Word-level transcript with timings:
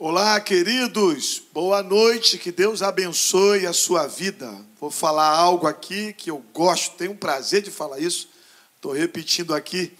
Olá, 0.00 0.40
queridos. 0.40 1.42
Boa 1.52 1.82
noite. 1.82 2.38
Que 2.38 2.52
Deus 2.52 2.82
abençoe 2.82 3.66
a 3.66 3.72
sua 3.72 4.06
vida. 4.06 4.48
Vou 4.80 4.92
falar 4.92 5.28
algo 5.28 5.66
aqui 5.66 6.12
que 6.12 6.30
eu 6.30 6.38
gosto, 6.54 6.96
tenho 6.96 7.10
um 7.10 7.16
prazer 7.16 7.62
de 7.62 7.72
falar 7.72 7.98
isso. 7.98 8.28
Estou 8.76 8.92
repetindo 8.92 9.52
aqui, 9.52 9.92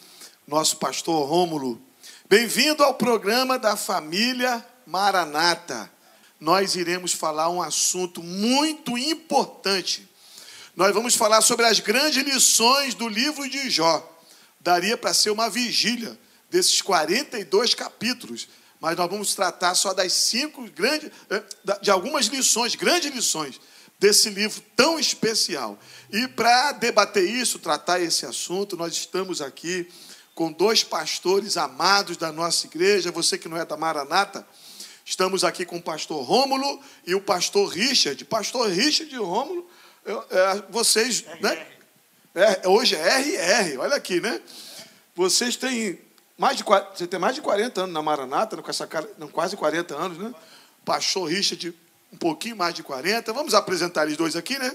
nosso 0.46 0.76
pastor 0.76 1.29
Rômulo. 1.29 1.82
Bem-vindo 2.29 2.84
ao 2.84 2.95
programa 2.95 3.58
da 3.58 3.76
família 3.76 4.64
Maranata. 4.87 5.90
Nós 6.38 6.76
iremos 6.76 7.12
falar 7.12 7.49
um 7.49 7.60
assunto 7.60 8.22
muito 8.22 8.96
importante. 8.96 10.08
Nós 10.76 10.94
vamos 10.94 11.17
falar 11.17 11.40
sobre 11.40 11.67
as 11.67 11.80
grandes 11.80 12.22
lições 12.22 12.94
do 12.94 13.08
livro 13.08 13.51
de 13.51 13.69
Jó. 13.69 14.08
Daria 14.60 14.96
para 14.96 15.12
ser 15.12 15.30
uma 15.30 15.51
vigília 15.51 16.16
desses 16.48 16.80
42 16.80 17.74
capítulos 17.74 18.46
mas 18.80 18.97
nós 18.97 19.10
vamos 19.10 19.34
tratar 19.34 19.74
só 19.74 19.92
das 19.92 20.12
cinco 20.12 20.62
grandes, 20.70 21.10
eh, 21.30 21.42
de 21.82 21.91
algumas 21.91 22.27
lições, 22.27 22.74
grandes 22.74 23.12
lições 23.12 23.60
desse 23.98 24.30
livro 24.30 24.62
tão 24.77 24.98
especial. 24.98 25.78
E 26.10 26.28
para 26.28 26.73
debater 26.73 27.28
isso, 27.28 27.59
tratar 27.59 28.01
esse 28.01 28.24
assunto, 28.24 28.77
nós 28.77 28.92
estamos 28.92 29.42
aqui 29.42 29.88
com 30.34 30.52
dois 30.52 30.84
pastores 30.84 31.56
amados 31.56 32.16
da 32.16 32.30
nossa 32.30 32.66
igreja. 32.66 33.10
Você 33.10 33.37
que 33.37 33.48
não 33.48 33.56
é 33.56 33.64
da 33.64 33.77
Maranata, 33.77 34.46
estamos 35.04 35.42
aqui 35.42 35.65
com 35.65 35.79
o 35.79 35.82
pastor 35.82 36.23
Rômulo 36.24 36.80
e 37.04 37.15
o 37.15 37.20
pastor 37.20 37.68
Richard. 37.68 38.24
Pastor 38.24 38.68
Richard 38.68 39.12
e 39.12 39.18
Rômulo, 39.18 39.68
é, 40.06 40.62
vocês, 40.70 41.24
né? 41.40 41.66
É, 42.34 42.68
hoje 42.68 42.95
é 42.95 43.18
RR, 43.18 43.79
olha 43.80 43.96
aqui, 43.96 44.20
né? 44.20 44.40
Vocês 45.16 45.56
têm 45.56 45.98
mais 46.38 46.56
de, 46.56 46.62
você 46.62 47.06
tem 47.06 47.19
mais 47.19 47.34
de 47.34 47.42
40 47.42 47.83
anos 47.83 47.92
na 47.92 48.01
Maranata, 48.01 48.56
com 48.56 48.70
essa 48.70 48.87
cara, 48.87 49.10
não, 49.19 49.27
quase 49.27 49.56
40 49.56 49.95
anos, 49.96 50.19
né? 50.19 50.33
Pastor 50.84 51.29
Richard, 51.29 51.74
um 52.12 52.16
pouquinho 52.16 52.56
mais 52.56 52.73
de 52.73 52.83
40. 52.84 53.32
Vamos 53.32 53.54
apresentar 53.54 54.04
eles 54.04 54.16
dois 54.16 54.37
aqui, 54.37 54.57
né? 54.57 54.73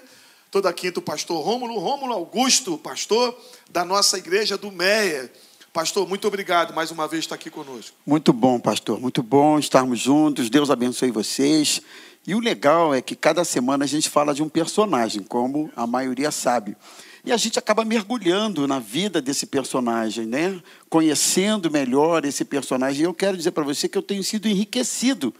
Toda 0.52 0.72
quinta 0.74 1.00
o 1.00 1.02
pastor 1.02 1.44
Rômulo, 1.44 1.80
Rômulo 1.80 2.14
Augusto, 2.14 2.78
pastor 2.78 3.36
da 3.72 3.84
nossa 3.86 4.18
igreja 4.18 4.58
do 4.58 4.72
Meia. 4.72 5.32
Pastor, 5.72 6.08
muito 6.08 6.28
obrigado 6.28 6.76
mais 6.76 6.92
uma 6.92 7.08
vez 7.08 7.24
estar 7.24 7.34
aqui 7.34 7.50
conosco. 7.50 7.98
Muito 8.06 8.32
bom, 8.32 8.60
pastor, 8.60 9.00
muito 9.00 9.24
bom 9.24 9.58
estarmos 9.58 10.00
juntos. 10.00 10.50
Deus 10.50 10.70
abençoe 10.70 11.10
vocês. 11.10 11.82
E 12.28 12.36
o 12.36 12.40
legal 12.40 12.94
é 12.94 13.02
que 13.02 13.16
cada 13.16 13.44
semana 13.44 13.86
a 13.86 13.88
gente 13.88 14.10
fala 14.10 14.36
de 14.36 14.44
um 14.44 14.50
personagem, 14.50 15.24
como 15.24 15.72
a 15.76 15.88
maioria 15.88 16.30
sabe. 16.30 16.78
E 17.26 17.32
a 17.32 17.38
gente 17.38 17.58
acaba 17.58 17.86
mergulhando 17.86 18.68
na 18.68 18.80
vida 18.80 19.22
desse 19.22 19.46
personagem, 19.46 20.26
né? 20.26 20.62
conhecendo 20.90 21.72
melhor 21.72 22.26
esse 22.26 22.44
personagem. 22.44 23.02
E 23.02 23.06
eu 23.06 23.14
quero 23.14 23.38
dizer 23.38 23.52
para 23.52 23.64
você 23.64 23.88
que 23.88 23.98
eu 23.98 24.02
tenho 24.02 24.24
sido 24.24 24.48
enriquecido. 24.48 25.34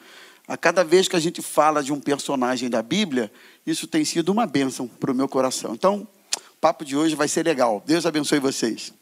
A 0.48 0.56
cada 0.56 0.84
vez 0.84 1.08
que 1.08 1.16
a 1.16 1.20
gente 1.20 1.42
fala 1.42 1.84
de 1.84 1.92
um 1.92 2.00
personagem 2.00 2.70
da 2.70 2.82
Bíblia, 2.82 3.32
isso 3.66 3.86
tem 3.86 4.06
sido 4.06 4.30
uma 4.30 4.46
bênção 4.46 4.88
para 4.88 5.12
o 5.12 5.16
meu 5.16 5.28
coração. 5.28 5.74
Então, 5.74 6.08
o 6.36 6.58
papo 6.62 6.86
de 6.86 6.96
hoje 6.96 7.16
vai 7.16 7.28
ser 7.28 7.46
legal. 7.46 7.84
Deus 7.86 8.06
abençoe 8.06 8.40
vocês. 8.40 8.94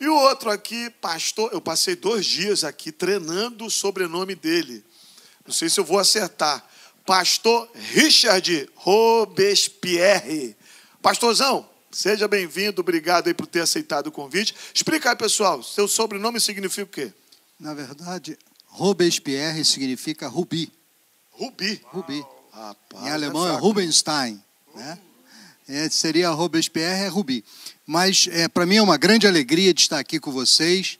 E 0.00 0.08
o 0.08 0.14
outro 0.14 0.50
aqui, 0.50 0.88
pastor, 1.02 1.50
eu 1.52 1.60
passei 1.60 1.94
dois 1.94 2.24
dias 2.24 2.64
aqui 2.64 2.90
treinando 2.90 3.66
o 3.66 3.70
sobrenome 3.70 4.34
dele. 4.34 4.82
Não 5.46 5.52
sei 5.52 5.68
se 5.68 5.78
eu 5.78 5.84
vou 5.84 5.98
acertar. 5.98 6.64
Pastor 7.04 7.68
Richard 7.74 8.70
Robespierre. 8.76 10.56
Pastorzão, 11.02 11.67
Seja 11.90 12.28
bem-vindo, 12.28 12.80
obrigado 12.80 13.28
aí 13.28 13.34
por 13.34 13.46
ter 13.46 13.60
aceitado 13.60 14.08
o 14.08 14.12
convite. 14.12 14.54
Explica 14.74 15.10
aí, 15.10 15.16
pessoal, 15.16 15.62
seu 15.62 15.88
sobrenome 15.88 16.40
significa 16.40 16.84
o 16.84 16.86
quê? 16.86 17.12
Na 17.58 17.72
verdade, 17.72 18.38
Robespierre 18.66 19.64
significa 19.64 20.28
rubi. 20.28 20.70
Rubi? 21.30 21.80
Rubi. 21.84 22.24
Rapaz, 22.52 23.06
em 23.06 23.10
alemão 23.10 23.48
é, 23.48 23.54
é 23.54 23.56
Rubenstein. 23.56 24.42
Né? 24.74 24.98
É, 25.68 25.88
seria 25.88 26.30
Robespierre, 26.30 27.04
é 27.04 27.08
rubi. 27.08 27.44
Mas 27.86 28.28
é, 28.30 28.48
para 28.48 28.66
mim 28.66 28.76
é 28.76 28.82
uma 28.82 28.96
grande 28.96 29.26
alegria 29.26 29.72
de 29.72 29.80
estar 29.80 29.98
aqui 29.98 30.20
com 30.20 30.30
vocês. 30.30 30.98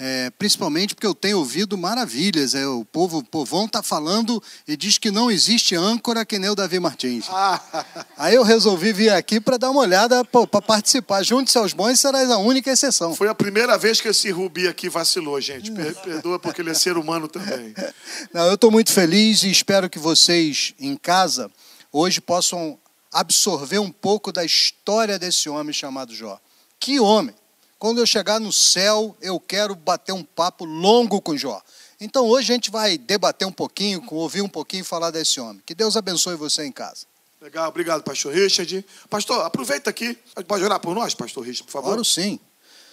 É, 0.00 0.30
principalmente 0.30 0.94
porque 0.94 1.06
eu 1.06 1.14
tenho 1.14 1.38
ouvido 1.38 1.76
maravilhas. 1.76 2.54
É, 2.54 2.64
o 2.68 2.84
povo, 2.84 3.18
o 3.18 3.24
povão 3.24 3.64
está 3.64 3.82
falando 3.82 4.40
e 4.66 4.76
diz 4.76 4.96
que 4.96 5.10
não 5.10 5.28
existe 5.28 5.74
âncora 5.74 6.24
que 6.24 6.38
nem 6.38 6.48
o 6.48 6.54
Davi 6.54 6.78
Martins. 6.78 7.26
Ah. 7.28 7.60
Aí 8.16 8.36
eu 8.36 8.44
resolvi 8.44 8.92
vir 8.92 9.10
aqui 9.10 9.40
para 9.40 9.56
dar 9.56 9.70
uma 9.70 9.80
olhada, 9.80 10.24
para 10.24 10.62
participar. 10.62 11.24
Junte-se 11.24 11.58
aos 11.58 11.72
bons, 11.72 11.98
serás 11.98 12.30
a 12.30 12.38
única 12.38 12.70
exceção. 12.70 13.12
Foi 13.12 13.28
a 13.28 13.34
primeira 13.34 13.76
vez 13.76 14.00
que 14.00 14.06
esse 14.06 14.30
Rubi 14.30 14.68
aqui 14.68 14.88
vacilou, 14.88 15.40
gente. 15.40 15.72
Perdoa 15.72 16.38
porque 16.38 16.62
ele 16.62 16.70
é 16.70 16.74
ser 16.74 16.96
humano 16.96 17.26
também. 17.26 17.74
Não, 18.32 18.46
eu 18.46 18.54
estou 18.54 18.70
muito 18.70 18.92
feliz 18.92 19.42
e 19.42 19.50
espero 19.50 19.90
que 19.90 19.98
vocês 19.98 20.74
em 20.78 20.96
casa 20.96 21.50
hoje 21.92 22.20
possam 22.20 22.78
absorver 23.12 23.80
um 23.80 23.90
pouco 23.90 24.30
da 24.30 24.44
história 24.44 25.18
desse 25.18 25.48
homem 25.48 25.72
chamado 25.72 26.14
Jó. 26.14 26.38
Que 26.78 27.00
homem! 27.00 27.34
Quando 27.78 27.98
eu 27.98 28.06
chegar 28.06 28.40
no 28.40 28.52
céu, 28.52 29.16
eu 29.20 29.38
quero 29.38 29.76
bater 29.76 30.12
um 30.12 30.24
papo 30.24 30.64
longo 30.64 31.20
com 31.20 31.36
Jó. 31.36 31.62
Então 32.00 32.26
hoje 32.26 32.52
a 32.52 32.54
gente 32.54 32.70
vai 32.70 32.98
debater 32.98 33.46
um 33.46 33.52
pouquinho, 33.52 34.02
ouvir 34.10 34.42
um 34.42 34.48
pouquinho 34.48 34.84
falar 34.84 35.10
desse 35.10 35.40
homem. 35.40 35.62
Que 35.64 35.74
Deus 35.74 35.96
abençoe 35.96 36.34
você 36.34 36.64
em 36.64 36.72
casa. 36.72 37.06
Legal, 37.40 37.68
obrigado, 37.68 38.02
pastor 38.02 38.34
Richard. 38.34 38.84
Pastor, 39.08 39.44
aproveita 39.44 39.90
aqui. 39.90 40.18
Pode 40.46 40.64
orar 40.64 40.80
por 40.80 40.92
nós, 40.92 41.14
pastor 41.14 41.44
Richard, 41.44 41.64
por 41.64 41.72
favor? 41.72 41.86
Claro, 41.88 42.04
sim. 42.04 42.40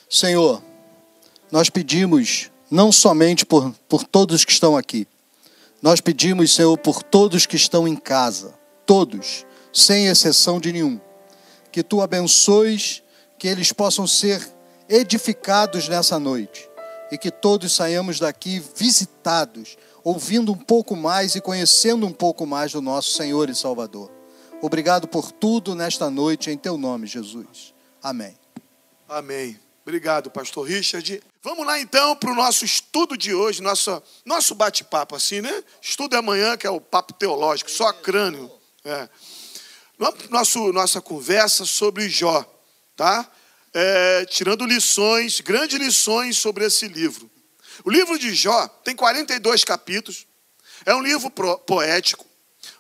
Senhor, 0.08 0.62
nós 1.52 1.68
pedimos 1.70 2.52
não 2.70 2.92
somente 2.92 3.44
por, 3.44 3.72
por 3.90 4.04
todos 4.04 4.46
que 4.46 4.52
estão 4.52 4.78
aqui, 4.78 5.08
nós 5.82 6.00
pedimos, 6.02 6.54
Senhor, 6.54 6.78
por 6.78 7.04
todos 7.04 7.46
que 7.46 7.56
estão 7.56 7.88
em 7.88 7.96
casa, 7.96 8.54
todos, 8.86 9.46
sem 9.74 10.08
exceção 10.08 10.60
de 10.60 10.72
nenhum, 10.72 11.00
que 11.72 11.84
tu 11.84 12.02
abençoes, 12.02 13.04
que 13.38 13.48
eles 13.48 13.72
possam 13.72 14.08
ser 14.08 14.55
edificados 14.90 15.88
nessa 15.88 16.20
noite 16.20 16.70
e 17.12 17.18
que 17.18 17.32
todos 17.32 17.74
saiamos 17.74 18.20
daqui 18.20 18.64
visitados, 18.76 19.78
ouvindo 20.04 20.52
um 20.52 20.58
pouco 20.58 20.96
mais 20.96 21.36
e 21.36 21.42
conhecendo 21.42 22.06
um 22.06 22.12
pouco 22.12 22.46
mais 22.46 22.72
do 22.72 22.82
nosso 22.82 23.14
Senhor 23.14 23.50
e 23.50 23.56
Salvador. 23.56 24.12
Obrigado 24.62 25.08
por 25.08 25.32
tudo 25.32 25.76
nesta 25.76 26.10
noite, 26.10 26.50
em 26.50 26.58
teu 26.58 26.78
nome, 26.78 27.08
Jesus. 27.08 27.74
Amém. 28.02 28.36
Amém. 29.08 29.60
Obrigado, 29.84 30.32
pastor 30.32 30.68
Richard. 30.68 31.22
Vamos 31.44 31.66
lá 31.66 31.80
então 31.80 32.16
para 32.16 32.32
o 32.32 32.36
nosso 32.36 32.66
estudo 32.66 33.16
de 33.16 33.36
hoje, 33.36 33.62
nosso, 33.62 34.02
nosso 34.26 34.56
bate-papo 34.56 35.16
assim, 35.16 35.42
né? 35.42 35.64
Estudo 35.80 36.16
amanhã, 36.16 36.58
que 36.58 36.66
é 36.66 36.70
o 36.72 36.82
papo 36.82 37.14
teológico, 37.14 37.70
só 37.70 37.94
crânio. 37.94 38.52
É. 38.84 39.08
Nossa 40.74 41.00
conversa 41.02 41.66
sobre 41.66 42.10
Jó, 42.10 42.44
tá? 42.96 43.30
É, 43.78 44.26
tirando 44.26 44.66
lições, 44.66 45.42
grandes 45.42 45.78
lições 45.78 46.38
sobre 46.38 46.64
esse 46.64 46.88
livro. 46.88 47.30
O 47.84 47.92
livro 47.92 48.18
de 48.18 48.34
Jó 48.34 48.70
tem 48.70 48.96
42 48.96 49.66
capítulos, 49.66 50.26
é 50.86 50.96
um 50.96 51.02
livro 51.02 51.30
poético. 51.30 52.26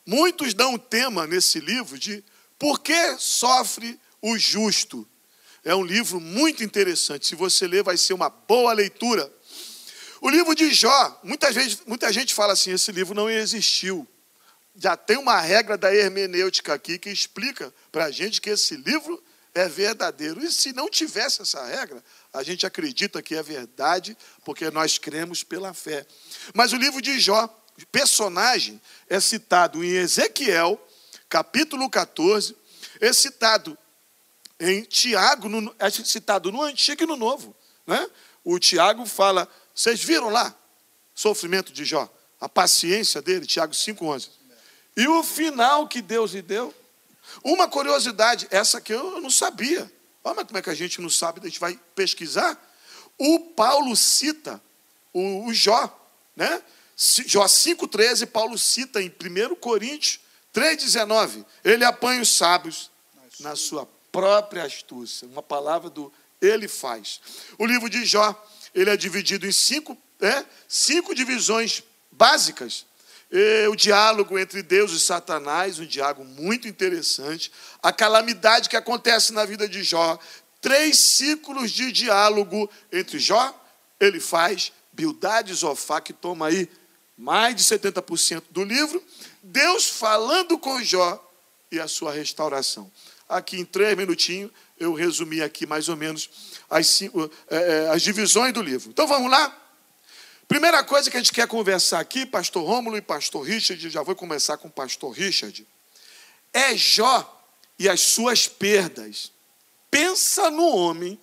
Muitos 0.05 0.53
dão 0.53 0.75
o 0.75 0.79
tema 0.79 1.27
nesse 1.27 1.59
livro 1.59 1.99
de 1.99 2.23
Por 2.57 2.79
que 2.79 3.17
sofre 3.17 3.99
o 4.21 4.37
justo? 4.37 5.05
É 5.65 5.75
um 5.75 5.83
livro 5.83 6.21
muito 6.21 6.63
interessante. 6.63 7.27
Se 7.27 7.35
você 7.35 7.67
ler, 7.67 7.83
vai 7.83 7.97
ser 7.97 8.13
uma 8.13 8.29
boa 8.29 8.71
leitura. 8.71 9.29
O 10.21 10.29
livro 10.29 10.55
de 10.55 10.73
Jó, 10.73 11.19
muita 11.23 11.51
gente, 11.51 11.79
muita 11.85 12.13
gente 12.13 12.33
fala 12.33 12.53
assim: 12.53 12.71
esse 12.71 12.91
livro 12.91 13.13
não 13.13 13.29
existiu. 13.29 14.07
Já 14.77 14.95
tem 14.95 15.17
uma 15.17 15.41
regra 15.41 15.77
da 15.77 15.93
hermenêutica 15.93 16.73
aqui 16.73 16.97
que 16.97 17.09
explica 17.09 17.73
para 17.91 18.05
a 18.05 18.11
gente 18.11 18.39
que 18.39 18.49
esse 18.49 18.77
livro 18.77 19.21
é 19.55 19.69
verdadeiro. 19.69 20.43
E 20.43 20.51
se 20.51 20.73
não 20.73 20.89
tivesse 20.89 21.41
essa 21.41 21.65
regra, 21.65 22.03
a 22.33 22.43
gente 22.43 22.65
acredita 22.65 23.21
que 23.21 23.33
é 23.33 23.41
verdade, 23.41 24.15
porque 24.43 24.69
nós 24.69 24.97
cremos 24.97 25.43
pela 25.43 25.73
fé. 25.73 26.05
Mas 26.53 26.73
o 26.73 26.75
livro 26.75 27.01
de 27.01 27.17
Jó, 27.19 27.47
personagem, 27.91 28.79
é 29.09 29.19
citado 29.19 29.83
em 29.83 29.95
Ezequiel, 29.95 30.79
capítulo 31.29 31.89
14, 31.89 32.55
é 32.99 33.13
citado 33.13 33.77
em 34.59 34.83
Tiago, 34.83 35.47
é 35.79 35.89
citado 35.89 36.51
no 36.51 36.61
Antigo 36.61 37.03
e 37.03 37.07
no 37.07 37.15
Novo. 37.15 37.55
Né? 37.87 38.09
O 38.43 38.59
Tiago 38.59 39.05
fala, 39.05 39.47
vocês 39.73 40.03
viram 40.03 40.29
lá, 40.29 40.53
sofrimento 41.13 41.71
de 41.71 41.85
Jó, 41.85 42.11
a 42.41 42.49
paciência 42.49 43.21
dele, 43.21 43.45
Tiago 43.45 43.73
5,11. 43.73 44.29
E 44.97 45.07
o 45.07 45.23
final 45.23 45.87
que 45.87 46.01
Deus 46.01 46.31
lhe 46.31 46.41
deu, 46.41 46.73
uma 47.43 47.67
curiosidade, 47.67 48.47
essa 48.49 48.79
que 48.81 48.93
eu 48.93 49.19
não 49.21 49.29
sabia. 49.29 49.91
Olha 50.23 50.43
como 50.43 50.57
é 50.57 50.61
que 50.61 50.69
a 50.69 50.75
gente 50.75 50.99
não 51.01 51.09
sabe, 51.09 51.39
a 51.41 51.45
gente 51.45 51.59
vai 51.59 51.79
pesquisar. 51.93 52.59
O 53.17 53.39
Paulo 53.39 53.95
cita 53.95 54.61
o, 55.13 55.45
o 55.45 55.53
Jó, 55.53 55.95
né? 56.35 56.61
Jó 56.97 57.43
5,13, 57.43 58.25
Paulo 58.27 58.57
cita 58.57 59.01
em 59.01 59.09
1 59.09 59.55
Coríntios 59.55 60.19
3,19. 60.53 61.45
Ele 61.63 61.83
apanha 61.83 62.21
os 62.21 62.29
sábios 62.35 62.89
na 63.39 63.55
sua 63.55 63.87
própria 64.11 64.63
astúcia. 64.63 65.27
Uma 65.27 65.43
palavra 65.43 65.89
do 65.89 66.11
ele 66.41 66.67
faz. 66.67 67.19
O 67.57 67.65
livro 67.65 67.89
de 67.89 68.05
Jó, 68.05 68.33
ele 68.73 68.89
é 68.89 68.97
dividido 68.97 69.45
em 69.45 69.51
cinco, 69.51 69.97
né? 70.19 70.45
cinco 70.67 71.13
divisões 71.13 71.83
básicas. 72.11 72.85
E 73.37 73.67
o 73.67 73.75
diálogo 73.75 74.39
entre 74.39 74.63
Deus 74.63 74.93
e 74.93 74.99
Satanás, 74.99 75.77
um 75.77 75.85
diálogo 75.85 76.23
muito 76.23 76.69
interessante. 76.69 77.51
A 77.83 77.91
calamidade 77.91 78.69
que 78.69 78.77
acontece 78.77 79.33
na 79.33 79.43
vida 79.43 79.67
de 79.67 79.83
Jó. 79.83 80.17
Três 80.61 80.97
ciclos 80.97 81.71
de 81.71 81.91
diálogo 81.91 82.69
entre 82.93 83.19
Jó, 83.19 83.53
ele 83.99 84.21
faz, 84.21 84.71
Bildade 84.93 85.51
e 85.51 85.53
Zofá, 85.53 85.99
que 85.99 86.13
toma 86.13 86.47
aí 86.47 86.69
mais 87.17 87.53
de 87.57 87.63
70% 87.63 88.41
do 88.51 88.63
livro. 88.63 89.03
Deus 89.43 89.89
falando 89.89 90.57
com 90.57 90.81
Jó 90.81 91.21
e 91.69 91.77
a 91.77 91.89
sua 91.89 92.13
restauração. 92.13 92.89
Aqui 93.27 93.59
em 93.59 93.65
três 93.65 93.97
minutinhos, 93.97 94.49
eu 94.79 94.93
resumi 94.93 95.41
aqui 95.41 95.65
mais 95.65 95.89
ou 95.89 95.97
menos 95.97 96.29
as, 96.69 96.87
cinco, 96.87 97.29
é, 97.49 97.89
as 97.89 98.01
divisões 98.01 98.53
do 98.53 98.61
livro. 98.61 98.91
Então 98.91 99.05
vamos 99.05 99.29
lá? 99.29 99.64
Primeira 100.47 100.83
coisa 100.83 101.09
que 101.09 101.17
a 101.17 101.19
gente 101.19 101.33
quer 101.33 101.47
conversar 101.47 101.99
aqui, 101.99 102.25
pastor 102.25 102.63
Rômulo 102.63 102.97
e 102.97 103.01
pastor 103.01 103.43
Richard, 103.43 103.89
já 103.89 104.03
vou 104.03 104.15
começar 104.15 104.57
com 104.57 104.67
o 104.67 104.71
pastor 104.71 105.11
Richard, 105.11 105.67
é 106.53 106.75
Jó 106.75 107.43
e 107.79 107.89
as 107.89 108.01
suas 108.01 108.47
perdas. 108.47 109.31
Pensa 109.89 110.51
no 110.51 110.67
homem 110.67 111.19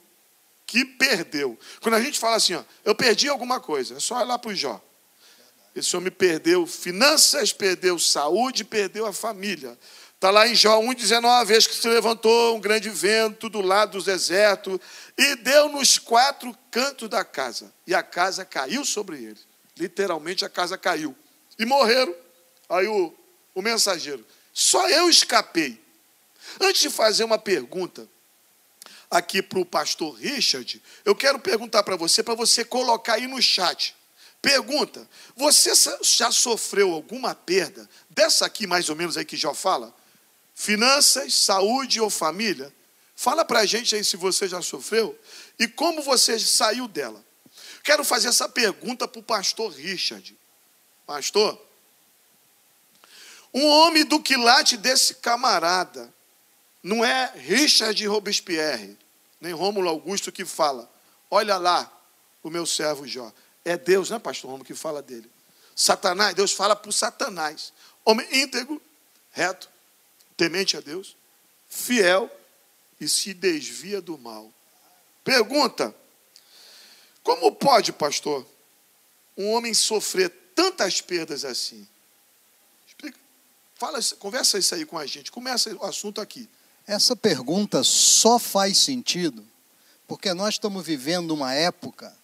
que 0.66 0.84
perdeu. 0.84 1.58
Quando 1.80 1.94
a 1.94 2.00
gente 2.00 2.18
fala 2.18 2.36
assim, 2.36 2.54
ó, 2.54 2.64
eu 2.84 2.94
perdi 2.94 3.28
alguma 3.28 3.60
coisa, 3.60 3.96
é 3.96 4.00
só 4.00 4.20
olhar 4.20 4.38
para 4.38 4.50
o 4.50 4.54
Jó. 4.54 4.82
Esse 5.74 5.96
homem 5.96 6.10
perdeu 6.10 6.66
finanças, 6.66 7.52
perdeu 7.52 7.98
saúde, 7.98 8.64
perdeu 8.64 9.06
a 9.06 9.12
família. 9.12 9.78
Está 10.22 10.30
lá 10.30 10.46
em 10.46 10.54
Jó 10.54 10.80
1,19, 10.80 11.46
vez 11.46 11.66
que 11.66 11.74
se 11.74 11.88
levantou 11.88 12.56
um 12.56 12.60
grande 12.60 12.88
vento 12.88 13.48
do 13.48 13.60
lado 13.60 13.98
do 13.98 14.04
deserto 14.04 14.80
e 15.18 15.34
deu 15.34 15.68
nos 15.68 15.98
quatro 15.98 16.56
cantos 16.70 17.08
da 17.08 17.24
casa. 17.24 17.74
E 17.88 17.92
a 17.92 18.04
casa 18.04 18.44
caiu 18.44 18.84
sobre 18.84 19.16
ele. 19.16 19.40
Literalmente 19.76 20.44
a 20.44 20.48
casa 20.48 20.78
caiu. 20.78 21.16
E 21.58 21.66
morreram. 21.66 22.14
Aí 22.68 22.86
o, 22.86 23.12
o 23.52 23.60
mensageiro, 23.60 24.24
só 24.52 24.88
eu 24.88 25.10
escapei. 25.10 25.82
Antes 26.60 26.82
de 26.82 26.90
fazer 26.90 27.24
uma 27.24 27.36
pergunta 27.36 28.08
aqui 29.10 29.42
para 29.42 29.58
o 29.58 29.66
pastor 29.66 30.14
Richard, 30.14 30.80
eu 31.04 31.16
quero 31.16 31.40
perguntar 31.40 31.82
para 31.82 31.96
você, 31.96 32.22
para 32.22 32.36
você 32.36 32.64
colocar 32.64 33.14
aí 33.14 33.26
no 33.26 33.42
chat. 33.42 33.92
Pergunta: 34.40 35.04
você 35.34 35.72
já 36.00 36.30
sofreu 36.30 36.92
alguma 36.92 37.34
perda 37.34 37.90
dessa 38.08 38.46
aqui, 38.46 38.68
mais 38.68 38.88
ou 38.88 38.94
menos 38.94 39.16
aí 39.16 39.24
que 39.24 39.36
já 39.36 39.52
fala? 39.52 39.92
Finanças, 40.54 41.34
saúde 41.34 42.00
ou 42.00 42.10
família? 42.10 42.72
Fala 43.14 43.44
para 43.44 43.60
a 43.60 43.66
gente 43.66 43.94
aí 43.94 44.04
se 44.04 44.16
você 44.16 44.48
já 44.48 44.60
sofreu 44.60 45.18
e 45.58 45.68
como 45.68 46.02
você 46.02 46.38
saiu 46.38 46.88
dela. 46.88 47.24
Quero 47.82 48.04
fazer 48.04 48.28
essa 48.28 48.48
pergunta 48.48 49.06
para 49.06 49.20
o 49.20 49.22
pastor 49.22 49.72
Richard. 49.72 50.36
Pastor, 51.06 51.60
um 53.52 53.66
homem 53.66 54.04
do 54.04 54.20
quilate 54.20 54.76
desse 54.76 55.16
camarada 55.16 56.12
não 56.82 57.04
é 57.04 57.32
Richard 57.36 58.06
Robespierre, 58.06 58.98
nem 59.40 59.52
Rômulo 59.52 59.88
Augusto 59.88 60.32
que 60.32 60.44
fala. 60.44 60.90
Olha 61.30 61.56
lá 61.58 61.90
o 62.42 62.50
meu 62.50 62.66
servo 62.66 63.06
Jó. 63.06 63.32
É 63.64 63.76
Deus, 63.76 64.10
né, 64.10 64.18
pastor 64.18 64.50
Rômulo, 64.50 64.64
que 64.64 64.74
fala 64.74 65.00
dele. 65.00 65.30
Satanás, 65.76 66.34
Deus 66.34 66.52
fala 66.52 66.74
para 66.74 66.90
Satanás. 66.90 67.72
Homem 68.04 68.26
íntegro, 68.32 68.82
reto, 69.30 69.70
temente 70.36 70.76
a 70.76 70.80
Deus, 70.80 71.16
fiel 71.68 72.30
e 73.00 73.08
se 73.08 73.34
desvia 73.34 74.00
do 74.00 74.16
mal. 74.18 74.52
Pergunta: 75.24 75.94
como 77.22 77.52
pode, 77.52 77.92
pastor, 77.92 78.46
um 79.36 79.50
homem 79.52 79.74
sofrer 79.74 80.30
tantas 80.54 81.00
perdas 81.00 81.44
assim? 81.44 81.86
Explica. 82.86 83.18
Fala, 83.76 83.98
conversa 84.18 84.58
isso 84.58 84.74
aí 84.74 84.84
com 84.84 84.98
a 84.98 85.06
gente. 85.06 85.30
Começa 85.30 85.74
o 85.74 85.84
assunto 85.84 86.20
aqui. 86.20 86.48
Essa 86.86 87.14
pergunta 87.14 87.84
só 87.84 88.38
faz 88.38 88.78
sentido 88.78 89.46
porque 90.06 90.34
nós 90.34 90.56
estamos 90.56 90.84
vivendo 90.84 91.30
uma 91.30 91.54
época 91.54 92.14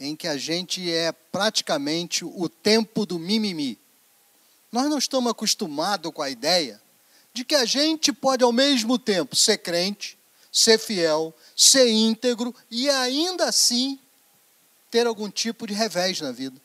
em 0.00 0.16
que 0.16 0.26
a 0.26 0.36
gente 0.36 0.90
é 0.90 1.12
praticamente 1.12 2.24
o 2.24 2.48
tempo 2.48 3.04
do 3.04 3.18
mimimi. 3.18 3.78
Nós 4.72 4.88
não 4.88 4.96
estamos 4.96 5.30
acostumados 5.30 6.10
com 6.12 6.22
a 6.22 6.30
ideia 6.30 6.80
de 7.34 7.44
que 7.44 7.56
a 7.56 7.64
gente 7.64 8.12
pode 8.12 8.44
ao 8.44 8.52
mesmo 8.52 8.96
tempo 8.96 9.34
ser 9.34 9.58
crente, 9.58 10.16
ser 10.52 10.78
fiel, 10.78 11.34
ser 11.56 11.90
íntegro 11.90 12.54
e 12.70 12.88
ainda 12.88 13.46
assim 13.46 13.98
ter 14.88 15.06
algum 15.06 15.28
tipo 15.28 15.66
de 15.66 15.74
revés 15.74 16.20
na 16.20 16.30
vida. 16.30 16.62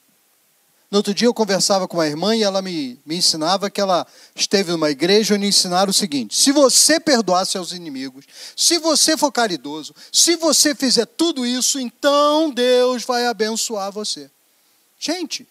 No 0.91 0.97
outro 0.97 1.13
dia 1.13 1.27
eu 1.27 1.33
conversava 1.33 1.87
com 1.87 1.97
uma 1.97 2.07
irmã 2.07 2.35
e 2.35 2.41
ela 2.41 2.61
me, 2.61 2.99
me 3.05 3.15
ensinava 3.15 3.69
que 3.69 3.81
ela 3.81 4.07
esteve 4.35 4.71
numa 4.71 4.89
igreja 4.89 5.35
onde 5.35 5.45
ensinaram 5.45 5.89
o 5.89 5.93
seguinte: 5.93 6.35
se 6.35 6.51
você 6.51 6.99
perdoar 6.99 7.45
seus 7.45 7.71
inimigos, 7.71 8.25
se 8.55 8.77
você 8.79 9.17
for 9.17 9.31
caridoso, 9.31 9.95
se 10.11 10.35
você 10.35 10.73
fizer 10.73 11.05
tudo 11.05 11.45
isso, 11.45 11.79
então 11.79 12.51
Deus 12.51 13.03
vai 13.03 13.25
abençoar 13.27 13.91
você. 13.91 14.29
Gente, 14.99 15.47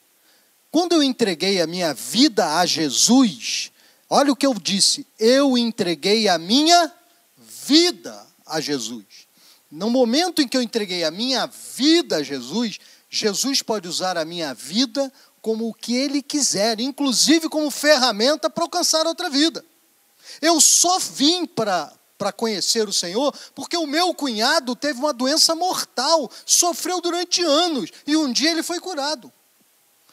quando 0.70 0.92
eu 0.92 1.02
entreguei 1.02 1.60
a 1.60 1.66
minha 1.66 1.94
vida 1.94 2.58
a 2.58 2.66
Jesus, 2.66 3.70
Olha 4.10 4.32
o 4.32 4.36
que 4.36 4.46
eu 4.46 4.54
disse. 4.54 5.06
Eu 5.18 5.56
entreguei 5.58 6.28
a 6.28 6.38
minha 6.38 6.92
vida 7.36 8.26
a 8.46 8.60
Jesus. 8.60 9.04
No 9.70 9.90
momento 9.90 10.40
em 10.40 10.48
que 10.48 10.56
eu 10.56 10.62
entreguei 10.62 11.04
a 11.04 11.10
minha 11.10 11.46
vida 11.46 12.16
a 12.16 12.22
Jesus, 12.22 12.78
Jesus 13.10 13.62
pode 13.62 13.86
usar 13.86 14.16
a 14.16 14.24
minha 14.24 14.54
vida 14.54 15.12
como 15.42 15.68
o 15.68 15.74
que 15.74 15.94
ele 15.94 16.22
quiser, 16.22 16.80
inclusive 16.80 17.48
como 17.48 17.70
ferramenta 17.70 18.48
para 18.48 18.64
alcançar 18.64 19.06
outra 19.06 19.28
vida. 19.28 19.64
Eu 20.40 20.60
só 20.60 20.98
vim 20.98 21.46
para 21.46 21.92
para 22.18 22.32
conhecer 22.32 22.88
o 22.88 22.92
Senhor, 22.92 23.32
porque 23.54 23.76
o 23.76 23.86
meu 23.86 24.12
cunhado 24.12 24.74
teve 24.74 24.98
uma 24.98 25.12
doença 25.12 25.54
mortal, 25.54 26.28
sofreu 26.44 27.00
durante 27.00 27.40
anos 27.40 27.90
e 28.04 28.16
um 28.16 28.32
dia 28.32 28.50
ele 28.50 28.64
foi 28.64 28.80
curado. 28.80 29.32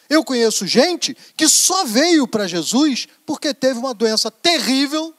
Eu 0.09 0.23
conheço 0.23 0.67
gente 0.67 1.15
que 1.35 1.47
só 1.47 1.85
veio 1.85 2.27
para 2.27 2.47
Jesus 2.47 3.07
porque 3.25 3.53
teve 3.53 3.79
uma 3.79 3.93
doença 3.93 4.29
terrível 4.29 5.13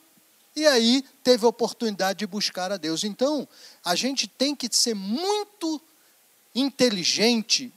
e 0.55 0.67
aí 0.67 1.05
teve 1.23 1.45
a 1.45 1.49
oportunidade 1.49 2.21
de 2.21 2.27
buscar 2.27 2.73
a 2.73 2.77
Deus. 2.77 3.05
Então, 3.05 3.47
a 3.85 3.95
gente 3.95 4.27
tem 4.27 4.55
que 4.55 4.69
ser 4.71 4.95
muito 4.95 5.81
inteligente 6.55 7.73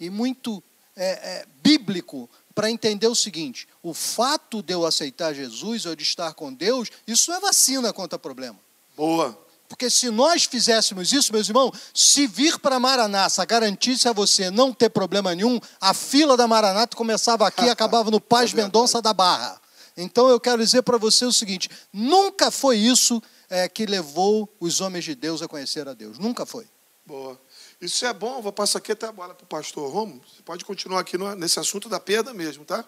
e 0.00 0.08
muito 0.08 0.62
é, 0.96 1.06
é, 1.06 1.46
bíblico 1.62 2.28
para 2.54 2.70
entender 2.70 3.06
o 3.06 3.14
seguinte: 3.14 3.68
o 3.82 3.92
fato 3.92 4.62
de 4.62 4.72
eu 4.72 4.86
aceitar 4.86 5.34
Jesus 5.34 5.84
ou 5.84 5.94
de 5.94 6.02
estar 6.02 6.32
com 6.34 6.52
Deus, 6.52 6.88
isso 7.06 7.32
é 7.32 7.40
vacina 7.40 7.92
contra 7.92 8.18
problema. 8.18 8.58
Boa. 8.96 9.43
Porque 9.68 9.88
se 9.88 10.10
nós 10.10 10.44
fizéssemos 10.44 11.12
isso, 11.12 11.32
meus 11.32 11.48
irmãos, 11.48 11.72
se 11.94 12.26
vir 12.26 12.58
para 12.58 12.78
Maranata 12.78 13.44
garantisse 13.44 14.08
a 14.08 14.12
você 14.12 14.50
não 14.50 14.72
ter 14.72 14.90
problema 14.90 15.34
nenhum, 15.34 15.58
a 15.80 15.94
fila 15.94 16.36
da 16.36 16.46
Maranata 16.46 16.96
começava 16.96 17.46
aqui 17.46 17.64
e 17.64 17.70
acabava 17.70 18.10
no 18.10 18.20
Paz 18.20 18.52
é 18.52 18.56
Mendonça 18.56 19.00
da 19.00 19.12
Barra. 19.12 19.60
Então 19.96 20.28
eu 20.28 20.38
quero 20.38 20.62
dizer 20.62 20.82
para 20.82 20.98
você 20.98 21.24
o 21.24 21.32
seguinte: 21.32 21.70
nunca 21.92 22.50
foi 22.50 22.76
isso 22.76 23.22
é, 23.48 23.68
que 23.68 23.86
levou 23.86 24.52
os 24.60 24.80
homens 24.80 25.04
de 25.04 25.14
Deus 25.14 25.40
a 25.40 25.48
conhecer 25.48 25.88
a 25.88 25.94
Deus. 25.94 26.18
Nunca 26.18 26.44
foi. 26.44 26.66
Boa. 27.06 27.40
Isso 27.80 28.06
é 28.06 28.12
bom, 28.12 28.40
vou 28.40 28.52
passar 28.52 28.78
aqui 28.78 28.92
até 28.92 29.06
a 29.06 29.12
bola 29.12 29.34
para 29.34 29.44
o 29.44 29.46
pastor 29.46 29.92
Romo. 29.92 30.22
Você 30.26 30.42
pode 30.42 30.64
continuar 30.64 31.00
aqui 31.00 31.18
no, 31.18 31.34
nesse 31.34 31.60
assunto 31.60 31.88
da 31.88 32.00
perda 32.00 32.32
mesmo, 32.32 32.64
tá? 32.64 32.84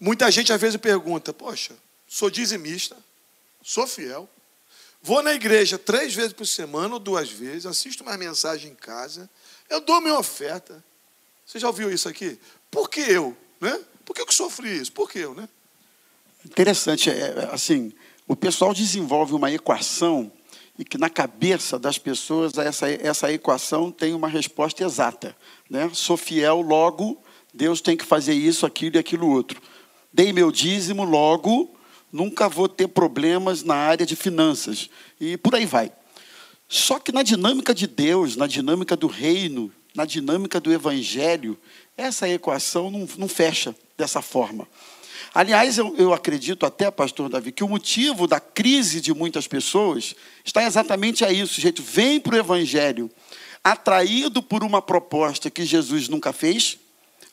Muita 0.00 0.30
gente 0.30 0.52
às 0.52 0.60
vezes 0.60 0.76
pergunta: 0.76 1.32
Poxa, 1.32 1.74
sou 2.06 2.28
dizimista, 2.28 2.96
sou 3.62 3.86
fiel, 3.86 4.28
Vou 5.06 5.22
na 5.22 5.34
igreja 5.34 5.76
três 5.76 6.14
vezes 6.14 6.32
por 6.32 6.46
semana 6.46 6.94
ou 6.94 6.98
duas 6.98 7.30
vezes, 7.30 7.66
assisto 7.66 8.02
uma 8.02 8.16
mensagem 8.16 8.70
em 8.70 8.74
casa, 8.74 9.28
eu 9.68 9.78
dou 9.78 10.00
minha 10.00 10.18
oferta. 10.18 10.82
Você 11.44 11.58
já 11.58 11.66
ouviu 11.66 11.92
isso 11.92 12.08
aqui? 12.08 12.38
Por 12.70 12.88
que 12.88 13.00
eu? 13.00 13.36
Né? 13.60 13.78
Por 14.02 14.16
que 14.16 14.22
eu 14.22 14.32
sofri 14.32 14.80
isso? 14.80 14.90
Por 14.92 15.10
que 15.10 15.18
eu? 15.18 15.34
Né? 15.34 15.46
Interessante, 16.42 17.10
é, 17.10 17.18
é, 17.18 17.48
assim, 17.52 17.92
o 18.26 18.34
pessoal 18.34 18.72
desenvolve 18.72 19.34
uma 19.34 19.52
equação 19.52 20.32
e 20.78 20.86
que 20.86 20.96
na 20.96 21.10
cabeça 21.10 21.78
das 21.78 21.98
pessoas 21.98 22.56
essa, 22.56 22.88
essa 22.88 23.30
equação 23.30 23.92
tem 23.92 24.14
uma 24.14 24.26
resposta 24.26 24.82
exata. 24.82 25.36
Né? 25.68 25.90
Sou 25.92 26.16
fiel, 26.16 26.62
logo 26.62 27.22
Deus 27.52 27.82
tem 27.82 27.94
que 27.94 28.06
fazer 28.06 28.32
isso, 28.32 28.64
aquilo 28.64 28.96
e 28.96 29.00
aquilo 29.00 29.28
outro. 29.28 29.60
Dei 30.10 30.32
meu 30.32 30.50
dízimo, 30.50 31.04
logo 31.04 31.73
nunca 32.14 32.48
vou 32.48 32.68
ter 32.68 32.86
problemas 32.86 33.64
na 33.64 33.74
área 33.74 34.06
de 34.06 34.14
finanças. 34.14 34.88
E 35.20 35.36
por 35.36 35.52
aí 35.56 35.66
vai. 35.66 35.90
Só 36.68 37.00
que 37.00 37.10
na 37.10 37.24
dinâmica 37.24 37.74
de 37.74 37.88
Deus, 37.88 38.36
na 38.36 38.46
dinâmica 38.46 38.96
do 38.96 39.08
reino, 39.08 39.72
na 39.92 40.04
dinâmica 40.04 40.60
do 40.60 40.72
evangelho, 40.72 41.58
essa 41.96 42.28
equação 42.28 42.88
não, 42.88 43.08
não 43.18 43.26
fecha 43.26 43.74
dessa 43.98 44.22
forma. 44.22 44.68
Aliás, 45.34 45.76
eu, 45.76 45.92
eu, 45.96 46.14
acredito 46.14 46.64
até, 46.64 46.88
pastor 46.88 47.28
Davi, 47.28 47.50
que 47.50 47.64
o 47.64 47.68
motivo 47.68 48.28
da 48.28 48.38
crise 48.38 49.00
de 49.00 49.12
muitas 49.12 49.48
pessoas 49.48 50.14
está 50.44 50.62
exatamente 50.62 51.24
a 51.24 51.32
isso. 51.32 51.60
Jeito 51.60 51.82
vem 51.82 52.20
para 52.20 52.36
o 52.36 52.38
evangelho 52.38 53.10
atraído 53.64 54.40
por 54.40 54.62
uma 54.62 54.80
proposta 54.80 55.50
que 55.50 55.64
Jesus 55.64 56.08
nunca 56.08 56.32
fez, 56.32 56.78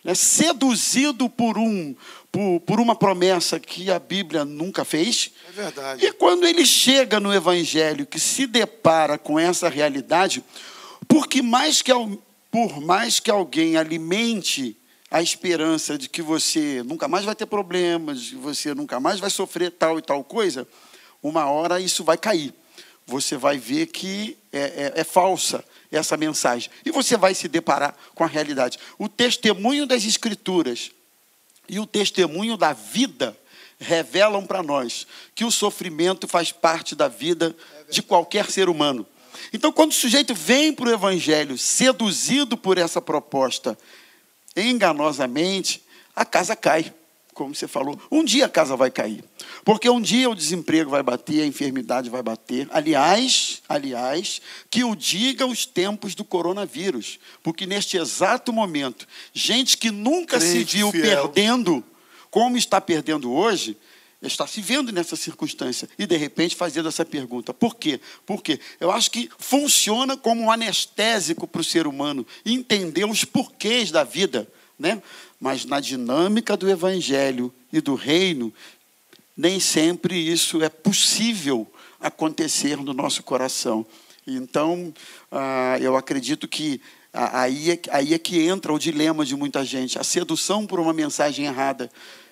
né, 0.04 0.16
seduzido 0.16 1.30
por, 1.30 1.60
um, 1.60 1.96
por, 2.32 2.62
por 2.62 2.80
uma 2.80 2.96
promessa 2.96 3.60
que 3.60 3.92
a 3.92 4.00
Bíblia 4.00 4.46
nunca 4.46 4.86
fez. 4.86 5.32
É 5.50 5.52
verdade. 5.52 6.06
E 6.06 6.14
quando 6.14 6.46
ele 6.48 6.66
chega 6.66 7.20
no 7.20 7.34
Evangelho, 7.34 8.06
que 8.06 8.20
se 8.20 8.48
depara 8.48 9.18
com 9.18 9.38
essa 9.38 9.68
realidade, 9.68 10.44
porque 11.08 11.42
mais 11.42 11.82
que, 11.82 11.92
por 12.50 12.80
mais 12.80 13.20
que 13.20 13.30
alguém 13.30 13.76
alimente 13.76 14.78
a 15.10 15.22
esperança 15.22 15.98
de 15.98 16.08
que 16.08 16.22
você 16.22 16.82
nunca 16.84 17.06
mais 17.06 17.26
vai 17.26 17.36
ter 17.36 17.46
problemas, 17.46 18.30
que 18.30 18.36
você 18.36 18.74
nunca 18.74 18.98
mais 18.98 19.20
vai 19.20 19.30
sofrer 19.30 19.72
tal 19.72 20.00
e 20.00 20.02
tal 20.02 20.24
coisa, 20.24 20.66
uma 21.22 21.48
hora 21.48 21.82
isso 21.82 22.02
vai 22.02 22.18
cair. 22.18 22.54
Você 23.06 23.36
vai 23.36 23.58
ver 23.58 23.88
que 23.88 24.38
é, 24.54 24.94
é, 24.96 25.02
é 25.02 25.04
falsa 25.04 25.66
essa 25.92 26.16
mensagem. 26.16 26.72
E 26.86 26.92
você 26.92 27.18
vai 27.18 27.36
se 27.36 27.50
deparar 27.50 27.94
com 28.16 28.24
a 28.24 28.28
realidade. 28.28 28.80
O 28.98 29.10
testemunho 29.10 29.86
das 29.86 30.06
Escrituras 30.06 30.92
e 31.72 31.80
o 31.80 31.88
testemunho 31.88 32.58
da 32.58 32.74
vida 32.74 33.36
revelam 33.80 34.46
para 34.46 34.62
nós 34.62 35.08
que 35.34 35.46
o 35.46 35.50
sofrimento 35.50 36.28
faz 36.28 36.52
parte 36.52 36.94
da 36.94 37.08
vida 37.08 37.56
de 37.90 38.04
qualquer 38.04 38.52
ser 38.52 38.68
humano. 38.68 39.08
Então, 39.54 39.72
quando 39.72 39.92
o 39.92 39.96
sujeito 39.96 40.36
vem 40.36 40.74
para 40.74 40.90
o 40.90 40.94
Evangelho 40.94 41.58
seduzido 41.58 42.58
por 42.58 42.78
essa 42.78 43.02
proposta 43.02 43.78
enganosamente, 44.54 45.82
a 46.14 46.26
casa 46.26 46.58
cai 46.58 46.94
como 47.34 47.56
você 47.56 47.68
falou, 47.68 48.00
um 48.12 48.24
dia 48.24 48.46
a 48.46 48.50
casa 48.50 48.76
vai 48.76 48.92
cair. 48.92 49.24
Porque 49.64 49.90
um 49.90 50.02
dia 50.02 50.30
o 50.30 50.36
desemprego 50.36 50.90
vai 50.90 51.02
bater, 51.02 51.42
a 51.42 51.46
enfermidade 51.46 52.10
vai 52.10 52.22
bater. 52.22 52.68
Aliás, 52.72 53.62
aliás, 53.68 54.42
que 54.70 54.84
o 54.84 54.96
diga 54.96 55.46
os 55.46 55.66
tempos 55.66 56.16
do 56.16 56.24
coronavírus. 56.24 57.20
Porque 57.42 57.66
neste 57.66 57.98
exato 57.98 58.52
momento, 58.52 59.08
gente 59.34 59.78
que 59.78 59.92
nunca 59.92 60.40
Crente 60.40 60.70
se 60.70 60.78
viu 60.78 60.92
fiel. 60.92 61.30
perdendo, 61.30 61.84
como 62.30 62.58
está 62.58 62.82
perdendo 62.82 63.32
hoje, 63.32 63.78
está 64.22 64.46
se 64.46 64.62
vendo 64.62 64.92
nessa 64.92 65.16
circunstância 65.16 65.90
e 65.98 66.06
de 66.06 66.16
repente 66.16 66.56
fazendo 66.56 66.90
essa 66.90 67.06
pergunta. 67.06 67.54
Por 67.54 67.76
quê? 67.76 68.00
Porque 68.26 68.60
eu 68.80 68.92
acho 68.92 69.10
que 69.10 69.30
funciona 69.40 70.16
como 70.16 70.44
um 70.44 70.52
anestésico 70.52 71.48
para 71.48 71.62
o 71.62 71.64
ser 71.64 71.88
humano 71.88 72.26
entender 72.46 73.06
os 73.06 73.26
porquês 73.26 73.90
da 73.90 74.04
vida, 74.04 74.48
né? 74.78 75.02
Mas 75.42 75.66
na 75.66 75.80
dinâmica 75.80 76.56
do 76.56 76.70
evangelho 76.70 77.52
e 77.74 77.82
do 77.82 77.96
reino, 77.96 78.54
nem 79.36 79.60
sempre 79.60 80.16
isso 80.16 80.62
é 80.62 80.70
possível 80.70 81.68
acontecer 82.00 82.78
no 82.78 82.94
nosso 82.94 83.24
coração. 83.24 83.84
Então, 84.28 84.94
ah, 85.32 85.80
eu 85.82 85.98
acredito 85.98 86.48
que 86.48 86.80
aí 87.12 87.72
é, 87.72 87.80
aí 87.90 88.14
é 88.14 88.20
que 88.20 88.40
entra 88.40 88.72
o 88.72 88.78
dilema 88.78 89.26
de 89.26 89.36
muita 89.36 89.66
gente, 89.66 89.98
a 89.98 90.04
sedução 90.04 90.68
por 90.68 90.80
uma 90.80 90.94
mensagem 90.94 91.46
errada, 91.46 91.90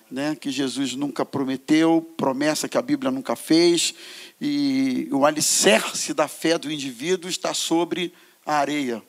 né, 0.08 0.36
que 0.36 0.50
Jesus 0.50 0.94
nunca 0.94 1.24
prometeu, 1.24 2.08
promessa 2.16 2.68
que 2.68 2.78
a 2.78 2.82
Bíblia 2.82 3.10
nunca 3.10 3.34
fez, 3.34 3.92
e 4.40 5.08
o 5.10 5.26
alicerce 5.26 6.14
da 6.14 6.28
fé 6.28 6.56
do 6.58 6.70
indivíduo 6.70 7.28
está 7.28 7.52
sobre 7.54 8.12
a 8.46 8.54
areia, 8.54 9.02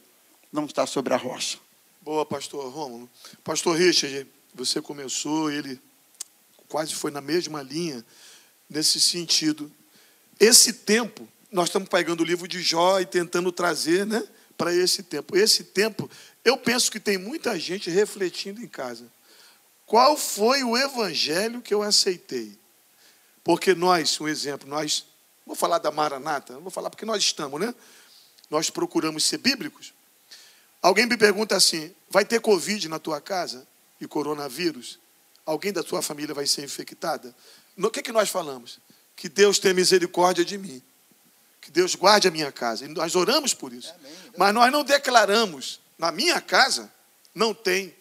não 0.52 0.66
está 0.66 0.88
sobre 0.88 1.14
a 1.14 1.18
rocha. 1.18 1.58
Boa, 2.04 2.26
pastor 2.26 2.68
Romulo. 2.74 3.08
Pastor 3.44 3.78
Richard, 3.78 4.28
você 4.56 4.82
começou, 4.82 5.52
ele 5.52 5.80
quase 6.68 6.96
foi 6.96 7.12
na 7.12 7.22
mesma 7.22 7.62
linha 7.62 8.04
nesse 8.68 9.00
sentido. 9.00 9.72
Esse 10.40 10.74
tempo, 10.74 11.30
nós 11.52 11.70
estamos 11.70 11.88
pegando 11.88 12.22
o 12.22 12.24
livro 12.24 12.48
de 12.48 12.60
Jó 12.60 13.00
e 13.00 13.06
tentando 13.06 13.52
trazer 13.52 14.08
né, 14.08 14.28
para 14.58 14.74
esse 14.74 15.04
tempo. 15.04 15.38
Esse 15.38 15.64
tempo, 15.64 16.10
eu 16.44 16.58
penso 16.58 16.92
que 16.92 17.00
tem 17.00 17.20
muita 17.20 17.60
gente 17.60 17.88
refletindo 17.92 18.64
em 18.64 18.68
casa. 18.68 19.06
Qual 19.86 20.18
foi 20.18 20.64
o 20.64 20.76
evangelho 20.76 21.62
que 21.62 21.72
eu 21.72 21.84
aceitei? 21.84 22.58
Porque 23.44 23.76
nós, 23.76 24.20
um 24.20 24.28
exemplo, 24.28 24.68
nós, 24.68 25.06
vou 25.46 25.56
falar 25.56 25.78
da 25.78 25.92
Maranata, 25.92 26.58
vou 26.58 26.72
falar 26.72 26.90
porque 26.90 27.06
nós 27.06 27.22
estamos, 27.22 27.62
né? 27.62 27.76
Nós 28.50 28.72
procuramos 28.72 29.24
ser 29.24 29.38
bíblicos. 29.38 29.94
Alguém 30.82 31.06
me 31.06 31.18
pergunta 31.18 31.56
assim: 31.56 31.94
vai 32.10 32.26
ter 32.26 32.40
Covid 32.42 32.90
na 32.90 33.00
tua 33.00 33.22
casa 33.22 33.68
e 34.00 34.08
coronavírus? 34.08 35.00
Alguém 35.46 35.72
da 35.72 35.84
tua 35.84 36.02
família 36.02 36.34
vai 36.34 36.48
ser 36.48 36.64
infectada? 36.64 37.36
O 37.78 37.90
que, 37.90 38.02
que 38.02 38.12
nós 38.12 38.30
falamos? 38.30 38.80
Que 39.16 39.30
Deus 39.30 39.60
tenha 39.60 39.74
misericórdia 39.74 40.44
de 40.44 40.58
mim. 40.58 40.82
Que 41.60 41.70
Deus 41.70 41.94
guarde 41.94 42.28
a 42.28 42.32
minha 42.32 42.52
casa. 42.52 42.86
E 42.86 42.88
nós 42.88 43.16
oramos 43.16 43.54
por 43.54 43.72
isso. 43.72 43.94
Mas 44.38 44.54
nós 44.54 44.72
não 44.72 44.84
declaramos, 44.84 45.80
na 45.98 46.12
minha 46.12 46.42
casa, 46.42 46.92
não 47.34 47.54
tem. 47.54 47.96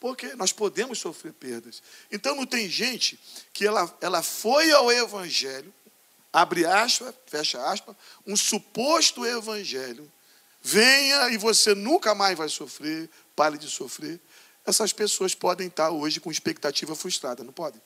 Porque 0.00 0.34
nós 0.36 0.52
podemos 0.52 0.98
sofrer 0.98 1.32
perdas. 1.32 1.82
Então 2.10 2.34
não 2.34 2.46
tem 2.46 2.68
gente 2.68 3.18
que 3.52 3.66
ela, 3.66 3.94
ela 4.00 4.22
foi 4.22 4.70
ao 4.70 4.90
Evangelho, 4.92 5.74
abre 6.32 6.64
aspas, 6.64 7.14
fecha 7.26 7.62
aspas, 7.68 7.96
um 8.26 8.36
suposto 8.36 9.26
Evangelho, 9.26 10.10
venha 10.68 11.30
e 11.30 11.38
você 11.38 11.74
nunca 11.74 12.14
mais 12.14 12.36
vai 12.36 12.48
sofrer, 12.48 13.08
pare 13.34 13.56
de 13.56 13.68
sofrer. 13.68 14.20
Essas 14.66 14.92
pessoas 14.92 15.34
podem 15.34 15.68
estar 15.68 15.90
hoje 15.90 16.20
com 16.20 16.30
expectativa 16.30 16.94
frustrada, 16.94 17.42
não 17.42 17.52
podem? 17.52 17.80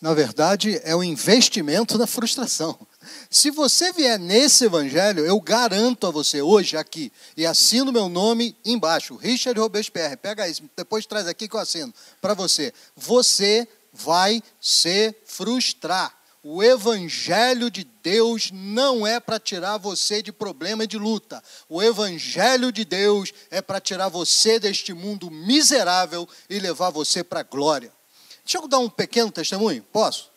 Na 0.00 0.14
verdade, 0.14 0.80
é 0.84 0.94
o 0.94 0.98
um 0.98 1.02
investimento 1.02 1.96
na 1.96 2.06
frustração. 2.06 2.78
Se 3.30 3.50
você 3.50 3.92
vier 3.92 4.18
nesse 4.18 4.66
evangelho, 4.66 5.24
eu 5.24 5.40
garanto 5.40 6.06
a 6.06 6.10
você 6.10 6.42
hoje 6.42 6.76
aqui, 6.76 7.10
e 7.36 7.46
assino 7.46 7.90
meu 7.90 8.08
nome 8.08 8.54
embaixo, 8.64 9.16
Richard 9.16 9.58
Robespierre, 9.58 10.16
pega 10.16 10.48
isso, 10.48 10.62
depois 10.76 11.06
traz 11.06 11.26
aqui 11.26 11.48
que 11.48 11.56
eu 11.56 11.60
assino 11.60 11.92
para 12.20 12.34
você. 12.34 12.72
Você 12.94 13.66
vai 13.92 14.42
se 14.60 15.14
frustrar. 15.24 16.17
O 16.42 16.62
Evangelho 16.62 17.68
de 17.70 17.84
Deus 18.02 18.50
não 18.52 19.04
é 19.04 19.18
para 19.18 19.40
tirar 19.40 19.76
você 19.76 20.22
de 20.22 20.30
problema 20.30 20.84
e 20.84 20.86
de 20.86 20.96
luta. 20.96 21.42
O 21.68 21.82
Evangelho 21.82 22.70
de 22.70 22.84
Deus 22.84 23.32
é 23.50 23.60
para 23.60 23.80
tirar 23.80 24.08
você 24.08 24.58
deste 24.60 24.92
mundo 24.92 25.30
miserável 25.30 26.28
e 26.48 26.60
levar 26.60 26.90
você 26.90 27.24
para 27.24 27.40
a 27.40 27.42
glória. 27.42 27.92
Deixa 28.44 28.58
eu 28.58 28.68
dar 28.68 28.78
um 28.78 28.88
pequeno 28.88 29.32
testemunho, 29.32 29.82
posso? 29.92 30.30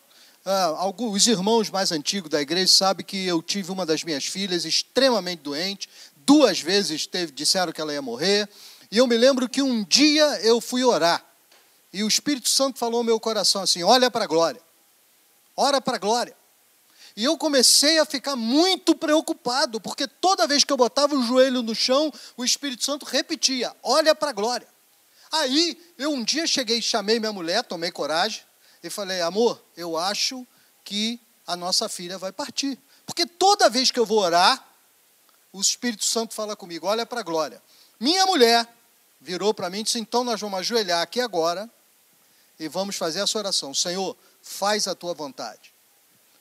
Ah, 0.44 0.74
alguns, 0.76 1.14
os 1.14 1.26
irmãos 1.28 1.70
mais 1.70 1.92
antigos 1.92 2.28
da 2.28 2.42
igreja 2.42 2.72
sabem 2.72 3.06
que 3.06 3.24
eu 3.24 3.40
tive 3.40 3.70
uma 3.70 3.86
das 3.86 4.02
minhas 4.02 4.24
filhas 4.24 4.64
extremamente 4.64 5.40
doente, 5.40 5.88
duas 6.26 6.60
vezes 6.60 7.06
teve, 7.06 7.30
disseram 7.30 7.72
que 7.72 7.80
ela 7.80 7.92
ia 7.92 8.02
morrer, 8.02 8.48
e 8.90 8.98
eu 8.98 9.06
me 9.06 9.16
lembro 9.16 9.48
que 9.48 9.62
um 9.62 9.84
dia 9.84 10.24
eu 10.42 10.60
fui 10.60 10.82
orar, 10.82 11.24
e 11.92 12.02
o 12.02 12.08
Espírito 12.08 12.48
Santo 12.48 12.78
falou 12.78 12.98
ao 12.98 13.04
meu 13.04 13.20
coração 13.20 13.62
assim: 13.62 13.84
olha 13.84 14.10
para 14.10 14.24
a 14.24 14.26
glória. 14.26 14.60
Ora 15.56 15.80
para 15.80 15.96
a 15.96 15.98
glória. 15.98 16.36
E 17.16 17.24
eu 17.24 17.36
comecei 17.36 17.98
a 17.98 18.06
ficar 18.06 18.36
muito 18.36 18.94
preocupado, 18.94 19.80
porque 19.80 20.06
toda 20.06 20.46
vez 20.46 20.64
que 20.64 20.72
eu 20.72 20.76
botava 20.76 21.14
o 21.14 21.22
joelho 21.22 21.62
no 21.62 21.74
chão, 21.74 22.12
o 22.36 22.44
Espírito 22.44 22.84
Santo 22.84 23.04
repetia: 23.04 23.74
Olha 23.82 24.14
para 24.14 24.30
a 24.30 24.32
glória. 24.32 24.66
Aí, 25.30 25.80
eu 25.98 26.10
um 26.10 26.24
dia 26.24 26.46
cheguei, 26.46 26.80
chamei 26.80 27.18
minha 27.18 27.32
mulher, 27.32 27.64
tomei 27.64 27.90
coragem 27.90 28.42
e 28.82 28.88
falei: 28.88 29.20
Amor, 29.20 29.62
eu 29.76 29.96
acho 29.96 30.46
que 30.84 31.20
a 31.46 31.54
nossa 31.54 31.88
filha 31.88 32.16
vai 32.16 32.32
partir. 32.32 32.78
Porque 33.04 33.26
toda 33.26 33.68
vez 33.68 33.90
que 33.90 34.00
eu 34.00 34.06
vou 34.06 34.18
orar, 34.18 34.66
o 35.52 35.60
Espírito 35.60 36.04
Santo 36.06 36.34
fala 36.34 36.56
comigo: 36.56 36.86
Olha 36.86 37.04
para 37.04 37.20
a 37.20 37.22
glória. 37.22 37.62
Minha 38.00 38.24
mulher 38.24 38.66
virou 39.20 39.52
para 39.52 39.68
mim 39.68 39.80
e 39.80 39.82
disse: 39.82 39.98
Então 39.98 40.24
nós 40.24 40.40
vamos 40.40 40.58
ajoelhar 40.60 41.02
aqui 41.02 41.20
agora 41.20 41.70
e 42.58 42.68
vamos 42.68 42.96
fazer 42.96 43.20
essa 43.20 43.38
oração. 43.38 43.74
Senhor, 43.74 44.16
faz 44.42 44.86
a 44.86 44.94
tua 44.94 45.14
vontade. 45.14 45.72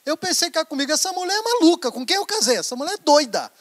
Eu 0.06 0.18
pensei 0.18 0.50
que 0.50 0.64
comigo, 0.66 0.92
essa 0.92 1.12
mulher 1.14 1.38
é 1.38 1.42
maluca, 1.42 1.92
com 1.92 2.06
quem 2.06 2.18
eu 2.18 2.26
casei? 2.26 2.58
Essa 2.58 2.76
mulher 2.76 2.94
é 2.94 2.98
doida. 2.98 3.52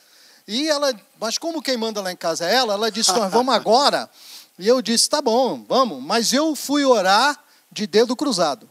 E 0.48 0.68
ela, 0.68 0.92
mas 1.20 1.38
como 1.38 1.62
quem 1.62 1.76
manda 1.76 2.00
lá 2.00 2.10
em 2.10 2.16
casa 2.16 2.48
é 2.48 2.54
ela, 2.54 2.74
ela 2.74 2.90
disse, 2.90 3.12
nós 3.12 3.30
vamos 3.30 3.52
agora. 3.54 4.10
E 4.58 4.66
eu 4.66 4.80
disse, 4.80 5.08
tá 5.08 5.20
bom, 5.20 5.64
vamos. 5.68 6.02
Mas 6.02 6.32
eu 6.32 6.56
fui 6.56 6.84
orar 6.84 7.38
de 7.70 7.86
dedo 7.86 8.16
cruzado. 8.16 8.68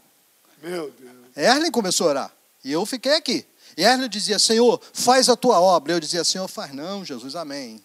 Meu 0.62 0.90
Deus. 0.90 1.10
Erlen 1.36 1.70
começou 1.70 2.08
a 2.08 2.10
orar. 2.10 2.32
E 2.64 2.72
eu 2.72 2.84
fiquei 2.84 3.14
aqui. 3.14 3.46
E 3.76 3.82
Erlen 3.82 4.08
dizia, 4.08 4.38
Senhor, 4.38 4.80
faz 4.92 5.28
a 5.28 5.36
tua 5.36 5.60
obra. 5.60 5.92
Eu 5.92 6.00
dizia, 6.00 6.24
Senhor, 6.24 6.48
faz 6.48 6.74
não, 6.74 7.04
Jesus, 7.04 7.34
amém. 7.36 7.82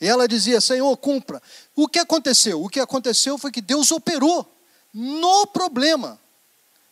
E 0.00 0.06
ela 0.06 0.28
dizia, 0.28 0.60
Senhor, 0.60 0.96
cumpra. 0.96 1.42
O 1.74 1.88
que 1.88 1.98
aconteceu? 1.98 2.62
O 2.62 2.68
que 2.68 2.80
aconteceu 2.80 3.36
foi 3.36 3.50
que 3.50 3.60
Deus 3.60 3.90
operou 3.90 4.46
no 4.92 5.46
problema. 5.46 6.18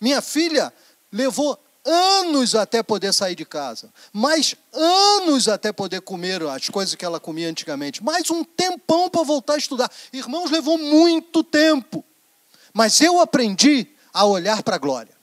Minha 0.01 0.21
filha 0.21 0.73
levou 1.11 1.59
anos 1.87 2.55
até 2.55 2.83
poder 2.83 3.15
sair 3.15 3.35
de 3.35 3.45
casa, 3.45 3.93
mais 4.13 4.55
anos 4.73 5.49
até 5.49 5.73
poder 5.73 6.01
comer 6.01 6.43
as 6.43 6.69
coisas 6.69 6.95
que 6.95 7.05
ela 7.05 7.21
comia 7.21 7.49
antigamente, 7.49 8.03
mais 8.03 8.29
um 8.31 8.43
tempão 8.43 9.09
para 9.09 9.23
voltar 9.23 9.55
a 9.55 9.59
estudar. 9.59 9.91
Irmãos, 10.13 10.51
levou 10.51 10.77
muito 10.77 11.45
tempo, 11.45 12.05
mas 12.75 13.01
eu 13.01 13.21
aprendi 13.21 13.87
a 14.13 14.27
olhar 14.27 14.63
para 14.63 14.77
a 14.77 14.79
glória. 14.79 15.15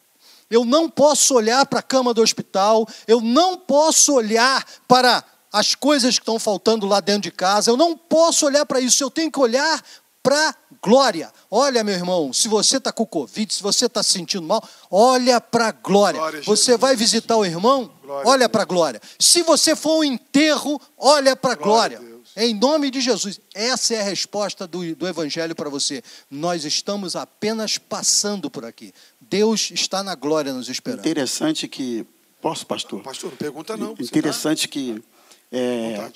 Eu 0.49 0.63
não 0.63 0.89
posso 0.89 1.35
olhar 1.35 1.65
para 1.65 1.79
a 1.79 1.83
cama 1.83 2.13
do 2.13 2.21
hospital, 2.21 2.87
eu 3.07 3.19
não 3.19 3.57
posso 3.57 4.13
olhar 4.13 4.65
para 4.87 5.23
as 5.51 5.75
coisas 5.75 6.15
que 6.17 6.21
estão 6.21 6.39
faltando 6.39 6.87
lá 6.87 6.99
dentro 6.99 7.23
de 7.23 7.31
casa, 7.31 7.69
eu 7.69 7.77
não 7.77 7.97
posso 7.97 8.45
olhar 8.45 8.65
para 8.65 8.79
isso, 8.79 9.03
eu 9.03 9.11
tenho 9.11 9.31
que 9.31 9.39
olhar 9.39 9.83
para 10.23 10.55
glória. 10.81 11.31
Olha, 11.51 11.83
meu 11.83 11.93
irmão, 11.93 12.31
se 12.31 12.47
você 12.47 12.77
está 12.77 12.91
com 12.91 13.05
Covid, 13.05 13.53
se 13.53 13.61
você 13.61 13.85
está 13.85 14.01
se 14.01 14.13
sentindo 14.13 14.47
mal, 14.47 14.67
olha 14.89 15.39
para 15.41 15.67
a 15.67 15.71
glória. 15.71 16.19
Glória 16.19 16.41
Você 16.41 16.71
Jesus. 16.71 16.79
vai 16.79 16.95
visitar 16.95 17.35
o 17.35 17.45
irmão, 17.45 17.91
Glória 18.01 18.29
olha 18.29 18.49
para 18.49 18.61
a 18.63 18.65
glória. 18.65 19.01
Se 19.19 19.43
você 19.43 19.75
for 19.75 19.99
um 19.99 20.03
enterro, 20.03 20.81
olha 20.97 21.35
para 21.35 21.51
a 21.51 21.55
Glória 21.55 21.97
glória. 21.97 22.13
Em 22.35 22.53
nome 22.53 22.89
de 22.89 22.99
Jesus. 22.99 23.39
Essa 23.53 23.93
é 23.93 24.01
a 24.01 24.03
resposta 24.03 24.65
do, 24.65 24.95
do 24.95 25.07
Evangelho 25.07 25.53
para 25.53 25.69
você. 25.69 26.01
Nós 26.31 26.65
estamos 26.65 27.15
apenas 27.15 27.77
passando 27.77 28.49
por 28.49 28.65
aqui. 28.65 28.91
Deus 29.21 29.69
está 29.71 30.01
na 30.01 30.15
glória 30.15 30.51
nos 30.51 30.67
esperando. 30.67 30.99
Interessante 30.99 31.67
que. 31.67 32.05
Posso, 32.41 32.65
pastor? 32.65 33.01
Pastor, 33.03 33.29
não 33.29 33.37
pergunta 33.37 33.77
não. 33.77 33.91
Interessante 33.99 34.67
que 34.67 34.99
tá 35.51 35.55
à 35.55 35.59
é. 35.59 36.11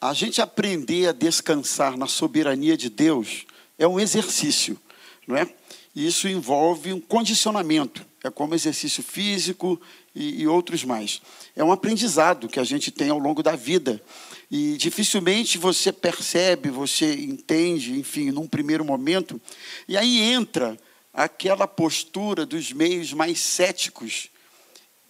A 0.00 0.12
gente 0.12 0.40
aprender 0.40 1.08
a 1.08 1.12
descansar 1.12 1.96
na 1.96 2.06
soberania 2.06 2.76
de 2.76 2.90
Deus 2.90 3.46
é 3.78 3.86
um 3.86 3.98
exercício, 3.98 4.78
não 5.26 5.36
é? 5.36 5.48
E 5.94 6.06
isso 6.06 6.28
envolve 6.28 6.92
um 6.92 7.00
condicionamento, 7.00 8.04
é 8.22 8.30
como 8.30 8.54
exercício 8.54 9.02
físico 9.02 9.80
e, 10.14 10.42
e 10.42 10.46
outros 10.46 10.84
mais. 10.84 11.22
É 11.54 11.64
um 11.64 11.72
aprendizado 11.72 12.48
que 12.48 12.60
a 12.60 12.64
gente 12.64 12.90
tem 12.90 13.08
ao 13.08 13.18
longo 13.18 13.42
da 13.42 13.56
vida. 13.56 14.02
E 14.50 14.76
dificilmente 14.76 15.56
você 15.56 15.90
percebe, 15.90 16.68
você 16.68 17.14
entende, 17.14 17.98
enfim, 17.98 18.30
num 18.30 18.46
primeiro 18.46 18.84
momento. 18.84 19.40
E 19.88 19.96
aí 19.96 20.20
entra 20.20 20.78
aquela 21.12 21.66
postura 21.66 22.44
dos 22.44 22.72
meios 22.72 23.14
mais 23.14 23.40
céticos 23.40 24.28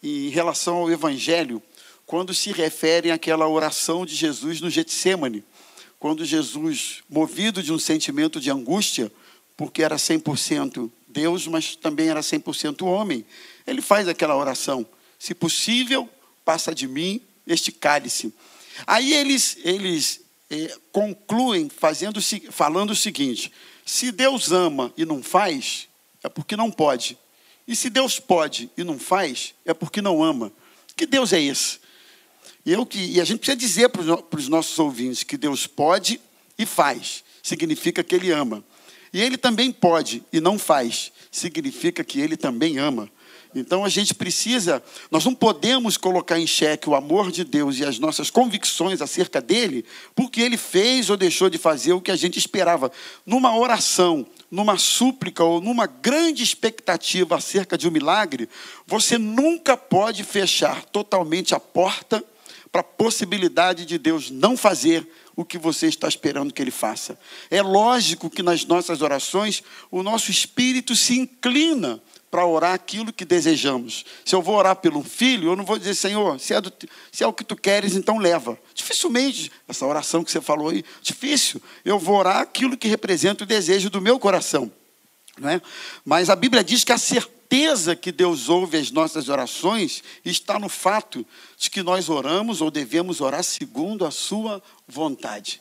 em 0.03 0.29
relação 0.29 0.77
ao 0.77 0.91
Evangelho, 0.91 1.61
quando 2.07 2.33
se 2.33 2.53
referem 2.53 3.11
àquela 3.11 3.49
oração 3.49 4.07
de 4.07 4.15
Jesus 4.15 4.61
no 4.61 4.71
Getsemane, 4.71 5.45
quando 5.99 6.25
Jesus, 6.25 7.03
movido 7.11 7.63
de 7.63 7.73
um 7.73 7.79
sentimento 7.79 8.41
de 8.41 8.51
angústia, 8.51 9.11
porque 9.57 9.83
era 9.83 9.97
100% 9.97 10.91
Deus, 11.09 11.47
mas 11.49 11.75
também 11.75 12.09
era 12.09 12.21
100% 12.21 12.87
homem, 12.87 13.27
ele 13.67 13.83
faz 13.83 14.07
aquela 14.07 14.37
oração: 14.37 14.87
se 15.19 15.35
possível, 15.35 16.09
passa 16.45 16.75
de 16.75 16.87
mim 16.87 17.21
este 17.47 17.73
cálice. 17.73 18.33
Aí 18.87 19.13
eles, 19.15 19.57
eles 19.65 20.21
eh, 20.51 20.77
concluem 20.93 21.69
fazendo, 21.69 22.21
falando 22.51 22.91
o 22.91 22.97
seguinte: 22.97 23.51
se 23.85 24.13
Deus 24.13 24.53
ama 24.53 24.93
e 24.97 25.05
não 25.05 25.23
faz, 25.23 25.89
é 26.23 26.29
porque 26.29 26.57
não 26.57 26.71
pode. 26.71 27.19
E 27.67 27.75
se 27.75 27.91
Deus 27.91 28.21
pode 28.21 28.71
e 28.77 28.85
não 28.85 28.99
faz, 28.99 29.55
é 29.65 29.75
porque 29.75 30.01
não 30.01 30.23
ama. 30.23 30.53
Que 30.95 31.05
Deus 31.05 31.33
é 31.33 31.41
esse? 31.41 31.81
E, 32.67 32.85
que- 32.85 32.99
e 32.99 33.21
a 33.21 33.25
gente 33.25 33.39
precisa 33.39 33.57
dizer 33.57 33.89
para 33.91 34.03
os 34.39 34.49
nossos 34.49 34.77
ouvintes 34.77 35.23
que 35.23 35.37
Deus 35.37 35.69
pode 35.69 36.21
e 36.59 36.67
faz, 36.67 37.23
significa 37.41 38.03
que 38.03 38.13
Ele 38.15 38.33
ama. 38.33 38.65
E 39.13 39.21
Ele 39.23 39.39
também 39.39 39.71
pode 39.71 40.25
e 40.33 40.41
não 40.41 40.59
faz, 40.59 41.13
significa 41.31 42.03
que 42.03 42.21
Ele 42.21 42.37
também 42.37 42.77
ama. 42.79 43.09
Então 43.55 43.85
a 43.85 43.89
gente 43.89 44.13
precisa, 44.13 44.83
nós 45.11 45.25
não 45.25 45.35
podemos 45.35 45.97
colocar 45.97 46.39
em 46.39 46.47
xeque 46.47 46.91
o 46.91 46.95
amor 46.95 47.31
de 47.31 47.43
Deus 47.45 47.79
e 47.79 47.85
as 47.85 47.99
nossas 47.99 48.29
convicções 48.29 49.01
acerca 49.01 49.41
dele, 49.41 49.83
porque 50.15 50.43
ele 50.43 50.59
fez 50.59 51.09
ou 51.09 51.17
deixou 51.17 51.49
de 51.49 51.57
fazer 51.57 51.95
o 51.95 52.01
que 52.01 52.11
a 52.11 52.17
gente 52.17 52.39
esperava. 52.39 52.93
Numa 53.25 53.57
oração, 53.57 54.27
numa 54.51 54.77
súplica 54.77 55.43
ou 55.43 55.63
numa 55.63 55.87
grande 55.87 56.43
expectativa 56.43 57.37
acerca 57.37 57.79
de 57.79 57.89
um 57.89 57.91
milagre, 57.91 58.47
você 58.87 59.17
nunca 59.17 59.75
pode 59.75 60.23
fechar 60.23 60.85
totalmente 60.85 61.55
a 61.55 61.61
porta 61.61 62.23
para 62.77 62.83
a 62.83 62.85
possibilidade 62.85 63.87
de 63.87 63.97
Deus 63.97 64.31
não 64.31 64.55
fazer 64.55 65.09
o 65.35 65.47
que 65.47 65.57
você 65.57 65.87
está 65.87 66.07
esperando 66.07 66.53
que 66.53 66.61
Ele 66.61 66.71
faça. 66.71 67.19
É 67.51 67.63
lógico 67.63 68.29
que 68.29 68.43
nas 68.43 68.67
nossas 68.67 69.01
orações 69.01 69.63
o 69.91 70.03
nosso 70.03 70.31
espírito 70.31 70.95
se 70.95 71.19
inclina 71.19 72.03
para 72.31 72.45
orar 72.45 72.75
aquilo 72.75 73.15
que 73.15 73.25
desejamos. 73.25 74.05
Se 74.27 74.35
eu 74.35 74.43
vou 74.43 74.57
orar 74.57 74.77
pelo 74.77 75.03
filho, 75.03 75.49
eu 75.53 75.57
não 75.57 75.65
vou 75.65 75.79
dizer, 75.79 75.95
Senhor, 75.95 76.39
se 76.39 76.53
é, 76.53 76.61
do- 76.61 76.71
se 77.11 77.25
é 77.25 77.27
o 77.27 77.33
que 77.33 77.45
tu 77.45 77.57
queres, 77.57 77.97
então 77.97 78.19
leva. 78.19 78.59
Dificilmente, 78.75 79.51
essa 79.67 79.87
oração 79.87 80.23
que 80.23 80.31
você 80.31 80.43
falou 80.43 80.69
aí, 80.69 80.85
difícil. 81.01 81.63
Eu 81.83 81.99
vou 81.99 82.17
orar 82.17 82.43
aquilo 82.43 82.77
que 82.77 82.89
representa 82.89 83.45
o 83.45 83.47
desejo 83.47 83.89
do 83.89 84.03
meu 84.03 84.19
coração. 84.19 84.71
Não 85.39 85.49
é? 85.49 85.63
Mas 86.05 86.29
a 86.29 86.37
Bíblia 86.37 86.63
diz 86.63 86.85
que 86.85 86.93
a 86.93 86.99
que 88.01 88.13
Deus 88.13 88.49
ouve 88.49 88.77
as 88.77 88.91
nossas 88.91 89.29
orações 89.29 90.03
está 90.25 90.59
no 90.59 90.69
fato 90.69 91.27
de 91.57 91.71
que 91.71 91.83
nós 91.83 92.09
oramos 92.09 92.61
ou 92.61 92.71
devemos 92.71 93.21
orar 93.21 93.43
segundo 93.43 94.05
a 94.05 94.11
sua 94.11 94.63
vontade. 94.87 95.61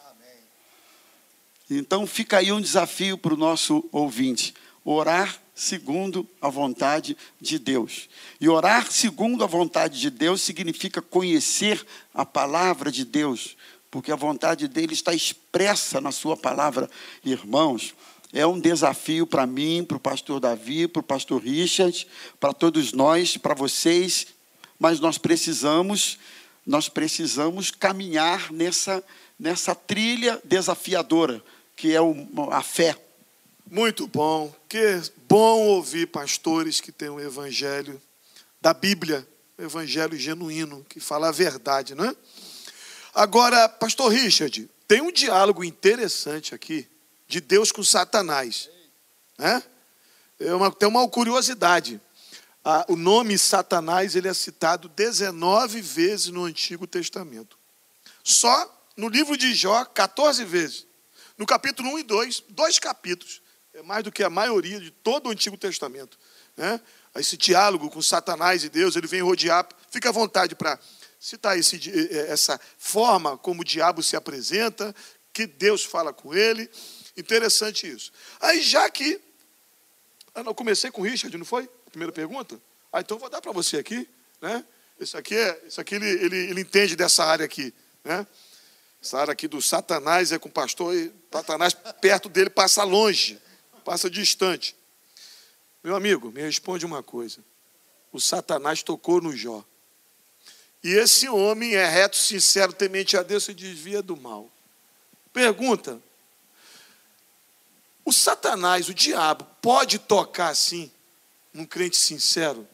Então 1.70 2.06
fica 2.06 2.38
aí 2.38 2.52
um 2.52 2.62
desafio 2.62 3.18
para 3.18 3.34
o 3.34 3.38
nosso 3.38 3.88
ouvinte: 3.92 4.54
orar 4.84 5.40
segundo 5.56 6.28
a 6.42 6.50
vontade 6.50 7.18
de 7.40 7.58
Deus. 7.58 8.10
E 8.40 8.50
orar 8.50 8.92
segundo 8.92 9.44
a 9.44 9.48
vontade 9.48 10.00
de 10.00 10.10
Deus 10.10 10.42
significa 10.42 11.02
conhecer 11.02 11.86
a 12.14 12.26
palavra 12.26 12.92
de 12.92 13.06
Deus, 13.06 13.56
porque 13.90 14.12
a 14.12 14.16
vontade 14.16 14.68
dele 14.68 14.94
está 14.94 15.14
expressa 15.14 16.02
na 16.02 16.12
sua 16.12 16.36
palavra. 16.36 16.90
Irmãos, 17.24 17.96
é 18.36 18.46
um 18.46 18.60
desafio 18.60 19.26
para 19.26 19.48
mim, 19.48 19.86
para 19.86 19.96
o 19.96 20.00
pastor 20.00 20.42
Davi, 20.42 20.90
para 20.90 21.00
o 21.00 21.04
pastor 21.04 21.42
Richard, 21.42 22.06
para 22.38 22.52
todos 22.52 22.92
nós, 22.92 23.38
para 23.38 23.56
vocês, 23.56 24.28
mas 24.78 25.00
nós 25.00 25.18
precisamos, 25.18 26.20
nós 26.68 26.90
precisamos 26.90 27.72
caminhar 27.72 28.52
nessa, 28.52 29.02
nessa 29.40 29.74
trilha 29.74 30.38
desafiadora, 30.44 31.42
que 31.78 31.96
é 31.96 32.00
a 32.52 32.62
fé. 32.62 32.98
Muito 33.72 34.06
bom. 34.06 34.54
Que 34.68 35.02
bom 35.30 35.68
ouvir 35.68 36.08
pastores 36.08 36.82
que 36.82 36.92
têm 36.92 37.08
o 37.08 37.22
evangelho 37.22 38.02
da 38.60 38.74
Bíblia, 38.74 39.26
o 39.58 39.64
evangelho 39.64 40.20
genuíno, 40.20 40.86
que 40.90 41.00
fala 41.00 41.30
a 41.30 41.32
verdade, 41.32 41.96
não 41.96 42.04
é? 42.04 42.14
Agora, 43.14 43.70
pastor 43.70 44.12
Richard, 44.12 44.70
tem 44.86 45.00
um 45.00 45.12
diálogo 45.12 45.64
interessante 45.64 46.54
aqui 46.54 46.86
de 47.28 47.42
Deus 47.42 47.72
com 47.72 47.84
Satanás. 47.84 48.70
Né? 49.38 49.64
É 50.40 50.54
uma, 50.54 50.72
tem 50.72 50.88
uma 50.88 51.08
curiosidade. 51.08 52.02
Ah, 52.64 52.86
o 52.90 52.96
nome 52.96 53.38
Satanás 53.38 54.16
ele 54.16 54.28
é 54.28 54.34
citado 54.34 54.90
19 54.90 55.82
vezes 55.82 56.28
no 56.28 56.46
Antigo 56.46 56.88
Testamento. 56.88 57.58
Só 58.24 58.72
no 58.98 59.08
livro 59.08 59.38
de 59.38 59.54
Jó, 59.54 59.86
14 59.86 60.44
vezes. 60.46 60.88
No 61.38 61.46
capítulo 61.46 61.90
1 61.90 62.00
e 62.00 62.04
2, 62.04 62.44
dois 62.50 62.80
capítulos. 62.80 63.42
É 63.74 63.84
mais 63.84 64.04
do 64.04 64.12
que 64.12 64.24
a 64.24 64.30
maioria 64.30 64.80
de 64.80 64.90
todo 64.90 65.28
o 65.28 65.32
Antigo 65.32 65.58
Testamento. 65.58 66.18
Né? 66.56 66.80
Esse 67.16 67.38
diálogo 67.38 67.90
com 67.90 68.02
Satanás 68.02 68.64
e 68.64 68.70
Deus, 68.70 68.96
ele 68.96 69.08
vem 69.08 69.22
rodear. 69.22 69.68
Fica 69.92 70.10
à 70.10 70.12
vontade 70.12 70.56
para 70.56 70.80
citar 71.20 71.58
esse, 71.58 71.76
eh, 71.90 72.32
essa 72.32 72.60
forma 72.78 73.38
como 73.38 73.62
o 73.62 73.66
diabo 73.66 74.02
se 74.02 74.16
apresenta, 74.16 74.96
que 75.34 75.46
Deus 75.46 75.84
fala 75.84 76.14
com 76.14 76.34
ele. 76.34 76.70
Interessante 77.18 77.88
isso. 77.88 78.12
Aí, 78.40 78.62
já 78.62 78.90
que. 78.90 79.22
Ah, 80.34 80.42
eu 80.42 80.56
comecei 80.56 80.92
com 80.92 81.02
o 81.02 81.06
Richard, 81.06 81.38
não 81.38 81.46
foi? 81.46 81.70
Primeira 81.90 82.12
pergunta? 82.12 82.60
Ah, 82.92 83.00
então 83.00 83.18
vou 83.18 83.30
dar 83.30 83.42
para 83.42 83.52
você 83.52 83.78
aqui. 83.78 84.08
Né? 84.42 84.64
Esse 85.00 85.18
aqui, 85.18 85.36
é, 85.36 85.64
esse 85.66 85.80
aqui 85.80 85.96
ele, 85.96 86.08
ele, 86.08 86.38
ele 86.50 86.62
entende 86.62 86.96
dessa 86.96 87.24
área 87.24 87.46
aqui. 87.46 87.74
Né? 88.04 88.26
Essa 89.02 89.20
área 89.20 89.32
aqui 89.34 89.48
do 89.48 89.62
Satanás 89.62 90.32
é 90.32 90.40
com 90.40 90.50
o 90.50 90.52
pastor, 90.52 90.96
e 90.96 91.14
Satanás 91.32 91.74
perto 92.02 92.28
dele 92.28 92.50
passa 92.50 92.84
longe, 92.84 93.40
passa 93.84 94.10
distante. 94.10 94.76
Meu 95.84 95.96
amigo, 95.96 96.32
me 96.32 96.42
responde 96.42 96.86
uma 96.86 97.04
coisa. 97.04 97.40
O 98.12 98.20
Satanás 98.20 98.82
tocou 98.82 99.22
no 99.22 99.36
Jó. 99.36 99.64
E 100.84 100.90
esse 100.90 101.30
homem 101.30 101.76
é 101.76 101.88
reto, 101.88 102.18
sincero, 102.18 102.74
temente 102.74 103.18
a 103.18 103.24
Deus 103.24 103.48
e 103.48 103.54
desvia 103.54 104.02
do 104.02 104.18
mal. 104.18 104.50
Pergunta: 105.34 106.02
o 108.06 108.14
Satanás, 108.14 108.88
o 108.88 108.94
diabo, 108.94 109.46
pode 109.62 109.98
tocar 110.00 110.50
assim 110.50 110.92
num 111.54 111.66
crente 111.66 111.98
sincero? 111.98 112.68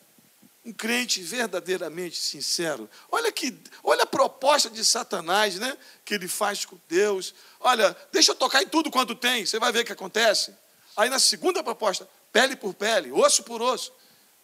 Um 0.64 0.72
crente 0.74 1.22
verdadeiramente 1.24 2.18
sincero. 2.18 2.88
Olha 3.12 3.32
que, 3.32 3.58
olha 3.84 4.04
a 4.04 4.06
proposta 4.06 4.70
de 4.70 4.86
Satanás, 4.86 5.56
né? 5.56 5.76
Que 6.06 6.14
ele 6.14 6.28
faz 6.28 6.66
com 6.66 6.78
Deus. 6.88 7.34
Olha, 7.60 7.96
deixa 8.12 8.32
eu 8.32 8.36
tocar 8.36 8.62
em 8.62 8.68
tudo 8.68 8.92
quanto 8.92 9.16
tem, 9.16 9.44
você 9.46 9.58
vai 9.58 9.72
ver 9.72 9.80
o 9.82 9.86
que 9.86 9.92
acontece. 9.94 10.54
Aí 10.96 11.10
na 11.10 11.18
segunda 11.18 11.64
proposta, 11.64 12.08
pele 12.32 12.56
por 12.56 12.74
pele, 12.76 13.12
osso 13.12 13.42
por 13.44 13.62
osso. 13.62 13.92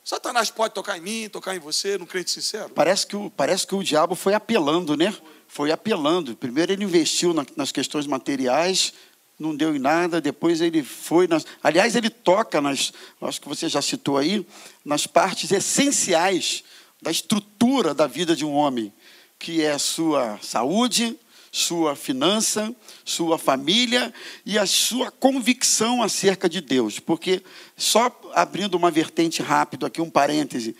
Satanás 0.04 0.50
pode 0.50 0.74
tocar 0.74 0.98
em 0.98 1.02
mim, 1.02 1.30
tocar 1.30 1.54
em 1.56 1.60
você, 1.60 1.98
num 1.98 2.06
crente 2.06 2.32
sincero? 2.32 2.70
Parece 2.70 3.06
que, 3.06 3.16
o, 3.16 3.30
parece 3.30 3.68
que 3.68 3.76
o 3.76 3.84
diabo 3.84 4.16
foi 4.16 4.34
apelando, 4.34 4.96
né? 4.96 5.14
Foi 5.50 5.70
apelando. 5.70 6.36
Primeiro 6.36 6.72
ele 6.72 6.84
investiu 6.86 7.34
na- 7.34 7.46
nas 7.58 7.72
questões 7.74 8.08
materiais, 8.08 8.94
não 9.40 9.56
deu 9.56 9.76
em 9.76 9.80
nada. 9.80 10.20
Depois 10.20 10.62
ele 10.62 10.84
foi 10.84 11.28
nas. 11.28 11.46
Aliás, 11.62 11.96
ele 11.96 12.10
toca 12.10 12.60
nas. 12.62 12.92
Acho 13.22 13.42
que 13.42 13.48
você 13.48 13.70
já 13.70 13.82
citou 13.82 14.18
aí, 14.18 14.46
nas 14.84 15.08
partes 15.08 15.52
essenciais 15.52 16.64
da 17.02 17.12
estrutura 17.12 17.94
da 17.94 18.08
vida 18.08 18.36
de 18.36 18.44
um 18.44 18.54
homem, 18.54 18.92
que 19.38 19.62
é 19.62 19.72
a 19.72 19.80
sua 19.80 20.40
saúde, 20.42 21.18
sua 21.52 21.96
finança, 21.96 22.76
sua 23.06 23.38
família 23.38 24.14
e 24.46 24.58
a 24.58 24.66
sua 24.66 25.12
convicção 25.12 26.02
acerca 26.02 26.50
de 26.50 26.62
Deus. 26.62 27.00
Porque, 27.00 27.44
só 27.76 28.12
abrindo 28.34 28.76
uma 28.76 28.92
vertente 28.92 29.42
rápido 29.42 29.86
aqui, 29.86 30.02
um 30.02 30.10
parêntese, 30.10 30.76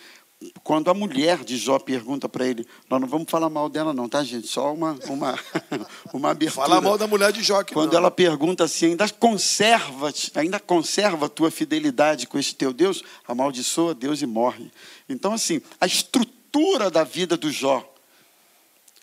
quando 0.64 0.90
a 0.92 0.94
mulher 0.94 1.44
de 1.44 1.58
Jó 1.58 1.80
pergunta 1.80 2.30
para 2.30 2.46
ele, 2.46 2.66
nós 2.90 3.02
não 3.02 3.08
vamos 3.08 3.30
falar 3.30 3.50
mal 3.50 3.68
dela 3.68 3.92
não, 3.92 4.08
tá 4.08 4.24
gente? 4.24 4.48
Só 4.48 4.72
uma, 4.72 4.98
uma, 5.08 5.40
uma 6.14 6.30
abertura. 6.30 6.68
Fala 6.68 6.80
mal 6.80 6.98
da 6.98 7.08
mulher 7.08 7.32
de 7.32 7.42
Jó 7.42 7.60
aqui 7.60 7.74
Quando 7.74 7.94
não. 7.94 8.00
ela 8.00 8.12
pergunta 8.12 8.64
assim, 8.64 8.88
ainda 8.88 9.10
conserva, 9.10 10.14
ainda 10.36 10.60
conserva 10.60 11.26
a 11.26 11.30
tua 11.30 11.50
fidelidade 11.50 12.28
com 12.28 12.38
esse 12.38 12.54
teu 12.54 12.72
Deus, 12.72 13.04
amaldiçoa 13.28 13.96
Deus 13.96 14.22
e 14.22 14.28
morre. 14.28 14.72
Então 15.10 15.34
assim, 15.34 15.60
a 15.82 15.88
estrutura 15.88 16.92
da 16.92 17.04
vida 17.04 17.36
do 17.36 17.52
Jó 17.52 17.84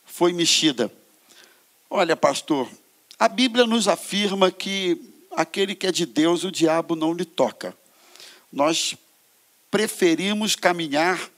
foi 0.05 0.33
mexida. 0.33 0.93
Olha, 1.91 2.17
pastor, 2.17 2.69
a 3.19 3.29
Bíblia 3.29 3.67
nos 3.67 3.89
afirma 3.89 4.53
que 4.53 5.01
aquele 5.33 5.75
que 5.75 5.89
é 5.89 5.93
de 5.93 6.07
Deus, 6.07 6.45
o 6.45 6.53
diabo 6.53 6.95
não 6.95 7.13
lhe 7.13 7.25
toca. 7.25 7.77
Nós 8.53 8.95
preferimos 9.75 10.55
caminhar 10.55 11.29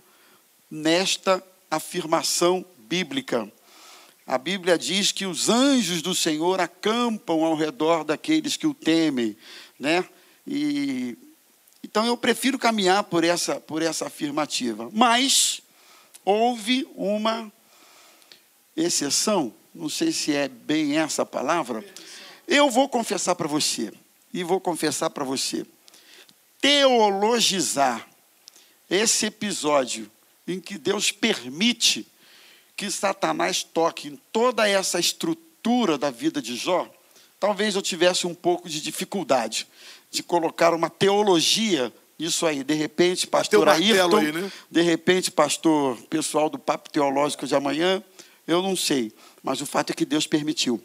nesta 0.70 1.42
afirmação 1.70 2.62
bíblica. 2.80 3.50
A 4.26 4.36
Bíblia 4.36 4.76
diz 4.76 5.10
que 5.10 5.24
os 5.24 5.48
anjos 5.48 6.02
do 6.02 6.14
Senhor 6.14 6.60
acampam 6.60 7.42
ao 7.42 7.54
redor 7.54 8.04
daqueles 8.04 8.54
que 8.54 8.66
o 8.66 8.74
temem, 8.74 9.34
né? 9.80 10.04
E 10.46 11.16
então 11.82 12.04
eu 12.04 12.14
prefiro 12.14 12.58
caminhar 12.58 13.04
por 13.04 13.24
essa 13.24 13.58
por 13.58 13.80
essa 13.80 14.08
afirmativa. 14.08 14.90
Mas 14.92 15.62
houve 16.22 16.86
uma 16.94 17.50
exceção, 18.76 19.50
não 19.74 19.88
sei 19.88 20.12
se 20.12 20.34
é 20.34 20.46
bem 20.46 20.98
essa 20.98 21.24
palavra. 21.24 21.82
Eu 22.46 22.68
vou 22.68 22.86
confessar 22.86 23.34
para 23.34 23.48
você 23.48 23.90
e 24.30 24.44
vou 24.44 24.60
confessar 24.60 25.08
para 25.08 25.24
você. 25.24 25.64
Teologizar 26.60 28.06
esse 28.88 29.26
episódio 29.26 30.10
em 30.46 30.60
que 30.60 30.78
Deus 30.78 31.10
permite 31.10 32.06
que 32.76 32.90
Satanás 32.90 33.62
toque 33.62 34.08
em 34.08 34.20
toda 34.32 34.68
essa 34.68 35.00
estrutura 35.00 35.96
da 35.98 36.10
vida 36.10 36.40
de 36.40 36.56
Jó, 36.56 36.88
talvez 37.40 37.74
eu 37.74 37.82
tivesse 37.82 38.26
um 38.26 38.34
pouco 38.34 38.68
de 38.68 38.80
dificuldade 38.80 39.66
de 40.10 40.22
colocar 40.22 40.72
uma 40.72 40.88
teologia 40.88 41.92
nisso 42.18 42.46
aí. 42.46 42.62
De 42.62 42.74
repente, 42.74 43.26
pastor 43.26 43.68
Ayrton, 43.68 44.16
aí, 44.18 44.32
né? 44.32 44.52
de 44.70 44.82
repente, 44.82 45.30
pastor 45.30 45.96
pessoal 46.08 46.48
do 46.48 46.58
Papo 46.58 46.90
Teológico 46.90 47.46
de 47.46 47.54
amanhã, 47.54 48.02
eu 48.46 48.62
não 48.62 48.76
sei, 48.76 49.12
mas 49.42 49.60
o 49.60 49.66
fato 49.66 49.90
é 49.90 49.94
que 49.94 50.04
Deus 50.04 50.26
permitiu. 50.26 50.80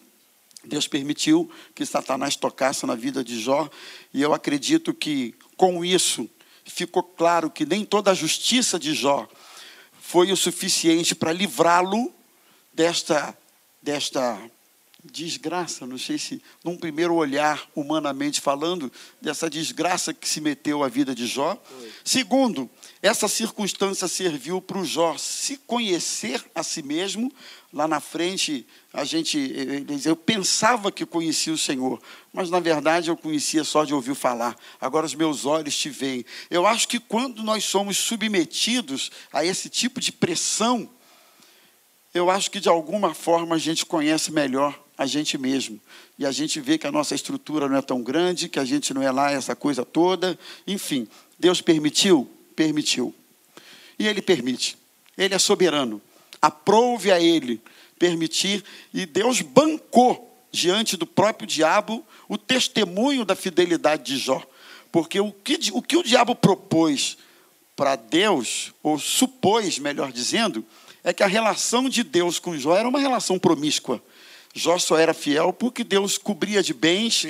Deus 0.63 0.87
permitiu 0.87 1.49
que 1.73 1.85
Satanás 1.85 2.35
tocasse 2.35 2.85
na 2.85 2.95
vida 2.95 3.23
de 3.23 3.39
Jó, 3.39 3.69
e 4.13 4.21
eu 4.21 4.33
acredito 4.33 4.93
que 4.93 5.33
com 5.57 5.83
isso 5.83 6.29
ficou 6.71 7.03
claro 7.03 7.49
que 7.49 7.65
nem 7.65 7.85
toda 7.85 8.11
a 8.11 8.15
justiça 8.15 8.79
de 8.79 8.93
Jó 8.93 9.27
foi 9.99 10.31
o 10.31 10.37
suficiente 10.37 11.15
para 11.15 11.31
livrá-lo 11.31 12.13
desta, 12.73 13.37
desta 13.81 14.37
desgraça, 15.03 15.87
não 15.87 15.97
sei 15.97 16.17
se, 16.17 16.41
num 16.63 16.77
primeiro 16.77 17.15
olhar, 17.15 17.67
humanamente 17.75 18.39
falando, 18.39 18.91
dessa 19.19 19.49
desgraça 19.49 20.13
que 20.13 20.27
se 20.27 20.39
meteu 20.39 20.83
à 20.83 20.87
vida 20.87 21.15
de 21.15 21.25
Jó. 21.25 21.61
Segundo, 22.03 22.69
essa 23.01 23.27
circunstância 23.27 24.07
serviu 24.07 24.61
para 24.61 24.77
o 24.77 24.85
Jó 24.85 25.17
se 25.17 25.57
conhecer 25.57 26.43
a 26.53 26.61
si 26.61 26.83
mesmo. 26.83 27.31
Lá 27.73 27.87
na 27.87 27.99
frente, 27.99 28.67
a 28.93 29.05
gente, 29.05 29.39
eu 30.03 30.15
pensava 30.17 30.91
que 30.91 31.05
conhecia 31.05 31.53
o 31.53 31.57
Senhor, 31.57 32.01
mas 32.33 32.49
na 32.49 32.59
verdade 32.59 33.09
eu 33.09 33.15
conhecia 33.15 33.63
só 33.63 33.85
de 33.85 33.93
ouvir 33.93 34.15
falar. 34.15 34.55
Agora 34.81 35.05
os 35.05 35.15
meus 35.15 35.45
olhos 35.45 35.77
te 35.77 35.89
veem. 35.89 36.25
Eu 36.49 36.67
acho 36.67 36.89
que 36.89 36.99
quando 36.99 37.41
nós 37.41 37.63
somos 37.63 37.95
submetidos 37.97 39.09
a 39.31 39.45
esse 39.45 39.69
tipo 39.69 40.01
de 40.01 40.11
pressão, 40.11 40.89
eu 42.13 42.29
acho 42.29 42.51
que 42.51 42.59
de 42.59 42.67
alguma 42.67 43.13
forma 43.13 43.55
a 43.55 43.59
gente 43.59 43.85
conhece 43.85 44.29
melhor 44.29 44.77
a 44.97 45.05
gente 45.05 45.37
mesmo. 45.37 45.79
E 46.19 46.25
a 46.25 46.31
gente 46.31 46.59
vê 46.59 46.77
que 46.77 46.85
a 46.85 46.91
nossa 46.91 47.15
estrutura 47.15 47.69
não 47.69 47.77
é 47.77 47.81
tão 47.81 48.03
grande, 48.03 48.49
que 48.49 48.59
a 48.59 48.65
gente 48.65 48.93
não 48.93 49.01
é 49.01 49.09
lá 49.09 49.31
essa 49.31 49.55
coisa 49.55 49.85
toda. 49.85 50.37
Enfim, 50.67 51.07
Deus 51.39 51.61
permitiu? 51.61 52.29
Permitiu. 52.57 53.15
E 53.97 54.05
Ele 54.05 54.21
permite. 54.21 54.77
Ele 55.17 55.33
é 55.33 55.39
soberano. 55.39 56.01
Aprouve 56.41 57.09
a 57.09 57.21
Ele 57.21 57.61
permitir. 58.01 58.63
E 58.91 59.05
Deus 59.05 59.41
bancou 59.41 60.35
diante 60.51 60.97
do 60.97 61.05
próprio 61.05 61.45
diabo 61.45 62.03
o 62.27 62.35
testemunho 62.35 63.23
da 63.23 63.35
fidelidade 63.35 64.01
de 64.01 64.17
Jó. 64.17 64.41
Porque 64.91 65.19
o 65.19 65.31
que 65.31 65.59
o, 65.71 65.81
que 65.83 65.95
o 65.95 66.03
diabo 66.03 66.35
propôs 66.35 67.15
para 67.75 67.95
Deus, 67.95 68.73
ou 68.81 68.97
supôs, 68.97 69.77
melhor 69.77 70.11
dizendo, 70.11 70.65
é 71.03 71.13
que 71.13 71.21
a 71.21 71.27
relação 71.27 71.87
de 71.87 72.03
Deus 72.03 72.39
com 72.39 72.57
Jó 72.57 72.75
era 72.75 72.89
uma 72.89 72.99
relação 72.99 73.37
promíscua. 73.37 74.01
Jó 74.53 74.77
só 74.79 74.97
era 74.97 75.13
fiel 75.13 75.53
porque 75.53 75.83
Deus 75.83 76.17
cobria 76.17 76.61
de 76.63 76.73
bens, 76.73 77.25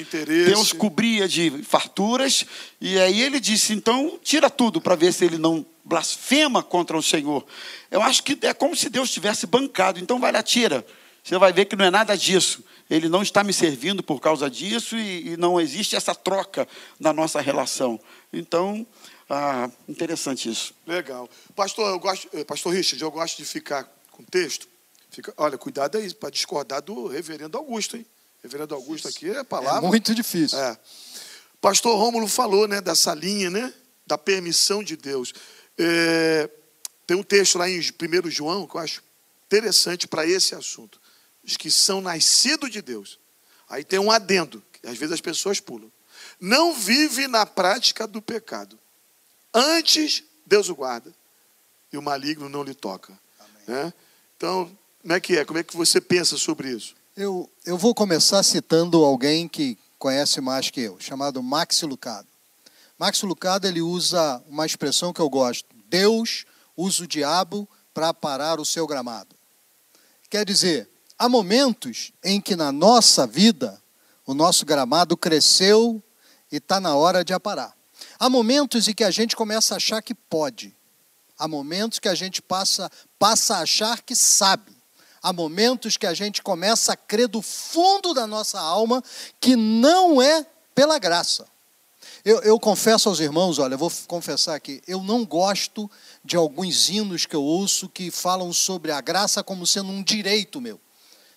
Deus 0.48 0.72
cobria 0.72 1.28
de 1.28 1.52
farturas, 1.64 2.46
e 2.80 2.98
aí 2.98 3.22
ele 3.22 3.40
disse: 3.42 3.74
então 3.74 4.18
tira 4.24 4.50
tudo 4.50 4.80
para 4.80 4.96
ver 4.96 5.12
se 5.14 5.26
ele 5.26 5.38
não 5.38 5.66
blasfema 5.84 6.62
contra 6.64 6.98
o 6.98 7.04
Senhor. 7.04 7.46
Eu 7.90 8.02
acho 8.02 8.24
que 8.24 8.38
é 8.42 8.54
como 8.54 8.76
se 8.76 8.90
Deus 8.90 9.12
tivesse 9.12 9.46
bancado, 9.48 10.00
então 10.00 10.20
vai 10.20 10.32
lá, 10.32 10.44
tira. 10.44 10.86
Você 11.24 11.38
vai 11.38 11.54
ver 11.54 11.66
que 11.66 11.76
não 11.76 11.86
é 11.86 11.92
nada 11.92 12.18
disso. 12.18 12.64
Ele 12.90 13.08
não 13.08 13.22
está 13.22 13.44
me 13.44 13.54
servindo 13.54 14.02
por 14.02 14.20
causa 14.20 14.50
disso 14.50 14.98
e, 14.98 15.34
e 15.34 15.38
não 15.38 15.62
existe 15.62 15.96
essa 15.96 16.16
troca 16.16 16.68
na 17.00 17.14
nossa 17.14 17.40
relação. 17.40 18.00
Então, 18.34 18.86
ah, 19.30 19.70
interessante 19.88 20.50
isso. 20.50 20.74
Legal. 20.86 21.30
Pastor, 21.56 21.90
eu 21.90 22.00
gosto, 22.00 22.28
eh, 22.34 22.44
Pastor 22.44 22.74
Richard, 22.74 23.02
eu 23.02 23.12
gosto 23.12 23.38
de 23.38 23.46
ficar 23.46 23.88
com 24.12 24.24
texto 24.24 24.68
Fica, 25.12 25.34
olha, 25.36 25.58
cuidado 25.58 25.98
aí 25.98 26.14
para 26.14 26.30
discordar 26.30 26.82
do 26.82 27.08
reverendo 27.08 27.58
Augusto, 27.58 27.98
hein? 27.98 28.06
Reverendo 28.42 28.74
Augusto 28.74 29.10
aqui 29.10 29.30
é 29.30 29.44
palavra. 29.44 29.86
É 29.86 29.90
muito 29.90 30.16
difícil. 30.16 30.58
É. 30.58 30.78
Pastor 31.60 31.98
Rômulo 31.98 32.30
falou, 32.30 32.66
né, 32.66 32.80
dessa 32.80 33.14
linha, 33.14 33.50
né, 33.50 33.74
da 34.08 34.18
permissão 34.18 34.82
de 34.82 34.96
Deus. 34.96 35.34
É, 35.84 36.50
tem 37.08 37.18
um 37.18 37.24
texto 37.24 37.58
lá 37.58 37.68
em 37.68 37.80
1 37.80 38.30
João 38.30 38.68
que 38.68 38.76
eu 38.76 38.82
acho 38.82 39.04
interessante 39.48 40.08
para 40.08 40.26
esse 40.26 40.54
assunto. 40.54 41.02
Os 41.44 41.58
que 41.58 41.72
são 41.72 42.02
nascidos 42.02 42.70
de 42.70 42.82
Deus. 42.82 43.20
Aí 43.68 43.84
tem 43.84 43.98
um 43.98 44.12
adendo, 44.12 44.64
que 44.72 44.88
às 44.88 44.98
vezes 44.98 45.14
as 45.14 45.22
pessoas 45.22 45.60
pulam. 45.60 45.92
Não 46.40 46.74
vive 46.74 47.28
na 47.28 47.46
prática 47.46 48.06
do 48.06 48.22
pecado. 48.22 48.78
Antes, 49.52 50.24
Deus 50.46 50.70
o 50.70 50.76
guarda 50.76 51.14
e 51.92 51.98
o 51.98 52.02
maligno 52.02 52.48
não 52.48 52.64
lhe 52.64 52.76
toca. 52.76 53.18
Né? 53.68 53.92
Então, 54.38 54.72
como 55.02 55.14
é 55.14 55.20
que 55.20 55.38
é? 55.38 55.46
Como 55.46 55.60
é 55.60 55.64
que 55.64 55.76
você 55.76 56.00
pensa 56.00 56.38
sobre 56.38 56.70
isso? 56.70 56.96
Eu, 57.18 57.50
eu 57.66 57.78
vou 57.78 57.96
começar 57.96 58.42
citando 58.44 59.04
alguém 59.04 59.48
que 59.48 59.78
conhece 59.98 60.40
mais 60.40 60.70
que 60.70 60.82
eu, 60.82 61.00
chamado 61.00 61.42
Max 61.42 61.82
Lucado. 61.82 62.28
Max 63.02 63.24
Lucado 63.24 63.66
ele 63.66 63.82
usa 63.82 64.44
uma 64.48 64.64
expressão 64.64 65.12
que 65.12 65.20
eu 65.20 65.28
gosto: 65.28 65.66
Deus 65.88 66.46
usa 66.78 67.04
o 67.04 67.08
diabo 67.08 67.68
para 67.96 68.14
parar 68.14 68.60
o 68.60 68.66
seu 68.66 68.86
gramado. 68.86 69.36
Quer 70.30 70.46
dizer, 70.46 70.88
há 71.18 71.28
momentos 71.28 72.12
em 72.24 72.40
que 72.40 72.56
na 72.56 72.72
nossa 72.72 73.26
vida 73.26 73.82
o 74.24 74.36
nosso 74.36 74.68
gramado 74.68 75.18
cresceu 75.18 76.00
e 76.52 76.58
está 76.58 76.80
na 76.80 76.96
hora 76.96 77.26
de 77.26 77.34
aparar. 77.34 77.76
Há 78.20 78.30
momentos 78.30 78.88
em 78.88 78.94
que 78.94 79.04
a 79.04 79.10
gente 79.10 79.36
começa 79.36 79.74
a 79.74 79.78
achar 79.78 80.04
que 80.04 80.14
pode. 80.14 80.78
Há 81.40 81.48
momentos 81.48 81.98
que 81.98 82.08
a 82.08 82.14
gente 82.14 82.40
passa, 82.40 82.88
passa 83.18 83.56
a 83.56 83.62
achar 83.62 84.04
que 84.04 84.16
sabe. 84.16 84.78
Há 85.24 85.34
momentos 85.34 85.98
que 85.98 86.06
a 86.06 86.14
gente 86.14 86.44
começa 86.44 86.94
a 86.94 86.98
crer 86.98 87.28
do 87.28 87.42
fundo 87.42 88.14
da 88.14 88.28
nossa 88.28 88.60
alma 88.60 89.04
que 89.40 89.56
não 89.56 90.22
é 90.22 90.46
pela 90.76 91.00
graça. 91.00 91.51
Eu, 92.24 92.40
eu, 92.42 92.60
confesso 92.60 93.10
aos 93.10 93.20
irmãos, 93.20 93.58
olha, 93.58 93.74
eu 93.74 93.78
vou 93.78 93.92
confessar 94.08 94.56
aqui, 94.56 94.82
eu 94.88 95.02
não 95.02 95.26
gosto 95.26 95.90
de 96.24 96.36
alguns 96.36 96.90
hinos 96.90 97.26
que 97.26 97.36
eu 97.36 97.44
ouço 97.44 97.90
que 97.90 98.12
falam 98.12 98.54
sobre 98.54 98.92
a 98.92 99.02
graça 99.02 99.44
como 99.44 99.66
sendo 99.66 99.90
um 99.90 100.04
direito 100.04 100.62
meu. 100.62 100.80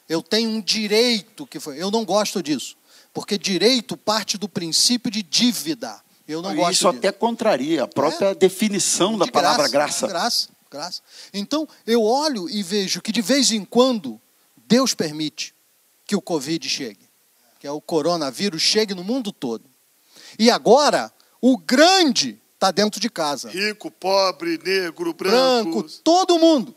Eu 0.09 0.23
tenho 0.23 0.51
um 0.51 0.61
direito 0.61 1.47
que 1.47 1.59
foi. 1.59 1.81
Eu 1.81 1.91
não 1.91 2.05
gosto 2.05 2.43
disso, 2.43 2.77
porque 3.13 3.39
direito 3.39 3.97
parte 3.97 4.37
do 4.37 4.49
princípio 4.49 5.11
de 5.11 5.23
dívida. 5.23 6.03
Eu 6.29 6.43
não 6.43 6.51
Isso 6.51 6.61
gosto. 6.61 6.73
Isso 6.73 6.89
até 6.89 7.13
contraria 7.13 7.85
a 7.85 7.89
própria 7.89 8.29
é, 8.29 8.35
definição 8.35 9.13
de 9.13 9.21
da 9.21 9.27
palavra 9.27 9.69
graça. 9.69 10.07
Graça 10.07 10.55
graça. 10.75 11.01
Então, 11.33 11.69
eu 11.87 12.03
olho 12.03 12.51
e 12.51 12.63
vejo 12.63 13.01
que 13.01 13.13
de 13.13 13.23
vez 13.23 13.53
em 13.53 13.65
quando 13.65 14.21
Deus 14.67 14.93
permite 14.93 15.55
que 16.05 16.17
o 16.17 16.21
Covid 16.21 16.69
chegue, 16.69 17.09
que 17.61 17.67
é 17.67 17.71
o 17.71 17.81
coronavírus 17.81 18.61
chegue 18.61 18.95
no 18.95 19.05
mundo 19.05 19.33
todo. 19.33 19.65
E 20.39 20.51
agora, 20.51 21.13
o 21.41 21.57
grande 21.57 22.41
está 22.55 22.71
dentro 22.71 23.01
de 23.01 23.11
casa. 23.11 23.51
Rico, 23.51 23.91
pobre, 23.91 24.59
negro, 24.65 25.13
branco. 25.13 25.71
Branco, 25.71 25.83
todo 26.03 26.39
mundo. 26.39 26.75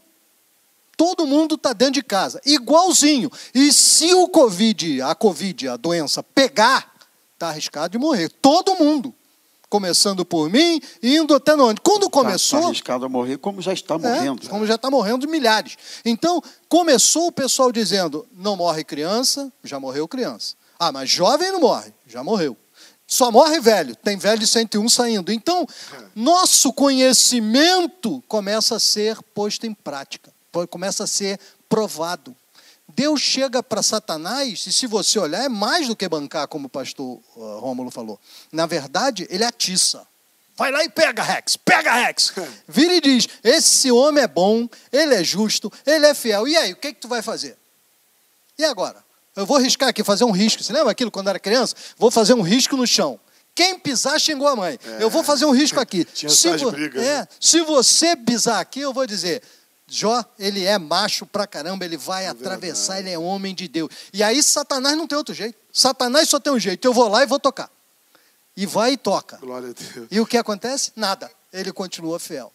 Todo 0.98 1.28
mundo 1.28 1.56
está 1.56 1.74
dentro 1.74 1.94
de 1.94 2.04
casa, 2.04 2.42
igualzinho. 2.44 3.32
E 3.54 3.72
se 3.72 4.16
o 4.16 4.28
Covid, 4.28 5.02
a 5.04 5.14
Covid, 5.14 5.70
a 5.70 5.78
doença, 5.78 6.24
pegar, 6.24 6.92
está 7.36 7.50
arriscado 7.50 7.92
de 7.92 8.00
morrer. 8.00 8.30
Todo 8.42 8.76
mundo. 8.76 9.14
Começando 9.70 10.26
por 10.26 10.50
mim, 10.50 10.82
indo 11.04 11.36
até 11.36 11.54
onde? 11.54 11.82
Quando 11.82 12.10
começou. 12.10 12.60
Está 12.60 12.70
arriscado 12.70 13.06
a 13.06 13.10
morrer, 13.10 13.38
como 13.38 13.62
já 13.62 13.74
está 13.74 13.98
morrendo. 13.98 14.46
É, 14.46 14.50
como 14.50 14.66
já 14.66 14.76
está 14.76 14.90
morrendo 14.90 15.28
milhares. 15.28 15.78
Então, 16.06 16.42
começou 16.70 17.28
o 17.28 17.32
pessoal 17.34 17.70
dizendo: 17.70 18.26
não 18.32 18.56
morre 18.56 18.84
criança, 18.86 19.52
já 19.64 19.78
morreu 19.78 20.08
criança. 20.08 20.56
Ah, 20.80 20.92
mas 20.92 21.10
jovem 21.10 21.52
não 21.52 21.60
morre, 21.60 21.94
já 22.08 22.24
morreu. 22.24 22.56
Só 23.08 23.32
morre 23.32 23.62
velho, 23.62 23.96
tem 23.96 24.18
velho 24.18 24.38
de 24.38 24.46
101 24.46 24.90
saindo. 24.90 25.32
Então, 25.32 25.66
nosso 26.14 26.74
conhecimento 26.74 28.22
começa 28.28 28.76
a 28.76 28.80
ser 28.80 29.22
posto 29.34 29.66
em 29.66 29.74
prática, 29.74 30.34
começa 30.70 31.06
a 31.06 31.08
ser 31.08 31.40
provado. 31.70 32.36
Deus 32.90 33.22
chega 33.22 33.64
para 33.64 33.82
Satanás, 33.82 34.66
e 34.68 34.74
se 34.74 34.88
você 34.88 35.20
olhar, 35.20 35.44
é 35.44 35.50
mais 35.50 35.88
do 35.88 35.96
que 35.96 36.08
bancar, 36.08 36.48
como 36.48 36.68
o 36.68 36.70
pastor 36.70 37.20
uh, 37.36 37.60
Rômulo 37.60 37.92
falou. 37.92 38.20
Na 38.52 38.66
verdade, 38.66 39.28
ele 39.30 39.44
atiça. 39.44 40.06
Vai 40.56 40.72
lá 40.72 40.84
e 40.84 40.90
pega 40.90 41.22
Rex, 41.22 41.56
pega 41.58 41.94
Rex. 41.94 42.34
Vira 42.68 42.94
e 42.94 43.02
diz: 43.02 43.28
esse 43.44 43.92
homem 43.92 44.24
é 44.24 44.28
bom, 44.28 44.68
ele 44.92 45.16
é 45.16 45.24
justo, 45.24 45.72
ele 45.86 46.08
é 46.08 46.14
fiel. 46.14 46.48
E 46.48 46.58
aí, 46.58 46.74
o 46.74 46.76
que, 46.76 46.94
que 46.94 47.00
tu 47.00 47.08
vai 47.08 47.22
fazer? 47.22 47.58
E 48.58 48.66
agora? 48.66 49.07
Eu 49.38 49.46
vou 49.46 49.60
riscar 49.60 49.90
aqui, 49.90 50.04
fazer 50.04 50.24
um 50.24 50.32
risco. 50.32 50.64
Você 50.64 50.74
lembra 50.74 50.92
aquilo 50.92 51.12
quando 51.12 51.30
era 51.30 51.40
criança? 51.40 51.76
Vou 51.96 52.10
fazer 52.10 52.34
um 52.34 52.42
risco 52.42 52.76
no 52.76 52.88
chão. 52.88 53.20
Quem 53.54 53.78
pisar 53.78 54.20
xingou 54.20 54.48
a 54.48 54.56
mãe. 54.56 54.80
É. 54.84 55.04
Eu 55.04 55.12
vou 55.12 55.24
fazer 55.24 55.46
um 55.46 55.52
risco 55.52 55.80
aqui. 55.80 56.04
Tinha 56.12 56.30
se, 56.30 56.58
vo 56.58 56.72
brigas, 56.72 57.04
é, 57.04 57.20
né? 57.20 57.28
se 57.40 57.62
você 57.62 58.16
pisar 58.16 58.60
aqui, 58.60 58.80
eu 58.80 58.92
vou 58.92 59.06
dizer: 59.06 59.44
Jó, 59.88 60.26
ele 60.40 60.66
é 60.66 60.78
macho 60.80 61.24
pra 61.26 61.46
caramba, 61.46 61.86
ele 61.86 61.98
vai 61.98 62.26
é 62.26 62.30
atravessar, 62.30 62.96
verdade. 62.96 63.10
ele 63.10 63.16
é 63.16 63.20
homem 63.20 63.54
de 63.54 63.68
Deus. 63.68 63.90
E 64.12 64.24
aí 64.24 64.42
Satanás 64.42 64.98
não 64.98 65.08
tem 65.08 65.18
outro 65.18 65.36
jeito. 65.36 65.56
Satanás 65.72 66.28
só 66.28 66.40
tem 66.40 66.52
um 66.52 66.60
jeito. 66.60 66.88
Eu 66.88 66.94
vou 66.94 67.08
lá 67.08 67.22
e 67.22 67.28
vou 67.28 67.40
tocar. 67.40 67.70
E 68.56 68.66
vai 68.66 68.94
e 68.94 68.98
toca. 68.98 69.38
Glória 69.38 69.70
a 69.70 69.94
Deus. 69.94 70.08
E 70.10 70.20
o 70.20 70.26
que 70.26 70.36
acontece? 70.38 70.92
Nada. 70.96 71.30
Ele 71.54 71.72
continua 71.72 72.20
fiel. 72.20 72.52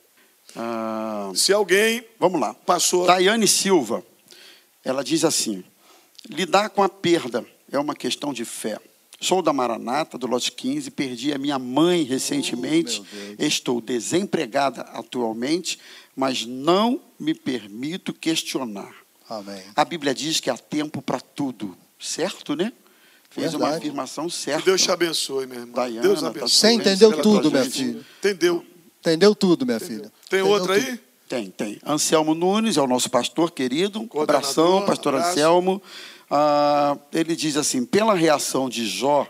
Ah, 0.56 1.30
Se 1.34 1.52
alguém. 1.52 2.04
Vamos 2.18 2.40
lá. 2.40 2.54
Passou. 2.54 3.06
Daiane 3.06 3.46
Silva. 3.46 4.02
Ela 4.84 5.04
diz 5.04 5.24
assim: 5.24 5.64
lidar 6.28 6.70
com 6.70 6.82
a 6.82 6.88
perda 6.88 7.44
é 7.70 7.78
uma 7.78 7.94
questão 7.94 8.32
de 8.32 8.44
fé. 8.44 8.78
Sou 9.20 9.40
da 9.40 9.52
Maranata, 9.52 10.18
do 10.18 10.26
lote 10.26 10.50
15, 10.50 10.90
perdi 10.90 11.32
a 11.32 11.38
minha 11.38 11.58
mãe 11.58 12.02
recentemente, 12.02 13.00
oh, 13.00 13.42
estou 13.42 13.80
desempregada 13.80 14.82
atualmente, 14.82 15.78
mas 16.16 16.44
não 16.44 17.00
me 17.18 17.32
permito 17.32 18.12
questionar. 18.12 18.92
Amém. 19.28 19.62
A 19.76 19.84
Bíblia 19.84 20.12
diz 20.12 20.40
que 20.40 20.50
há 20.50 20.56
tempo 20.58 21.00
para 21.00 21.20
tudo, 21.20 21.76
certo, 22.00 22.56
né? 22.56 22.72
Fez 23.30 23.52
Verdade. 23.52 23.70
uma 23.70 23.78
afirmação 23.78 24.28
certa. 24.28 24.60
Que 24.60 24.66
Deus 24.66 24.82
te 24.82 24.90
abençoe, 24.90 25.46
meu 25.46 25.60
irmão. 25.60 25.88
Diana, 25.88 26.02
Deus 26.02 26.20
tá 26.20 26.26
abençoe. 26.26 26.50
Você 26.50 26.72
entendeu 26.72 27.22
tudo, 27.22 27.50
minha 27.50 27.70
filha. 27.70 28.04
Entendeu. 28.18 28.66
Entendeu 29.00 29.34
tudo, 29.34 29.64
minha 29.64 29.76
Entendeu. 29.76 29.98
filha. 29.98 30.12
Tem 30.28 30.40
Entendeu 30.40 30.48
outra 30.48 30.74
tudo. 30.74 30.86
aí? 30.86 31.00
Tem, 31.32 31.50
tem. 31.50 31.78
Anselmo 31.86 32.34
Nunes 32.34 32.76
é 32.76 32.82
o 32.82 32.86
nosso 32.86 33.08
pastor 33.08 33.52
querido. 33.52 34.06
Um 34.14 34.20
abração, 34.20 34.84
pastor 34.84 35.14
abraço. 35.14 35.30
Anselmo. 35.30 35.82
Ah, 36.30 36.94
ele 37.10 37.34
diz 37.34 37.56
assim: 37.56 37.86
pela 37.86 38.12
reação 38.12 38.68
de 38.68 38.86
Jó, 38.86 39.26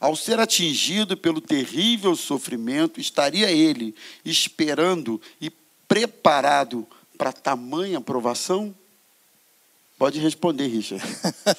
ao 0.00 0.16
ser 0.16 0.40
atingido 0.40 1.18
pelo 1.18 1.42
terrível 1.42 2.16
sofrimento, 2.16 2.98
estaria 2.98 3.50
ele 3.50 3.94
esperando 4.24 5.20
e 5.38 5.50
preparado 5.86 6.86
para 7.18 7.30
tamanha 7.30 8.00
provação? 8.00 8.74
Pode 9.98 10.18
responder, 10.20 10.68
Richard. 10.68 11.04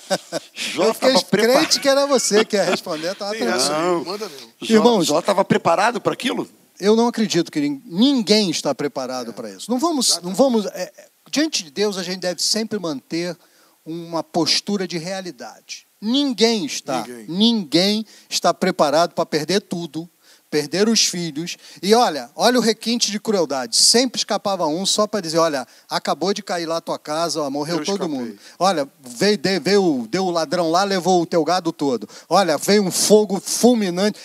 Jó 0.52 0.86
Eu 0.86 0.94
fiquei 0.96 1.22
crente 1.26 1.80
que 1.80 1.88
era 1.88 2.08
você 2.08 2.44
que 2.44 2.56
ia 2.56 2.64
responder. 2.64 3.12
Estava 3.12 3.36
não, 3.36 4.04
manda. 4.04 4.32
Irmãos, 4.64 5.06
Jó 5.06 5.20
estava 5.20 5.46
preparado 5.46 6.02
para 6.02 6.14
aquilo? 6.14 6.50
Eu 6.80 6.96
não 6.96 7.08
acredito 7.08 7.52
que 7.52 7.60
ninguém 7.86 8.50
está 8.50 8.74
preparado 8.76 9.32
é. 9.32 9.34
para 9.34 9.50
isso. 9.50 9.70
Não 9.70 9.80
vamos, 9.80 10.20
não 10.22 10.34
vamos. 10.34 10.66
É, 10.68 10.92
diante 11.30 11.64
de 11.64 11.72
Deus, 11.72 11.98
a 11.98 12.04
gente 12.04 12.20
deve 12.20 12.42
sempre 12.42 12.80
manter 12.80 13.38
uma 13.86 14.24
postura 14.24 14.88
de 14.88 14.98
realidade. 14.98 15.86
Ninguém 16.02 16.66
está, 16.66 17.02
ninguém, 17.02 17.26
ninguém 17.28 18.06
está 18.30 18.54
preparado 18.54 19.14
para 19.14 19.26
perder 19.26 19.62
tudo, 19.62 20.10
perder 20.50 20.88
os 20.88 21.06
filhos. 21.06 21.58
E 21.82 21.94
olha, 21.94 22.30
olha 22.36 22.60
o 22.60 22.62
requinte 22.62 23.12
de 23.12 23.20
crueldade. 23.20 23.76
Sempre 23.76 24.20
escapava 24.20 24.66
um 24.68 24.86
só 24.86 25.08
para 25.08 25.22
dizer, 25.22 25.38
olha, 25.38 25.68
acabou 25.90 26.34
de 26.34 26.44
cair 26.44 26.66
lá 26.66 26.78
a 26.78 26.82
tua 26.82 27.00
casa, 27.00 27.42
ó, 27.42 27.50
morreu 27.50 27.80
Eu 27.80 27.86
todo 27.86 28.04
escapei. 28.04 28.18
mundo. 28.18 28.40
Olha, 28.60 28.88
veio, 29.02 29.40
veio, 29.62 30.08
deu 30.10 30.26
o 30.26 30.32
ladrão 30.32 30.70
lá, 30.70 30.84
levou 30.84 31.22
o 31.22 31.26
teu 31.26 31.44
gado 31.44 31.72
todo. 31.72 32.08
Olha, 32.30 32.58
veio 32.58 32.84
um 32.84 32.92
fogo 32.92 33.40
fulminante. 33.40 34.20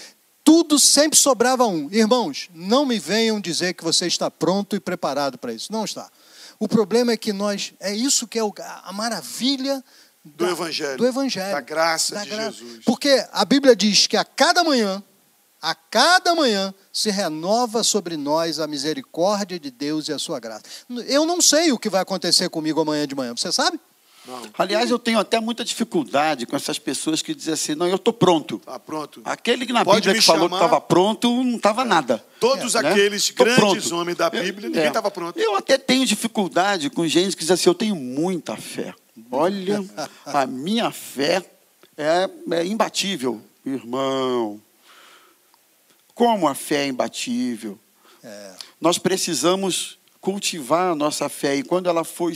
Tudo 0.51 0.81
sempre 0.81 1.17
sobrava 1.17 1.65
um. 1.65 1.89
Irmãos, 1.93 2.51
não 2.53 2.85
me 2.85 2.99
venham 2.99 3.41
dizer 3.41 3.73
que 3.73 3.85
você 3.85 4.09
está 4.09 4.29
pronto 4.29 4.75
e 4.75 4.81
preparado 4.81 5.39
para 5.39 5.53
isso. 5.53 5.71
Não 5.71 5.85
está. 5.85 6.11
O 6.59 6.67
problema 6.67 7.13
é 7.13 7.17
que 7.17 7.33
nós, 7.33 7.73
é 7.79 7.95
isso 7.95 8.27
que 8.27 8.37
é 8.37 8.43
a 8.83 8.93
maravilha 8.93 9.81
do, 10.25 10.45
da, 10.45 10.51
evangelho, 10.51 10.99
do 10.99 11.07
evangelho. 11.07 11.53
Da 11.53 11.61
graça 11.61 12.17
da 12.17 12.25
de 12.25 12.31
gra... 12.31 12.51
Jesus. 12.51 12.85
Porque 12.85 13.25
a 13.31 13.45
Bíblia 13.45 13.77
diz 13.77 14.09
que 14.09 14.17
a 14.17 14.25
cada 14.25 14.65
manhã, 14.65 15.01
a 15.63 15.73
cada 15.73 16.35
manhã, 16.35 16.75
se 16.93 17.11
renova 17.11 17.85
sobre 17.85 18.17
nós 18.17 18.59
a 18.59 18.67
misericórdia 18.67 19.57
de 19.57 19.71
Deus 19.71 20.09
e 20.09 20.13
a 20.13 20.19
sua 20.19 20.41
graça. 20.41 20.65
Eu 21.07 21.25
não 21.25 21.41
sei 21.41 21.71
o 21.71 21.79
que 21.79 21.89
vai 21.89 22.03
acontecer 22.03 22.49
comigo 22.49 22.81
amanhã 22.81 23.07
de 23.07 23.15
manhã, 23.15 23.37
você 23.37 23.53
sabe? 23.53 23.79
Não. 24.27 24.43
Aliás, 24.59 24.91
eu 24.91 24.99
tenho 24.99 25.19
até 25.19 25.41
muita 25.41 25.65
dificuldade 25.65 26.45
com 26.45 26.55
essas 26.55 26.79
pessoas 26.79 27.23
que 27.23 27.35
dizem 27.35 27.55
assim: 27.55 27.75
não, 27.75 27.87
eu 27.87 27.97
estou 27.97 28.13
pronto. 28.13 28.57
Está 28.57 28.79
pronto. 28.79 29.23
Aquele 29.25 29.65
que 29.65 29.73
na 29.73 29.85
Pode 29.85 30.01
Bíblia 30.01 30.21
que 30.21 30.27
falou 30.27 30.49
que 30.49 30.55
estava 30.55 30.81
pronto, 30.81 31.43
não 31.43 31.57
estava 31.57 31.83
é. 31.83 31.85
nada. 31.85 32.25
Todos 32.39 32.75
é. 32.75 32.79
aqueles 32.79 33.29
né? 33.31 33.35
grandes 33.37 33.89
pronto. 33.89 33.97
homens 33.97 34.19
da 34.19 34.29
Bíblia, 34.29 34.67
eu, 34.67 34.71
ninguém 34.71 34.89
estava 34.89 35.09
é. 35.09 35.11
pronto. 35.11 35.39
Eu 35.39 35.57
até 35.57 35.79
tenho 35.79 36.05
dificuldade 36.05 36.91
com 36.91 37.07
gente 37.07 37.35
que 37.35 37.43
diz 37.43 37.51
assim: 37.51 37.71
eu 37.71 37.75
tenho 37.75 37.97
muita 37.97 38.57
fé. 38.57 38.95
Olha, 39.33 39.83
a 40.27 40.47
minha 40.47 40.91
fé 40.91 41.43
é, 41.97 42.29
é 42.53 42.65
imbatível, 42.67 43.41
irmão. 43.65 44.61
Como 46.15 46.47
a 46.47 46.55
fé 46.55 46.85
é 46.85 46.89
imbatível? 46.89 47.79
É. 48.23 48.53
Nós 48.79 48.99
precisamos 48.99 49.99
cultivar 50.21 50.93
a 50.93 50.95
nossa 50.95 51.31
fé 51.31 51.57
e 51.57 51.63
quando 51.63 51.89
ela 51.89 52.05
for 52.05 52.31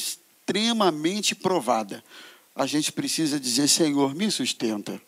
extremamente 0.44 1.34
provada, 1.34 2.04
a 2.54 2.66
gente 2.66 2.92
precisa 2.92 3.40
dizer: 3.40 3.68
Senhor, 3.68 4.14
me 4.14 4.30
sustenta. 4.30 5.00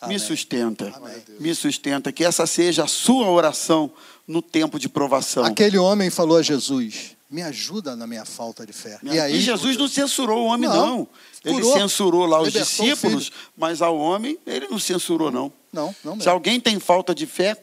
Amém. 0.00 0.16
Me 0.16 0.20
sustenta, 0.20 0.92
Amém. 0.94 1.24
me 1.40 1.54
sustenta, 1.54 2.12
que 2.12 2.24
essa 2.24 2.46
seja 2.46 2.84
a 2.84 2.86
sua 2.86 3.28
oração 3.28 3.92
no 4.26 4.40
tempo 4.40 4.78
de 4.78 4.88
provação. 4.88 5.44
Aquele 5.44 5.76
homem 5.76 6.08
falou 6.08 6.38
a 6.38 6.42
Jesus: 6.42 7.16
me 7.28 7.42
ajuda 7.42 7.94
na 7.96 8.06
minha 8.06 8.24
falta 8.24 8.64
de 8.64 8.72
fé. 8.72 8.98
E, 9.02 9.18
aí, 9.18 9.36
e 9.36 9.40
Jesus 9.40 9.76
não 9.76 9.88
censurou 9.88 10.44
o 10.44 10.46
homem, 10.46 10.68
não. 10.68 10.86
não. 10.86 11.08
Ele 11.44 11.54
curou, 11.54 11.72
censurou 11.72 12.26
lá 12.26 12.40
os 12.40 12.52
discípulos, 12.52 13.30
mas 13.56 13.82
ao 13.82 13.96
homem 13.96 14.38
ele 14.46 14.68
não 14.68 14.78
censurou, 14.78 15.30
não. 15.30 15.52
Não, 15.72 15.94
não 16.02 16.12
mesmo. 16.12 16.22
Se 16.22 16.28
alguém 16.28 16.60
tem 16.60 16.80
falta 16.80 17.14
de 17.14 17.26
fé, 17.26 17.56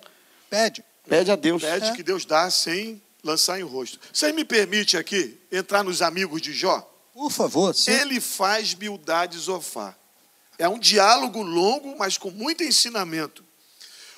pede. 0.50 0.84
Pede 1.08 1.32
a 1.32 1.36
Deus. 1.36 1.62
Pede 1.62 1.88
é. 1.88 1.92
que 1.94 2.04
Deus 2.04 2.26
dá 2.26 2.50
sem 2.50 3.02
lançar 3.24 3.60
em 3.60 3.64
rosto. 3.64 4.00
Você 4.12 4.32
me 4.32 4.44
permite 4.44 4.98
aqui 4.98 5.38
entrar 5.52 5.84
nos 5.84 6.02
amigos 6.02 6.42
de 6.42 6.52
Jó? 6.52 6.95
Por 7.16 7.32
favor. 7.32 7.74
Sim. 7.74 7.92
Ele 7.92 8.20
faz 8.20 8.74
Bildade 8.74 9.40
Zofar. 9.40 9.98
É 10.58 10.68
um 10.68 10.78
diálogo 10.78 11.42
longo, 11.42 11.98
mas 11.98 12.18
com 12.18 12.30
muito 12.30 12.62
ensinamento. 12.62 13.42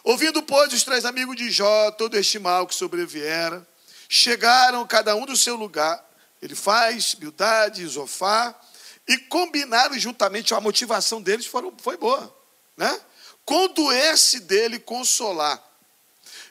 Ouvindo, 0.03 0.41
pois, 0.41 0.73
os 0.73 0.81
três 0.81 1.05
amigos 1.05 1.35
de 1.35 1.51
Jó, 1.51 1.91
todo 1.91 2.17
este 2.17 2.39
mal 2.39 2.65
que 2.65 2.73
sobreviera, 2.73 3.65
chegaram 4.09 4.85
cada 4.87 5.15
um 5.15 5.27
do 5.27 5.37
seu 5.37 5.55
lugar. 5.55 6.03
Ele 6.41 6.55
faz 6.55 7.13
Bildade, 7.13 7.85
Zofar, 7.85 8.59
e 9.07 9.15
combinaram 9.19 9.97
juntamente, 9.99 10.55
a 10.55 10.59
motivação 10.59 11.21
deles 11.21 11.45
foram, 11.45 11.71
foi 11.77 11.97
boa. 11.97 12.35
Né? 12.75 12.99
Condoer-se 13.45 14.39
dele, 14.39 14.79
consolar. 14.79 15.63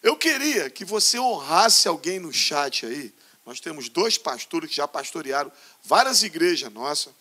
Eu 0.00 0.16
queria 0.16 0.70
que 0.70 0.85
você 0.85 1.18
honrasse 1.18 1.88
alguém 1.88 2.20
no 2.20 2.32
chat 2.32 2.87
aí, 2.87 3.12
nós 3.46 3.61
temos 3.61 3.88
dois 3.88 4.18
pastores 4.18 4.70
que 4.70 4.76
já 4.76 4.88
pastorearam 4.88 5.52
várias 5.87 6.22
igrejas 6.22 6.72
nossas. 6.72 7.12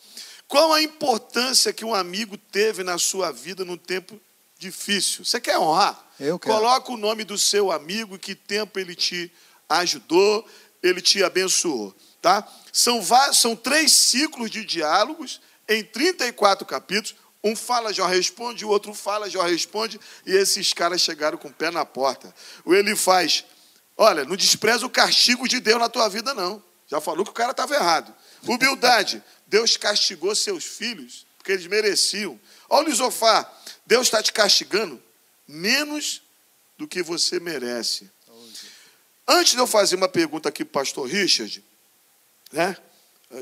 Qual 0.47 0.73
a 0.73 0.81
importância 0.81 1.73
que 1.73 1.85
um 1.85 1.93
amigo 1.93 2.37
teve 2.37 2.83
na 2.83 2.97
sua 2.97 3.31
vida 3.31 3.65
num 3.65 3.77
tempo 3.77 4.19
difícil? 4.57 5.25
Você 5.25 5.39
quer 5.39 5.57
honrar? 5.57 6.03
Eu 6.19 6.37
quero. 6.37 6.55
Coloca 6.55 6.91
o 6.91 6.97
nome 6.97 7.23
do 7.23 7.37
seu 7.37 7.71
amigo, 7.71 8.19
que 8.19 8.35
tempo 8.35 8.79
ele 8.79 8.95
te 8.95 9.31
ajudou, 9.69 10.47
ele 10.83 11.01
te 11.01 11.23
abençoou. 11.23 11.95
Tá? 12.21 12.47
São, 12.71 13.01
vários, 13.01 13.39
são 13.39 13.55
três 13.55 13.91
ciclos 13.91 14.51
de 14.51 14.63
diálogos 14.63 15.41
em 15.67 15.83
34 15.83 16.65
capítulos. 16.65 17.15
Um 17.43 17.55
fala, 17.55 17.93
já 17.93 18.07
responde, 18.07 18.65
o 18.65 18.69
outro 18.69 18.93
fala, 18.93 19.29
já 19.29 19.43
responde, 19.45 19.99
e 20.25 20.31
esses 20.31 20.73
caras 20.73 21.01
chegaram 21.01 21.37
com 21.37 21.47
o 21.47 21.53
pé 21.53 21.69
na 21.69 21.85
porta. 21.85 22.33
O 22.65 22.73
ele 22.73 22.95
faz 22.95 23.45
Olha, 23.97 24.25
não 24.25 24.35
despreza 24.35 24.85
o 24.85 24.89
castigo 24.89 25.47
de 25.47 25.59
Deus 25.59 25.79
na 25.79 25.87
tua 25.87 26.09
vida, 26.09 26.33
não. 26.33 26.61
Já 26.87 26.99
falou 26.99 27.23
que 27.23 27.31
o 27.31 27.33
cara 27.33 27.51
estava 27.51 27.73
errado. 27.73 28.13
Humildade. 28.47 29.23
Deus 29.47 29.77
castigou 29.77 30.35
seus 30.35 30.63
filhos 30.63 31.25
porque 31.37 31.51
eles 31.51 31.67
mereciam. 31.67 32.39
Olha 32.69 32.87
o 32.87 32.89
Lisofá. 32.89 33.51
Deus 33.85 34.07
está 34.07 34.21
te 34.21 34.33
castigando 34.33 35.01
menos 35.47 36.21
do 36.77 36.87
que 36.87 37.03
você 37.03 37.39
merece. 37.39 38.09
Antes 39.27 39.53
de 39.53 39.59
eu 39.59 39.67
fazer 39.67 39.95
uma 39.95 40.09
pergunta 40.09 40.49
aqui 40.49 40.65
para 40.65 40.81
o 40.81 40.83
pastor 40.83 41.07
Richard, 41.07 41.63
né? 42.51 42.77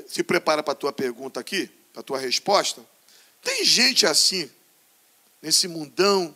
Se 0.07 0.23
prepara 0.23 0.63
para 0.63 0.73
a 0.73 0.75
tua 0.75 0.93
pergunta 0.93 1.39
aqui, 1.39 1.67
para 1.91 2.01
a 2.01 2.03
tua 2.03 2.17
resposta. 2.17 2.85
Tem 3.41 3.65
gente 3.65 4.05
assim, 4.05 4.49
nesse 5.41 5.67
mundão 5.67 6.35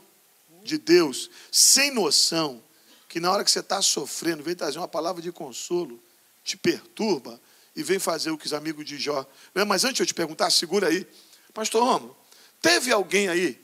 de 0.63 0.77
Deus, 0.77 1.29
sem 1.51 1.91
noção, 1.91 2.61
que 3.07 3.19
na 3.19 3.31
hora 3.31 3.43
que 3.43 3.49
você 3.49 3.59
está 3.59 3.81
sofrendo, 3.81 4.43
vem 4.43 4.53
trazer 4.53 4.77
uma 4.77 4.87
palavra 4.87 5.21
de 5.21 5.31
consolo, 5.31 6.01
te 6.43 6.57
perturba 6.57 7.39
e 7.77 7.83
vem 7.83 7.99
fazer 7.99 8.31
o 8.31 8.37
que 8.37 8.47
os 8.47 8.53
amigos 8.53 8.83
de 8.83 8.97
Jó. 8.97 9.23
Né? 9.53 9.63
Mas 9.63 9.83
antes 9.85 9.97
de 9.97 10.01
eu 10.01 10.07
te 10.07 10.13
perguntar, 10.15 10.49
segura 10.49 10.87
aí. 10.87 11.05
Pastor 11.53 11.83
Romulo, 11.83 12.17
teve 12.59 12.91
alguém 12.91 13.29
aí, 13.29 13.61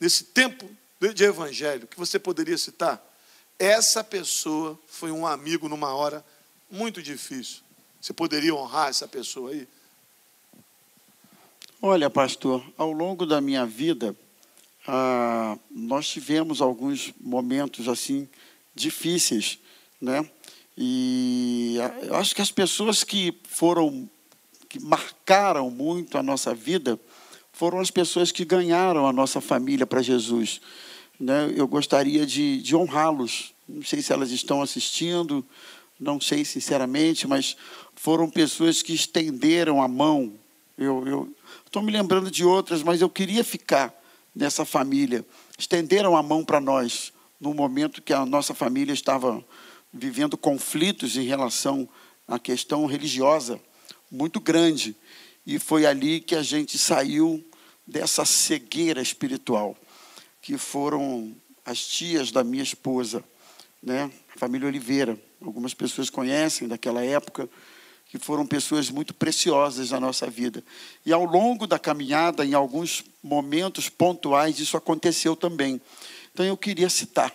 nesse 0.00 0.24
tempo 0.24 0.68
de 1.14 1.24
evangelho, 1.24 1.86
que 1.86 1.96
você 1.96 2.18
poderia 2.18 2.58
citar? 2.58 3.00
Essa 3.58 4.02
pessoa 4.02 4.76
foi 4.88 5.12
um 5.12 5.24
amigo 5.24 5.68
numa 5.68 5.94
hora 5.94 6.24
muito 6.68 7.00
difícil. 7.00 7.60
Você 8.00 8.12
poderia 8.12 8.52
honrar 8.52 8.88
essa 8.88 9.06
pessoa 9.06 9.52
aí? 9.52 9.68
Olha, 11.80 12.10
pastor, 12.10 12.64
ao 12.76 12.90
longo 12.90 13.24
da 13.24 13.40
minha 13.40 13.64
vida, 13.64 14.16
ah, 14.88 15.56
nós 15.70 16.08
tivemos 16.08 16.60
alguns 16.60 17.12
momentos 17.20 17.88
assim 17.88 18.28
difíceis, 18.74 19.58
né? 20.00 20.28
E 20.76 21.76
eu 22.02 22.14
acho 22.16 22.34
que 22.34 22.42
as 22.42 22.50
pessoas 22.50 23.04
que 23.04 23.36
foram, 23.48 24.08
que 24.68 24.80
marcaram 24.80 25.70
muito 25.70 26.16
a 26.16 26.22
nossa 26.22 26.54
vida, 26.54 26.98
foram 27.52 27.78
as 27.78 27.90
pessoas 27.90 28.32
que 28.32 28.44
ganharam 28.44 29.06
a 29.06 29.12
nossa 29.12 29.40
família 29.40 29.86
para 29.86 30.02
Jesus. 30.02 30.60
Né? 31.20 31.52
Eu 31.54 31.68
gostaria 31.68 32.26
de, 32.26 32.60
de 32.62 32.74
honrá-los. 32.74 33.52
Não 33.68 33.82
sei 33.82 34.02
se 34.02 34.12
elas 34.12 34.30
estão 34.30 34.62
assistindo, 34.62 35.44
não 36.00 36.20
sei 36.20 36.44
sinceramente, 36.44 37.26
mas 37.26 37.56
foram 37.94 38.28
pessoas 38.28 38.82
que 38.82 38.92
estenderam 38.92 39.80
a 39.82 39.86
mão. 39.86 40.32
Eu 40.76 41.32
estou 41.64 41.82
me 41.82 41.92
lembrando 41.92 42.30
de 42.30 42.44
outras, 42.44 42.82
mas 42.82 43.00
eu 43.00 43.08
queria 43.08 43.44
ficar 43.44 43.94
nessa 44.34 44.64
família. 44.64 45.24
Estenderam 45.56 46.16
a 46.16 46.22
mão 46.22 46.44
para 46.44 46.60
nós 46.60 47.12
no 47.40 47.54
momento 47.54 48.02
que 48.02 48.12
a 48.12 48.24
nossa 48.24 48.54
família 48.54 48.92
estava 48.92 49.44
vivendo 49.92 50.38
conflitos 50.38 51.16
em 51.16 51.26
relação 51.26 51.88
à 52.26 52.38
questão 52.38 52.86
religiosa 52.86 53.60
muito 54.10 54.38
grande. 54.40 54.94
E 55.46 55.58
foi 55.58 55.86
ali 55.86 56.20
que 56.20 56.36
a 56.36 56.42
gente 56.42 56.78
saiu 56.78 57.44
dessa 57.86 58.24
cegueira 58.24 59.02
espiritual, 59.02 59.76
que 60.40 60.56
foram 60.56 61.34
as 61.64 61.80
tias 61.80 62.30
da 62.30 62.44
minha 62.44 62.62
esposa, 62.62 63.24
né? 63.82 64.10
família 64.36 64.68
Oliveira. 64.68 65.18
Algumas 65.40 65.74
pessoas 65.74 66.08
conhecem 66.10 66.68
daquela 66.68 67.04
época, 67.04 67.48
que 68.06 68.18
foram 68.18 68.46
pessoas 68.46 68.90
muito 68.90 69.14
preciosas 69.14 69.90
na 69.90 69.98
nossa 69.98 70.28
vida. 70.28 70.62
E 71.04 71.12
ao 71.12 71.24
longo 71.24 71.66
da 71.66 71.78
caminhada, 71.78 72.44
em 72.44 72.52
alguns 72.52 73.04
momentos 73.22 73.88
pontuais, 73.88 74.60
isso 74.60 74.76
aconteceu 74.76 75.34
também. 75.34 75.80
Então 76.32 76.44
eu 76.44 76.56
queria 76.56 76.90
citar. 76.90 77.34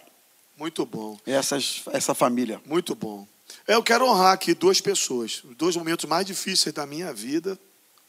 Muito 0.57 0.85
bom. 0.87 1.19
Essas, 1.25 1.83
essa 1.93 2.15
família. 2.15 2.59
Muito 2.65 2.95
bom. 2.95 3.27
Eu 3.67 3.83
quero 3.83 4.05
honrar 4.05 4.33
aqui 4.33 4.55
duas 4.55 4.81
pessoas, 4.81 5.43
dois 5.55 5.75
momentos 5.75 6.05
mais 6.05 6.25
difíceis 6.25 6.73
da 6.73 6.85
minha 6.85 7.13
vida, 7.13 7.57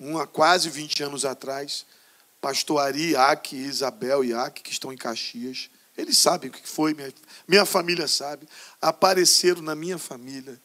um 0.00 0.18
há 0.18 0.26
quase 0.26 0.70
20 0.70 1.02
anos 1.02 1.24
atrás, 1.26 1.84
pastor 2.40 2.80
Ari 2.80 3.10
Iac 3.10 3.54
e 3.54 3.58
Isabel 3.58 4.24
Iac, 4.24 4.62
que 4.62 4.72
estão 4.72 4.92
em 4.92 4.96
Caxias. 4.96 5.68
Eles 5.96 6.16
sabem 6.16 6.48
o 6.48 6.52
que 6.52 6.66
foi, 6.66 6.94
minha, 6.94 7.12
minha 7.46 7.66
família 7.66 8.08
sabe. 8.08 8.48
Apareceram 8.80 9.60
na 9.60 9.74
minha 9.74 9.98
família 9.98 10.58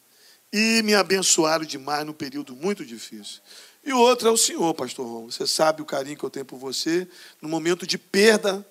e 0.53 0.81
me 0.83 0.93
abençoaram 0.93 1.65
demais 1.65 2.05
num 2.05 2.13
período 2.13 2.55
muito 2.55 2.85
difícil. 2.85 3.41
E 3.83 3.91
o 3.91 3.99
outro 3.99 4.29
é 4.29 4.31
o 4.31 4.37
senhor, 4.37 4.73
pastor 4.73 5.05
Ron. 5.05 5.25
Você 5.29 5.45
sabe 5.45 5.81
o 5.81 5.85
carinho 5.85 6.17
que 6.17 6.23
eu 6.23 6.29
tenho 6.29 6.45
por 6.45 6.57
você. 6.57 7.07
No 7.41 7.49
momento 7.49 7.85
de 7.85 7.97
perda 7.97 8.65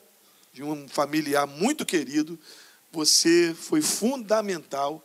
de 0.53 0.62
um 0.62 0.88
familiar 0.88 1.46
muito 1.46 1.85
querido, 1.85 2.38
você 2.93 3.55
foi 3.59 3.81
fundamental 3.81 5.03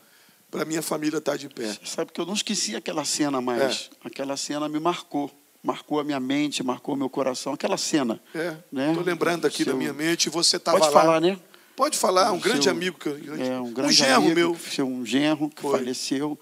para 0.52 0.64
a 0.64 0.66
minha 0.66 0.82
família 0.82 1.18
estar 1.18 1.38
de 1.38 1.50
pé. 1.50 1.76
Sabe 1.84 2.12
que 2.12 2.20
eu 2.20 2.26
não 2.26 2.34
esqueci 2.34 2.76
aquela 2.76 3.06
cena 3.06 3.42
mais. 3.42 3.90
É. 4.04 4.08
Aquela 4.08 4.38
cena 4.38 4.68
me 4.68 4.80
marcou. 4.80 5.32
Marcou 5.64 6.00
a 6.00 6.04
minha 6.04 6.20
mente, 6.20 6.64
marcou 6.64 6.96
meu 6.96 7.10
coração. 7.10 7.54
Aquela 7.54 7.78
cena. 7.78 8.22
É. 8.34 8.50
Estou 8.50 8.64
né? 8.72 9.04
lembrando 9.04 9.46
aqui 9.46 9.64
Seu... 9.64 9.74
da 9.74 9.74
minha 9.74 9.94
mente. 9.94 10.30
Você 10.30 10.58
estava 10.58 10.78
lá. 10.78 10.86
Pode 10.86 10.94
falar, 10.94 11.22
né? 11.22 11.40
Pode 11.76 11.98
falar. 11.98 12.32
Um 12.32 12.40
grande 12.40 12.70
amigo. 12.70 12.98
Que... 12.98 13.10
É, 13.10 13.60
um 13.60 13.72
grande 13.72 13.94
um 13.94 13.96
genro 13.96 14.16
amigo, 14.16 14.36
meu. 14.36 14.58
Seu 14.58 14.88
um 14.88 15.06
genro 15.06 15.50
que 15.50 15.62
foi. 15.62 15.80
faleceu. 15.80 16.40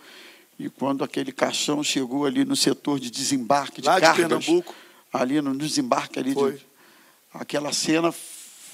E 0.57 0.69
quando 0.69 1.03
aquele 1.03 1.31
caixão 1.31 1.83
chegou 1.83 2.25
ali 2.25 2.45
no 2.45 2.55
setor 2.55 2.99
de 2.99 3.11
desembarque 3.11 3.81
de 3.81 3.87
Lá 3.87 3.99
cargas, 3.99 4.15
de 4.15 4.21
Pernambuco. 4.21 4.73
ali 5.11 5.41
no 5.41 5.55
desembarque 5.57 6.17
ali, 6.17 6.33
de, 6.33 6.65
aquela 7.33 7.73
cena 7.73 8.13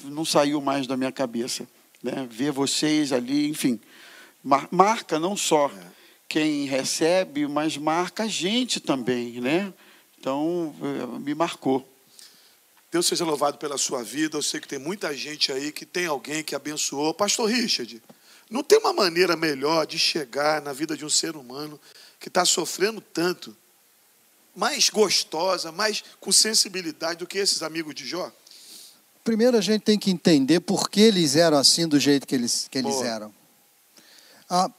não 0.04 0.24
saiu 0.24 0.60
mais 0.60 0.86
da 0.86 0.96
minha 0.96 1.10
cabeça. 1.10 1.66
Né? 2.02 2.26
Ver 2.30 2.50
vocês 2.50 3.12
ali, 3.12 3.48
enfim, 3.48 3.80
marca 4.70 5.18
não 5.18 5.36
só 5.36 5.68
é. 5.68 5.86
quem 6.28 6.64
recebe, 6.64 7.46
mas 7.46 7.76
marca 7.76 8.24
a 8.24 8.28
gente 8.28 8.80
também, 8.80 9.40
né? 9.40 9.72
Então, 10.18 10.74
é, 10.80 11.18
me 11.18 11.34
marcou. 11.34 11.88
Deus 12.90 13.06
seja 13.06 13.24
louvado 13.24 13.56
pela 13.56 13.78
sua 13.78 14.04
vida. 14.04 14.36
Eu 14.36 14.42
sei 14.42 14.60
que 14.60 14.68
tem 14.68 14.78
muita 14.78 15.16
gente 15.16 15.50
aí 15.50 15.72
que 15.72 15.86
tem 15.86 16.06
alguém 16.06 16.44
que 16.44 16.54
abençoou. 16.54 17.14
Pastor 17.14 17.48
Richard, 17.48 18.02
não 18.50 18.62
tem 18.62 18.78
uma 18.78 18.92
maneira 18.92 19.34
melhor 19.34 19.86
de 19.86 19.98
chegar 19.98 20.60
na 20.60 20.74
vida 20.74 20.94
de 20.94 21.04
um 21.04 21.08
ser 21.08 21.34
humano 21.34 21.80
que 22.20 22.28
está 22.28 22.44
sofrendo 22.44 23.00
tanto, 23.00 23.56
mais 24.54 24.90
gostosa, 24.90 25.72
mais 25.72 26.04
com 26.20 26.30
sensibilidade 26.30 27.20
do 27.20 27.26
que 27.26 27.38
esses 27.38 27.62
amigos 27.62 27.94
de 27.94 28.06
Jó? 28.06 28.30
Primeiro 29.24 29.56
a 29.56 29.60
gente 29.60 29.82
tem 29.82 29.98
que 29.98 30.10
entender 30.10 30.60
por 30.60 30.90
que 30.90 31.00
eles 31.00 31.36
eram 31.36 31.56
assim 31.56 31.86
do 31.86 31.98
jeito 31.98 32.26
que 32.26 32.34
eles, 32.34 32.66
que 32.68 32.78
eles 32.78 33.00
eram. 33.02 33.32
Ah, 34.50 34.70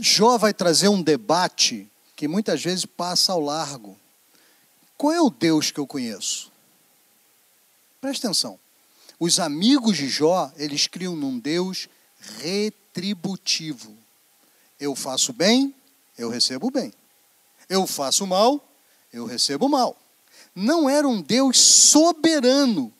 Jó 0.00 0.36
vai 0.36 0.52
trazer 0.52 0.88
um 0.88 1.00
debate 1.00 1.88
que 2.16 2.26
muitas 2.26 2.62
vezes 2.62 2.84
passa 2.84 3.32
ao 3.32 3.40
largo. 3.40 3.96
Qual 4.96 5.12
é 5.12 5.20
o 5.20 5.30
Deus 5.30 5.70
que 5.70 5.78
eu 5.78 5.86
conheço? 5.86 6.50
Presta 8.00 8.26
atenção. 8.26 8.58
Os 9.18 9.38
amigos 9.38 9.96
de 9.96 10.08
Jó, 10.08 10.52
eles 10.56 10.86
criam 10.86 11.14
num 11.14 11.38
Deus 11.38 11.88
retributivo. 12.40 13.96
Eu 14.78 14.96
faço 14.96 15.32
bem, 15.32 15.74
eu 16.18 16.28
recebo 16.28 16.70
bem. 16.70 16.92
Eu 17.68 17.86
faço 17.86 18.26
mal, 18.26 18.62
eu 19.12 19.26
recebo 19.26 19.68
mal. 19.68 19.96
Não 20.54 20.88
era 20.88 21.08
um 21.08 21.22
Deus 21.22 21.58
soberano 21.58 22.92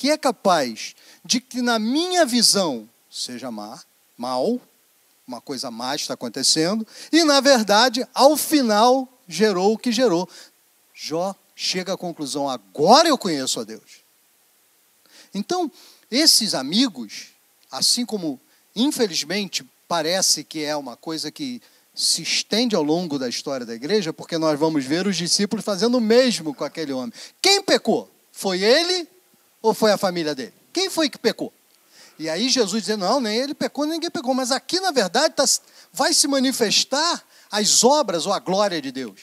que 0.00 0.10
é 0.10 0.16
capaz 0.16 0.94
de 1.22 1.42
que, 1.42 1.60
na 1.60 1.78
minha 1.78 2.24
visão, 2.24 2.88
seja 3.10 3.50
má, 3.50 3.78
mal, 4.16 4.58
uma 5.28 5.42
coisa 5.42 5.70
má 5.70 5.94
está 5.94 6.14
acontecendo, 6.14 6.86
e, 7.12 7.22
na 7.22 7.38
verdade, 7.42 8.08
ao 8.14 8.34
final, 8.34 9.06
gerou 9.28 9.74
o 9.74 9.78
que 9.78 9.92
gerou. 9.92 10.26
Jó 10.94 11.36
chega 11.54 11.92
à 11.92 11.98
conclusão: 11.98 12.48
agora 12.48 13.08
eu 13.08 13.18
conheço 13.18 13.60
a 13.60 13.64
Deus. 13.64 14.00
Então, 15.34 15.70
esses 16.10 16.54
amigos, 16.54 17.34
assim 17.70 18.06
como, 18.06 18.40
infelizmente, 18.74 19.68
parece 19.86 20.44
que 20.44 20.64
é 20.64 20.74
uma 20.74 20.96
coisa 20.96 21.30
que 21.30 21.60
se 21.94 22.22
estende 22.22 22.74
ao 22.74 22.82
longo 22.82 23.18
da 23.18 23.28
história 23.28 23.66
da 23.66 23.74
igreja, 23.74 24.14
porque 24.14 24.38
nós 24.38 24.58
vamos 24.58 24.82
ver 24.82 25.06
os 25.06 25.18
discípulos 25.18 25.62
fazendo 25.62 25.98
o 25.98 26.00
mesmo 26.00 26.54
com 26.54 26.64
aquele 26.64 26.90
homem. 26.90 27.12
Quem 27.42 27.60
pecou? 27.62 28.10
Foi 28.32 28.62
ele 28.62 29.06
ou 29.62 29.74
foi 29.74 29.92
a 29.92 29.98
família 29.98 30.34
dele? 30.34 30.54
Quem 30.72 30.88
foi 30.88 31.08
que 31.08 31.18
pecou? 31.18 31.52
E 32.18 32.28
aí 32.28 32.48
Jesus 32.48 32.82
dizendo, 32.82 33.06
não, 33.06 33.20
nem 33.20 33.36
ele 33.38 33.54
pecou, 33.54 33.84
nem 33.84 33.94
ninguém 33.94 34.10
pecou. 34.10 34.34
Mas 34.34 34.52
aqui, 34.52 34.78
na 34.78 34.90
verdade, 34.90 35.34
tá, 35.34 35.44
vai 35.92 36.12
se 36.12 36.28
manifestar 36.28 37.22
as 37.50 37.82
obras 37.82 38.26
ou 38.26 38.32
a 38.32 38.38
glória 38.38 38.80
de 38.80 38.92
Deus. 38.92 39.20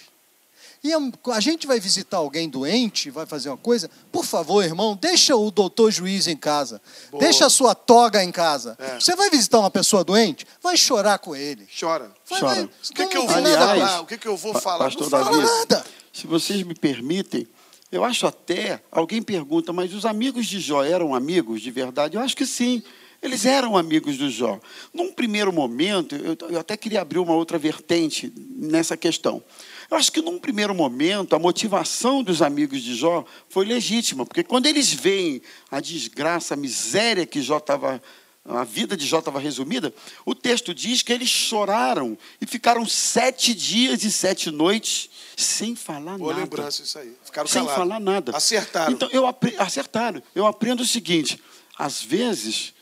E 0.84 0.92
a 1.32 1.40
gente 1.40 1.66
vai 1.66 1.80
visitar 1.80 2.18
alguém 2.18 2.48
doente, 2.48 3.10
vai 3.10 3.26
fazer 3.26 3.50
uma 3.50 3.58
coisa, 3.58 3.90
por 4.12 4.24
favor, 4.24 4.64
irmão, 4.64 4.98
deixa 5.00 5.36
o 5.36 5.50
doutor 5.50 5.92
juiz 5.92 6.28
em 6.28 6.38
casa. 6.38 6.82
Boa. 7.12 7.24
Deixa 7.24 7.46
a 7.46 7.50
sua 7.50 7.74
toga 7.74 8.24
em 8.24 8.32
casa. 8.32 8.78
É. 8.80 9.00
Você 9.00 9.16
vai 9.16 9.30
visitar 9.30 9.60
uma 9.60 9.72
pessoa 9.72 10.04
doente, 10.04 10.46
vai 10.62 10.78
chorar 10.78 11.18
com 11.20 11.36
ele. 11.36 11.68
Chora. 11.78 12.12
Vai, 12.30 12.40
Chora. 12.40 12.56
Vai, 12.56 12.64
o 12.64 12.94
que, 12.94 13.06
que 13.08 13.18
eu 13.18 13.28
vou 13.28 13.44
falar? 13.44 14.02
O 14.02 14.06
que, 14.06 14.18
que 14.18 14.28
eu 14.28 14.38
vou 14.38 14.54
falar? 14.54 14.86
Pastor 14.86 15.10
não 15.10 15.10
fala 15.10 15.38
nada. 15.38 15.86
Se 16.14 16.26
vocês 16.26 16.64
me 16.64 16.74
permitem, 16.74 17.48
eu 17.92 18.04
acho 18.04 18.28
até, 18.28 18.82
alguém 18.92 19.22
pergunta, 19.22 19.72
mas 19.72 19.94
os 19.94 20.06
amigos 20.06 20.48
de 20.48 20.60
Jó 20.60 20.84
eram 20.84 21.16
amigos 21.16 21.62
de 21.62 21.72
verdade? 21.72 22.18
Eu 22.18 22.22
acho 22.22 22.36
que 22.36 22.46
sim. 22.46 22.84
Eles 23.22 23.46
eram 23.46 23.76
amigos 23.76 24.18
do 24.18 24.30
Jó. 24.30 24.60
Num 24.94 25.12
primeiro 25.12 25.52
momento, 25.52 26.16
eu, 26.16 26.38
eu 26.50 26.60
até 26.60 26.78
queria 26.78 27.02
abrir 27.02 27.18
uma 27.18 27.34
outra 27.34 27.58
vertente 27.58 28.32
nessa 28.56 28.96
questão. 28.96 29.44
Eu 29.90 29.98
acho 29.98 30.12
que 30.12 30.22
num 30.22 30.38
primeiro 30.38 30.76
momento 30.76 31.36
a 31.36 31.40
motivação 31.40 32.22
dos 32.22 32.42
amigos 32.42 32.82
de 32.82 32.94
Jó 32.94 33.26
foi 33.50 33.66
legítima, 33.66 34.26
porque 34.26 34.44
quando 34.44 34.68
eles 34.68 34.94
veem 34.94 35.42
a 35.72 35.80
desgraça, 35.80 36.54
a 36.54 36.58
miséria 36.58 37.26
que 37.26 37.42
Jó 37.42 37.58
estava 37.58 38.02
a 38.48 38.64
vida 38.64 38.95
de 38.95 39.06
Jó 39.06 39.20
estava 39.20 39.39
resumida, 39.39 39.93
o 40.26 40.34
texto 40.34 40.74
diz 40.74 41.02
que 41.02 41.12
eles 41.12 41.30
choraram 41.30 42.18
e 42.39 42.45
ficaram 42.45 42.86
sete 42.86 43.54
dias 43.54 44.04
e 44.04 44.12
sete 44.12 44.50
noites 44.50 45.10
sem 45.36 45.76
falar 45.76 46.18
Boa 46.18 46.32
nada. 46.32 46.43
lembrança 46.43 46.82
isso 46.82 46.98
aí. 46.98 47.14
Ficaram 47.26 47.48
sem 47.48 47.62
calados. 47.62 47.78
falar 47.78 48.00
nada. 48.00 48.36
Acertaram. 48.36 48.93
Então, 48.93 49.10
eu 49.12 49.26
acertaram. 49.60 50.24
Eu 50.34 50.45
aprendo 50.45 50.82
o 50.82 50.88
seguinte: 50.88 51.41
às 51.78 52.02
vezes, 52.02 52.74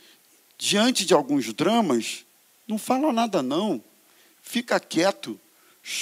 diante 0.58 1.06
de 1.06 1.14
alguns 1.14 1.52
dramas, 1.52 2.24
não 2.68 2.78
fala 2.78 3.12
nada 3.12 3.42
não. 3.42 3.84
Fica 4.42 4.80
quieto, 4.80 5.40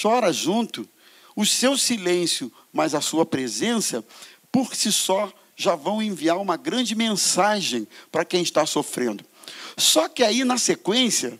chora 0.01 0.33
junto. 0.33 0.87
O 1.35 1.45
seu 1.45 1.77
silêncio, 1.77 2.51
mas 2.71 2.93
a 2.93 3.01
sua 3.01 3.25
presença, 3.25 4.05
por 4.51 4.75
si 4.75 4.91
só, 4.91 5.33
já 5.55 5.73
vão 5.73 6.01
enviar 6.01 6.37
uma 6.37 6.57
grande 6.57 6.93
mensagem 6.93 7.87
para 8.11 8.25
quem 8.25 8.43
está 8.43 8.65
sofrendo. 8.65 9.25
Só 9.77 10.07
que 10.07 10.23
aí, 10.23 10.43
na 10.43 10.57
sequência, 10.57 11.39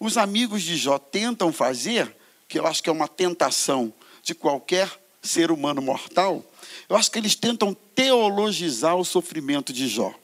os 0.00 0.16
amigos 0.16 0.62
de 0.62 0.76
Jó 0.76 0.98
tentam 0.98 1.52
fazer, 1.52 2.14
que 2.46 2.58
eu 2.58 2.66
acho 2.66 2.82
que 2.82 2.88
é 2.88 2.92
uma 2.92 3.08
tentação 3.08 3.92
de 4.22 4.34
qualquer 4.34 4.90
ser 5.22 5.50
humano 5.50 5.82
mortal, 5.82 6.44
eu 6.88 6.96
acho 6.96 7.10
que 7.10 7.18
eles 7.18 7.34
tentam 7.34 7.74
teologizar 7.94 8.96
o 8.96 9.04
sofrimento 9.04 9.72
de 9.72 9.88
Jó. 9.88 10.14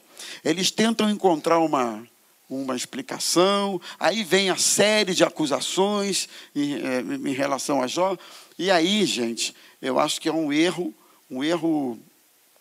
Eles 0.43 0.71
tentam 0.71 1.09
encontrar 1.09 1.59
uma, 1.59 2.07
uma 2.49 2.75
explicação, 2.75 3.79
aí 3.99 4.23
vem 4.23 4.49
a 4.49 4.57
série 4.57 5.13
de 5.13 5.23
acusações 5.23 6.27
em, 6.55 6.75
eh, 6.75 7.03
em 7.25 7.33
relação 7.33 7.81
a 7.81 7.87
Jó, 7.87 8.17
e 8.57 8.71
aí, 8.71 9.05
gente, 9.05 9.53
eu 9.81 9.99
acho 9.99 10.19
que 10.21 10.29
é 10.29 10.33
um 10.33 10.51
erro, 10.51 10.93
um 11.29 11.43
erro 11.43 11.99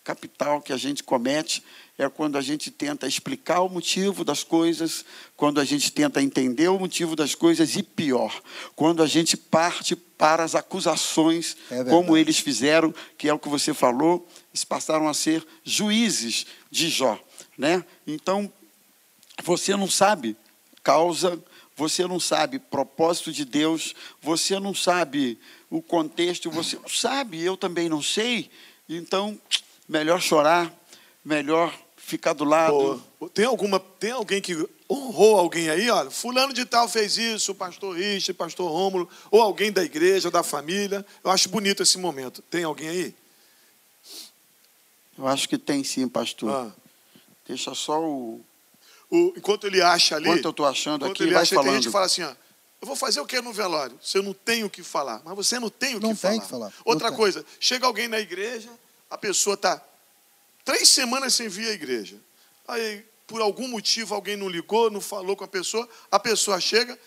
capital 0.02 0.60
que 0.60 0.72
a 0.72 0.76
gente 0.76 1.02
comete 1.02 1.62
é 1.97 2.09
quando 2.09 2.36
a 2.36 2.40
gente 2.40 2.70
tenta 2.70 3.07
explicar 3.07 3.61
o 3.61 3.68
motivo 3.68 4.24
das 4.24 4.42
coisas, 4.42 5.05
quando 5.36 5.61
a 5.61 5.64
gente 5.64 5.92
tenta 5.92 6.20
entender 6.20 6.68
o 6.68 6.78
motivo 6.78 7.14
das 7.14 7.34
coisas 7.34 7.76
e 7.76 7.82
pior, 7.82 8.42
quando 8.74 9.03
a 9.03 9.07
gente 9.07 9.36
parte 9.36 9.95
para 9.95 10.42
as 10.42 10.55
acusações, 10.55 11.57
É 11.70 11.84
como 11.84 12.16
eles 12.16 12.38
fizeram, 12.38 12.92
que 13.16 13.28
é 13.28 13.32
o 13.32 13.38
que 13.38 13.49
você 13.49 13.72
falou, 13.72 14.26
eles 14.53 14.64
passaram 14.64 15.09
a 15.09 15.14
ser 15.14 15.47
juízes 15.62 16.47
de 16.70 16.88
Jó, 16.88 17.18
né? 17.57 17.84
Então, 18.07 18.53
você 19.45 19.76
não 19.76 19.88
sabe 19.88 20.36
causa, 20.82 21.42
você 21.76 22.07
não 22.07 22.18
sabe 22.18 22.59
propósito 22.59 23.32
de 23.32 23.45
Deus, 23.45 23.95
você 24.20 24.59
não 24.59 24.74
sabe 24.74 25.38
o 25.70 25.80
contexto, 25.80 26.51
você 26.51 26.76
não 26.76 26.88
sabe, 26.88 27.40
eu 27.40 27.57
também 27.57 27.88
não 27.88 28.03
sei. 28.03 28.51
Então, 28.88 29.40
melhor 29.88 30.20
chorar, 30.20 30.72
melhor 31.24 31.84
ficar 32.05 32.32
do 32.32 32.44
lado. 32.44 33.02
Boa. 33.18 33.30
Tem, 33.30 33.44
alguma, 33.44 33.80
tem 33.80 34.11
alguém 34.12 34.40
que 34.40 34.68
honrou 34.90 35.38
alguém 35.38 35.70
aí? 35.70 35.88
Olha, 35.90 36.11
fulano 36.11 36.52
de 36.52 36.64
tal 36.64 36.88
fez 36.88 37.16
isso, 37.16 37.52
o 37.52 37.55
pastor 37.55 37.96
Richard, 37.96 38.30
o 38.32 38.34
pastor 38.34 38.70
Rômulo, 38.70 39.09
ou 39.30 39.40
alguém 39.40 39.72
da 39.72 39.82
igreja, 39.82 40.30
da 40.30 40.42
família. 40.42 41.05
Eu 41.24 41.30
acho 41.30 41.48
bonito 41.48 41.82
esse 41.82 41.98
momento. 41.98 42.42
Tem 42.42 42.64
alguém 42.64 42.88
aí? 42.88 43.14
Eu 45.16 45.26
acho 45.26 45.48
que 45.48 45.57
tem 45.57 45.82
sim, 45.84 46.09
pastor. 46.09 46.50
Ah. 46.50 46.72
Deixa 47.46 47.74
só 47.74 48.00
o. 48.02 48.40
O- 49.11 49.32
enquanto 49.36 49.66
ele 49.66 49.80
acha 49.80 50.16
ali. 50.16 50.28
Enquanto 50.28 50.44
eu 50.44 50.50
estou 50.50 50.66
achando 50.66 51.05
aqui, 51.07 51.22
ele 51.22 51.32
vai 51.34 51.42
acha, 51.42 51.50
tem 51.55 51.59
gente 51.59 51.66
falando. 51.66 51.82
que 51.84 51.90
fala 51.90 52.07
assim: 52.07 52.22
ó, 52.22 52.30
eu 52.80 52.86
vou 52.86 52.96
fazer 52.96 53.20
o 53.20 53.26
que 53.26 53.40
no 53.40 53.52
velório? 53.52 53.98
Se 54.02 54.18
eu 54.18 54.22
não 54.22 54.32
tenho 54.32 54.66
o 54.66 54.70
que 54.70 54.82
falar. 54.82 55.22
Mas 55.24 55.34
você 55.36 55.59
não 55.61 55.70
tem 55.70 55.94
o 55.96 56.00
Não 56.00 56.14
que 56.14 56.20
tem 56.20 56.30
falar. 56.32 56.42
que 56.42 56.48
falar. 56.48 56.72
Outra 56.84 57.05
Não 57.09 57.16
tem. 57.16 57.18
coisa, 57.18 57.44
chega 57.61 57.86
alguém 57.86 58.09
na 58.09 58.18
igreja, 58.18 58.70
a 59.11 59.16
pessoa 59.16 59.55
está 59.55 59.80
três 60.64 60.90
semanas 60.90 61.34
sem 61.34 61.48
vir 61.48 61.68
à 61.68 61.72
igreja. 61.72 62.20
Aí, 62.66 63.04
por 63.26 63.40
algum 63.40 63.68
motivo, 63.68 64.14
alguém 64.14 64.36
não 64.36 64.48
ligou, 64.48 64.90
não 64.90 65.00
falou 65.00 65.36
com 65.36 65.44
a 65.44 65.48
pessoa, 65.48 65.88
a 66.10 66.18
pessoa 66.18 66.60
chega, 66.60 66.98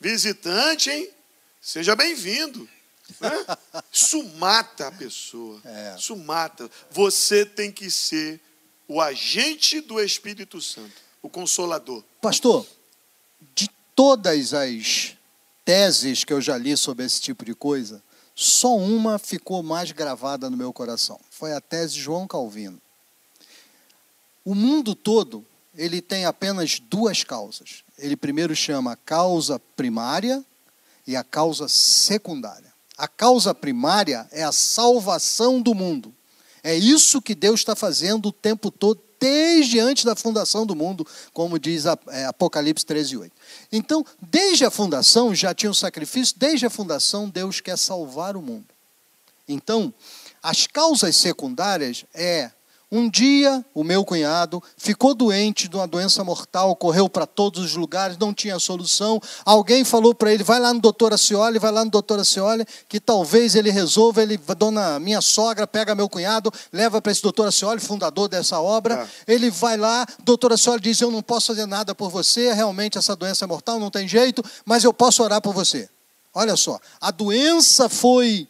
visitante, 0.00 0.90
hein? 0.90 1.10
Seja 1.60 1.96
bem-vindo. 1.96 2.68
Né? 3.20 3.30
Isso 3.92 4.22
mata 4.36 4.88
a 4.88 4.92
pessoa. 4.92 5.60
É. 5.64 5.96
Isso 5.98 6.16
mata. 6.16 6.70
Você 6.90 7.44
tem 7.44 7.72
que 7.72 7.90
ser 7.90 8.40
o 8.86 9.00
agente 9.00 9.80
do 9.80 10.00
Espírito 10.00 10.60
Santo, 10.60 10.94
o 11.22 11.28
consolador. 11.28 12.02
Pastor, 12.22 12.66
de 13.54 13.68
todas 13.94 14.54
as 14.54 15.16
teses 15.64 16.24
que 16.24 16.32
eu 16.32 16.40
já 16.40 16.56
li 16.56 16.76
sobre 16.76 17.04
esse 17.04 17.20
tipo 17.20 17.44
de 17.44 17.54
coisa, 17.54 18.02
só 18.34 18.76
uma 18.76 19.18
ficou 19.18 19.62
mais 19.62 19.92
gravada 19.92 20.48
no 20.48 20.56
meu 20.56 20.72
coração. 20.72 21.20
Foi 21.28 21.52
a 21.52 21.60
tese 21.60 21.94
de 21.94 22.00
João 22.00 22.26
Calvino. 22.26 22.80
O 24.48 24.54
mundo 24.54 24.94
todo, 24.94 25.44
ele 25.76 26.00
tem 26.00 26.24
apenas 26.24 26.80
duas 26.80 27.22
causas. 27.22 27.84
Ele 27.98 28.16
primeiro 28.16 28.56
chama 28.56 28.92
a 28.92 28.96
causa 28.96 29.60
primária 29.76 30.42
e 31.06 31.14
a 31.14 31.22
causa 31.22 31.68
secundária. 31.68 32.72
A 32.96 33.06
causa 33.06 33.54
primária 33.54 34.26
é 34.32 34.42
a 34.42 34.50
salvação 34.50 35.60
do 35.60 35.74
mundo. 35.74 36.14
É 36.62 36.74
isso 36.74 37.20
que 37.20 37.34
Deus 37.34 37.60
está 37.60 37.76
fazendo 37.76 38.30
o 38.30 38.32
tempo 38.32 38.70
todo, 38.70 38.98
desde 39.20 39.78
antes 39.78 40.04
da 40.04 40.16
fundação 40.16 40.64
do 40.64 40.74
mundo, 40.74 41.06
como 41.34 41.58
diz 41.58 41.84
é, 41.84 42.24
Apocalipse 42.24 42.86
13, 42.86 43.18
8. 43.18 43.32
Então, 43.70 44.02
desde 44.18 44.64
a 44.64 44.70
fundação, 44.70 45.34
já 45.34 45.52
tinha 45.52 45.68
um 45.68 45.74
sacrifício, 45.74 46.34
desde 46.38 46.64
a 46.64 46.70
fundação, 46.70 47.28
Deus 47.28 47.60
quer 47.60 47.76
salvar 47.76 48.34
o 48.34 48.40
mundo. 48.40 48.68
Então, 49.46 49.92
as 50.42 50.66
causas 50.66 51.16
secundárias 51.16 52.06
é 52.14 52.50
um 52.90 53.08
dia 53.08 53.62
o 53.74 53.84
meu 53.84 54.02
cunhado 54.02 54.62
ficou 54.76 55.14
doente 55.14 55.68
de 55.68 55.76
uma 55.76 55.86
doença 55.86 56.24
mortal, 56.24 56.74
correu 56.74 57.06
para 57.06 57.26
todos 57.26 57.62
os 57.62 57.76
lugares, 57.76 58.16
não 58.16 58.32
tinha 58.32 58.58
solução. 58.58 59.20
Alguém 59.44 59.84
falou 59.84 60.14
para 60.14 60.32
ele: 60.32 60.42
vai 60.42 60.58
lá 60.58 60.72
no 60.72 60.80
doutor 60.80 61.12
Acioli, 61.12 61.58
vai 61.58 61.70
lá 61.70 61.84
no 61.84 61.90
doutor 61.90 62.18
Acioli, 62.18 62.64
que 62.88 62.98
talvez 62.98 63.54
ele 63.54 63.70
resolva. 63.70 64.22
Ele, 64.22 64.40
dona 64.56 64.98
minha 64.98 65.20
sogra, 65.20 65.66
pega 65.66 65.94
meu 65.94 66.08
cunhado, 66.08 66.50
leva 66.72 67.02
para 67.02 67.12
esse 67.12 67.22
doutor 67.22 67.48
Acioli, 67.48 67.78
fundador 67.78 68.26
dessa 68.26 68.58
obra. 68.58 69.06
Ele 69.26 69.50
vai 69.50 69.76
lá, 69.76 70.06
doutor 70.24 70.54
Acioli 70.54 70.80
diz: 70.80 70.98
eu 71.00 71.10
não 71.10 71.22
posso 71.22 71.48
fazer 71.48 71.66
nada 71.66 71.94
por 71.94 72.08
você, 72.08 72.54
realmente 72.54 72.96
essa 72.96 73.14
doença 73.14 73.44
é 73.44 73.48
mortal, 73.48 73.78
não 73.78 73.90
tem 73.90 74.08
jeito, 74.08 74.42
mas 74.64 74.82
eu 74.82 74.94
posso 74.94 75.22
orar 75.22 75.42
por 75.42 75.52
você. 75.52 75.90
Olha 76.32 76.56
só, 76.56 76.80
a 77.00 77.10
doença 77.10 77.88
foi 77.88 78.48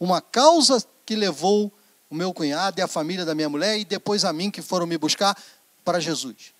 uma 0.00 0.22
causa 0.22 0.82
que 1.04 1.14
levou 1.14 1.70
o 2.10 2.14
meu 2.14 2.32
cunhado 2.32 2.78
e 2.78 2.82
a 2.82 2.88
família 2.88 3.24
da 3.24 3.34
minha 3.34 3.48
mulher 3.48 3.78
e 3.78 3.84
depois 3.84 4.24
a 4.24 4.32
mim 4.32 4.50
que 4.50 4.62
foram 4.62 4.86
me 4.86 4.96
buscar 4.98 5.36
para 5.84 6.00
Jesus. 6.00 6.54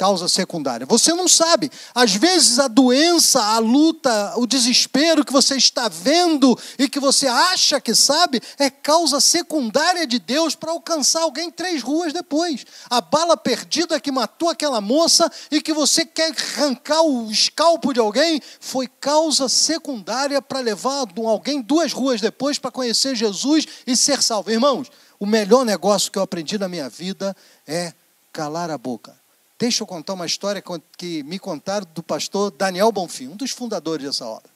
Causa 0.00 0.28
secundária. 0.28 0.86
Você 0.86 1.12
não 1.12 1.28
sabe. 1.28 1.70
Às 1.94 2.14
vezes 2.14 2.58
a 2.58 2.68
doença, 2.68 3.38
a 3.38 3.58
luta, 3.58 4.32
o 4.38 4.46
desespero 4.46 5.26
que 5.26 5.30
você 5.30 5.56
está 5.56 5.90
vendo 5.90 6.58
e 6.78 6.88
que 6.88 6.98
você 6.98 7.26
acha 7.26 7.78
que 7.78 7.94
sabe 7.94 8.40
é 8.58 8.70
causa 8.70 9.20
secundária 9.20 10.06
de 10.06 10.18
Deus 10.18 10.54
para 10.54 10.70
alcançar 10.70 11.20
alguém 11.20 11.50
três 11.50 11.82
ruas 11.82 12.14
depois. 12.14 12.64
A 12.88 13.02
bala 13.02 13.36
perdida 13.36 14.00
que 14.00 14.10
matou 14.10 14.48
aquela 14.48 14.80
moça 14.80 15.30
e 15.50 15.60
que 15.60 15.74
você 15.74 16.06
quer 16.06 16.32
arrancar 16.56 17.02
o 17.02 17.30
escalpo 17.30 17.92
de 17.92 18.00
alguém 18.00 18.40
foi 18.58 18.86
causa 18.86 19.50
secundária 19.50 20.40
para 20.40 20.60
levar 20.60 21.04
alguém 21.26 21.60
duas 21.60 21.92
ruas 21.92 22.22
depois 22.22 22.58
para 22.58 22.70
conhecer 22.70 23.14
Jesus 23.14 23.66
e 23.86 23.94
ser 23.94 24.22
salvo. 24.22 24.50
Irmãos, 24.50 24.90
o 25.18 25.26
melhor 25.26 25.62
negócio 25.62 26.10
que 26.10 26.16
eu 26.16 26.22
aprendi 26.22 26.56
na 26.56 26.70
minha 26.70 26.88
vida 26.88 27.36
é 27.68 27.92
calar 28.32 28.70
a 28.70 28.78
boca. 28.78 29.19
Deixa 29.60 29.82
eu 29.82 29.86
contar 29.86 30.14
uma 30.14 30.24
história 30.24 30.64
que 30.96 31.22
me 31.22 31.38
contaram 31.38 31.86
do 31.94 32.02
pastor 32.02 32.50
Daniel 32.50 32.90
Bonfim, 32.90 33.28
um 33.28 33.36
dos 33.36 33.50
fundadores 33.50 34.06
dessa 34.06 34.24
obra. 34.24 34.50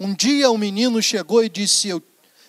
Um 0.00 0.14
dia 0.14 0.50
um 0.50 0.56
menino 0.56 1.02
chegou 1.02 1.44
e 1.44 1.48
disse: 1.50 1.90
Eu, 1.90 2.02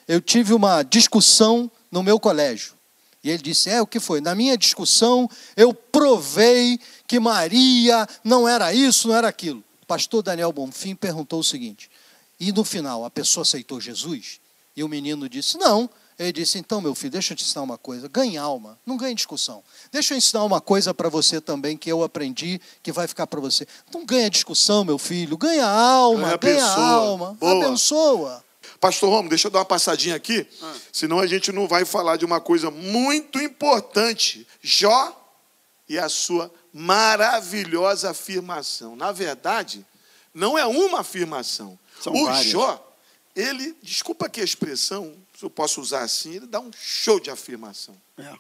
eu 0.08 0.22
tive 0.22 0.54
uma 0.54 0.84
discussão 0.84 1.70
no 1.92 2.02
meu 2.02 2.18
colégio. 2.18 2.76
E 3.22 3.30
ele 3.30 3.44
disse: 3.44 3.70
É, 3.70 3.82
o 3.82 3.86
que 3.86 4.00
foi? 4.00 4.22
Na 4.22 4.34
minha 4.34 4.58
discussão, 4.58 5.30
eu 5.58 5.74
provei 5.74 6.80
que 7.06 7.20
Maria 7.20 8.08
não 8.24 8.48
era 8.48 8.74
isso, 8.74 9.10
não 9.10 9.16
era 9.18 9.28
aquilo. 9.28 9.62
O 9.84 9.86
pastor 9.86 10.24
Daniel 10.24 10.54
Bonfim 10.54 10.96
perguntou 10.96 11.42
o 11.42 11.44
seguinte: 11.44 11.92
E 12.40 12.54
no 12.54 12.64
final, 12.64 13.04
a 13.04 13.12
pessoa 13.12 13.42
aceitou 13.42 13.82
Jesus? 13.82 14.40
E 14.78 14.82
o 14.82 14.88
menino 14.88 15.28
disse: 15.28 15.58
Não. 15.58 15.90
Ele 16.18 16.32
disse: 16.32 16.58
Então, 16.58 16.80
meu 16.80 16.96
filho, 16.96 17.12
deixa 17.12 17.34
eu 17.34 17.38
te 17.38 17.44
ensinar 17.44 17.62
uma 17.62 17.78
coisa. 17.78 18.08
Ganhe 18.08 18.38
alma, 18.38 18.80
não 18.86 18.96
ganhe 18.98 19.14
discussão. 19.14 19.64
Deixa 19.92 20.14
eu 20.14 20.18
ensinar 20.18 20.44
uma 20.44 20.62
coisa 20.62 20.94
para 20.94 21.10
você 21.10 21.42
também 21.42 21.76
que 21.76 21.92
eu 21.92 22.04
aprendi 22.04 22.60
que 22.82 22.92
vai 22.92 23.08
ficar 23.08 23.28
para 23.28 23.40
você. 23.40 23.68
Não 23.94 24.06
ganha 24.06 24.30
discussão, 24.30 24.86
meu 24.86 24.98
filho. 24.98 25.38
Ganha 25.38 25.68
alma, 25.68 26.38
Ganha 26.38 26.38
ganha, 26.38 26.66
alma. 26.66 27.38
Boa. 27.40 27.66
Abençoa. 27.66 28.44
Pastor 28.80 29.10
Romo, 29.10 29.30
deixa 29.30 29.48
eu 29.48 29.52
dar 29.52 29.60
uma 29.60 29.66
passadinha 29.66 30.16
aqui, 30.16 30.46
senão 30.92 31.20
a 31.20 31.28
gente 31.28 31.52
não 31.52 31.68
vai 31.68 31.86
falar 31.86 32.18
de 32.18 32.26
uma 32.26 32.42
coisa 32.42 32.70
muito 32.70 33.40
importante. 33.40 34.46
Jó 34.62 35.22
e 35.88 35.98
a 35.98 36.10
sua 36.10 36.52
maravilhosa 36.74 38.12
afirmação. 38.12 38.96
Na 38.96 39.12
verdade, 39.12 39.86
não 40.34 40.58
é 40.58 40.66
uma 40.66 41.00
afirmação. 41.00 41.80
São 42.02 42.14
o 42.14 42.26
várias. 42.26 42.52
Jó 42.52 42.85
ele, 43.36 43.76
desculpa 43.82 44.28
aqui 44.28 44.40
a 44.40 44.44
expressão, 44.44 45.14
se 45.38 45.44
eu 45.44 45.50
posso 45.50 45.82
usar 45.82 46.02
assim, 46.02 46.36
ele 46.36 46.48
dá 46.48 46.60
um 46.60 46.72
show 46.74 47.20
de 47.20 47.30
afirmação. 47.30 47.96
É. 48.18 48.34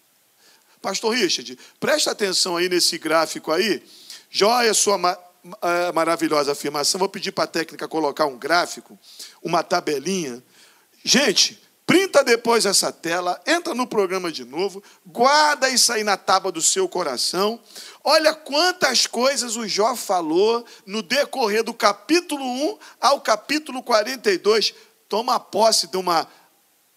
Pastor 0.82 1.14
Richard, 1.14 1.58
presta 1.80 2.12
atenção 2.12 2.56
aí 2.56 2.70
nesse 2.70 2.98
gráfico 2.98 3.52
aí. 3.52 3.84
Joia 4.30 4.74
sua 4.74 4.98
ma 4.98 5.18
uh, 5.44 5.94
maravilhosa 5.94 6.52
afirmação. 6.52 7.00
Vou 7.00 7.10
pedir 7.10 7.32
para 7.32 7.44
a 7.44 7.48
técnica 7.48 7.88
colocar 7.88 8.26
um 8.26 8.38
gráfico, 8.38 8.98
uma 9.42 9.64
tabelinha. 9.64 10.44
Gente, 11.04 11.60
printa 11.86 12.24
depois 12.24 12.66
essa 12.66 12.92
tela, 12.92 13.40
entra 13.46 13.76
no 13.76 13.86
programa 13.86 14.32
de 14.32 14.44
novo, 14.44 14.84
guarda 15.06 15.70
isso 15.70 15.94
aí 15.94 16.04
na 16.04 16.18
tábua 16.18 16.52
do 16.52 16.62
seu 16.62 16.90
coração. 16.90 17.60
Olha 18.04 18.34
quantas 18.34 19.06
coisas 19.06 19.56
o 19.56 19.68
Jó 19.68 19.96
falou 19.96 20.66
no 20.86 21.02
decorrer 21.02 21.64
do 21.64 21.74
capítulo 21.74 22.44
1 22.44 22.78
ao 23.00 23.22
capítulo 23.22 23.84
42. 23.84 24.74
Toma 25.08 25.40
posse 25.40 25.88
de 25.88 25.98
uma 25.98 26.28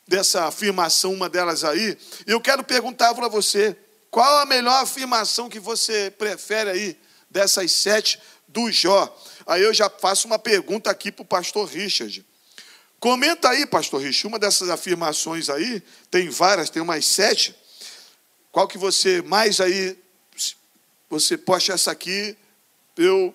dessa 0.07 0.47
afirmação, 0.47 1.13
uma 1.13 1.29
delas 1.29 1.65
aí. 1.65 1.97
E 2.27 2.31
eu 2.31 2.41
quero 2.41 2.65
perguntar 2.65 3.15
para 3.15 3.29
você, 3.29 3.77
qual 4.11 4.39
a 4.39 4.47
melhor 4.47 4.83
afirmação 4.83 5.51
que 5.51 5.61
você 5.61 6.11
prefere 6.11 6.71
aí 6.71 6.99
dessas 7.31 7.71
sete 7.73 8.19
do 8.49 8.73
Jó? 8.73 9.15
Aí 9.47 9.63
eu 9.63 9.75
já 9.75 9.91
faço 9.91 10.27
uma 10.27 10.39
pergunta 10.39 10.91
aqui 10.91 11.13
para 11.13 11.23
o 11.23 11.27
pastor 11.27 11.69
Richard. 11.69 12.25
Comenta 13.01 13.51
aí, 13.51 13.65
pastor 13.65 14.01
Richard, 14.01 14.27
uma 14.27 14.39
dessas 14.39 14.69
afirmações 14.71 15.49
aí, 15.49 15.83
tem 16.11 16.29
várias, 16.29 16.69
tem 16.69 16.83
umas 16.83 17.07
sete. 17.07 17.55
Qual 18.51 18.67
que 18.67 18.77
você 18.77 19.23
mais 19.23 19.61
aí, 19.61 19.97
você 21.09 21.37
posta 21.39 21.73
essa 21.73 21.91
aqui, 21.91 22.37
eu... 22.97 23.35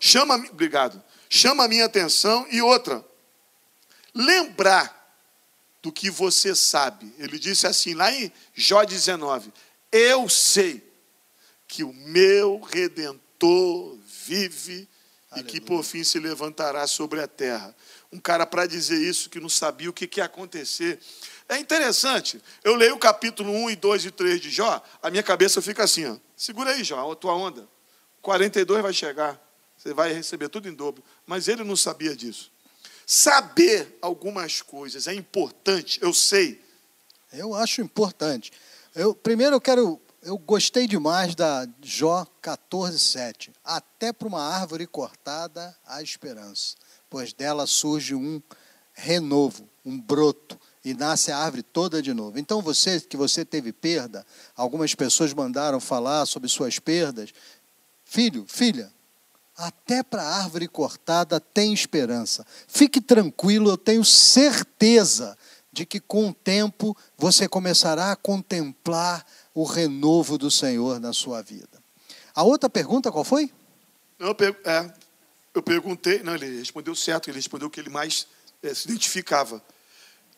Chama, 0.00 0.36
obrigado. 0.50 1.02
Chama 1.28 1.64
a 1.64 1.68
minha 1.68 1.86
atenção. 1.86 2.46
E 2.50 2.62
outra, 2.62 3.04
lembrar 4.14 4.98
do 5.82 5.92
que 5.92 6.10
você 6.10 6.54
sabe. 6.54 7.12
Ele 7.18 7.38
disse 7.38 7.66
assim, 7.66 7.94
lá 7.94 8.12
em 8.12 8.32
Jó 8.54 8.84
19: 8.84 9.52
Eu 9.90 10.28
sei 10.28 10.86
que 11.66 11.84
o 11.84 11.92
meu 11.92 12.60
redentor 12.60 13.98
vive 14.26 14.88
Aleluia. 15.30 15.48
e 15.48 15.52
que 15.52 15.60
por 15.60 15.82
fim 15.84 16.02
se 16.04 16.18
levantará 16.18 16.86
sobre 16.86 17.20
a 17.20 17.28
terra. 17.28 17.74
Um 18.12 18.18
cara 18.18 18.46
para 18.46 18.66
dizer 18.66 18.98
isso 18.98 19.28
que 19.28 19.38
não 19.38 19.48
sabia 19.48 19.90
o 19.90 19.92
que, 19.92 20.06
que 20.06 20.20
ia 20.20 20.24
acontecer. 20.24 20.98
É 21.48 21.58
interessante. 21.58 22.40
Eu 22.64 22.74
leio 22.74 22.94
o 22.94 22.98
capítulo 22.98 23.50
1 23.50 23.70
e 23.70 23.76
2 23.76 24.06
e 24.06 24.10
3 24.10 24.40
de 24.40 24.50
Jó, 24.50 24.82
a 25.02 25.10
minha 25.10 25.22
cabeça 25.22 25.60
fica 25.60 25.84
assim, 25.84 26.06
ó. 26.06 26.16
Segura 26.36 26.70
aí, 26.70 26.84
Jó, 26.84 27.10
a 27.10 27.16
tua 27.16 27.34
onda. 27.34 27.68
42 28.22 28.82
vai 28.82 28.92
chegar. 28.92 29.40
Você 29.76 29.94
vai 29.94 30.12
receber 30.12 30.48
tudo 30.48 30.68
em 30.68 30.74
dobro. 30.74 31.02
Mas 31.26 31.48
ele 31.48 31.62
não 31.64 31.76
sabia 31.76 32.14
disso. 32.16 32.50
Saber 33.06 33.96
algumas 34.02 34.60
coisas 34.60 35.06
é 35.06 35.14
importante, 35.14 35.98
eu 36.02 36.12
sei. 36.12 36.62
Eu 37.32 37.54
acho 37.54 37.80
importante. 37.80 38.52
Eu, 38.94 39.14
primeiro 39.14 39.56
eu 39.56 39.60
quero. 39.60 40.00
Eu 40.20 40.36
gostei 40.36 40.86
demais 40.86 41.34
da 41.34 41.66
Jó 41.80 42.26
14,7. 42.42 43.50
Até 43.64 44.12
para 44.12 44.28
uma 44.28 44.42
árvore 44.42 44.86
cortada 44.86 45.74
há 45.86 46.02
esperança, 46.02 46.76
pois 47.10 47.32
dela 47.32 47.66
surge 47.66 48.14
um 48.14 48.40
renovo, 48.92 49.68
um 49.84 49.98
broto, 50.00 50.58
e 50.84 50.94
nasce 50.94 51.30
a 51.30 51.38
árvore 51.38 51.62
toda 51.62 52.00
de 52.00 52.14
novo. 52.14 52.38
Então 52.38 52.62
você 52.62 53.00
que 53.00 53.16
você 53.16 53.44
teve 53.44 53.72
perda, 53.72 54.24
algumas 54.56 54.94
pessoas 54.94 55.34
mandaram 55.34 55.80
falar 55.80 56.24
sobre 56.26 56.48
suas 56.48 56.78
perdas. 56.78 57.30
Filho, 58.04 58.46
filha, 58.48 58.90
até 59.56 60.02
para 60.02 60.22
a 60.22 60.36
árvore 60.36 60.68
cortada 60.68 61.40
tem 61.40 61.74
esperança. 61.74 62.46
Fique 62.66 63.00
tranquilo, 63.00 63.70
eu 63.70 63.76
tenho 63.76 64.04
certeza 64.04 65.36
de 65.72 65.84
que 65.84 66.00
com 66.00 66.28
o 66.28 66.34
tempo 66.34 66.96
você 67.16 67.48
começará 67.48 68.12
a 68.12 68.16
contemplar 68.16 69.26
o 69.54 69.64
renovo 69.64 70.38
do 70.38 70.50
Senhor 70.50 70.98
na 71.00 71.12
sua 71.12 71.42
vida. 71.42 71.78
A 72.34 72.42
outra 72.44 72.70
pergunta 72.70 73.12
qual 73.12 73.24
foi? 73.24 73.52
Não, 74.18 74.30
é, 74.64 74.92
eu 75.58 75.62
perguntei, 75.62 76.22
não, 76.22 76.34
ele 76.34 76.58
respondeu 76.58 76.94
certo, 76.94 77.28
ele 77.28 77.36
respondeu 77.36 77.68
o 77.68 77.70
que 77.70 77.80
ele 77.80 77.90
mais 77.90 78.26
é, 78.62 78.72
se 78.72 78.88
identificava. 78.88 79.62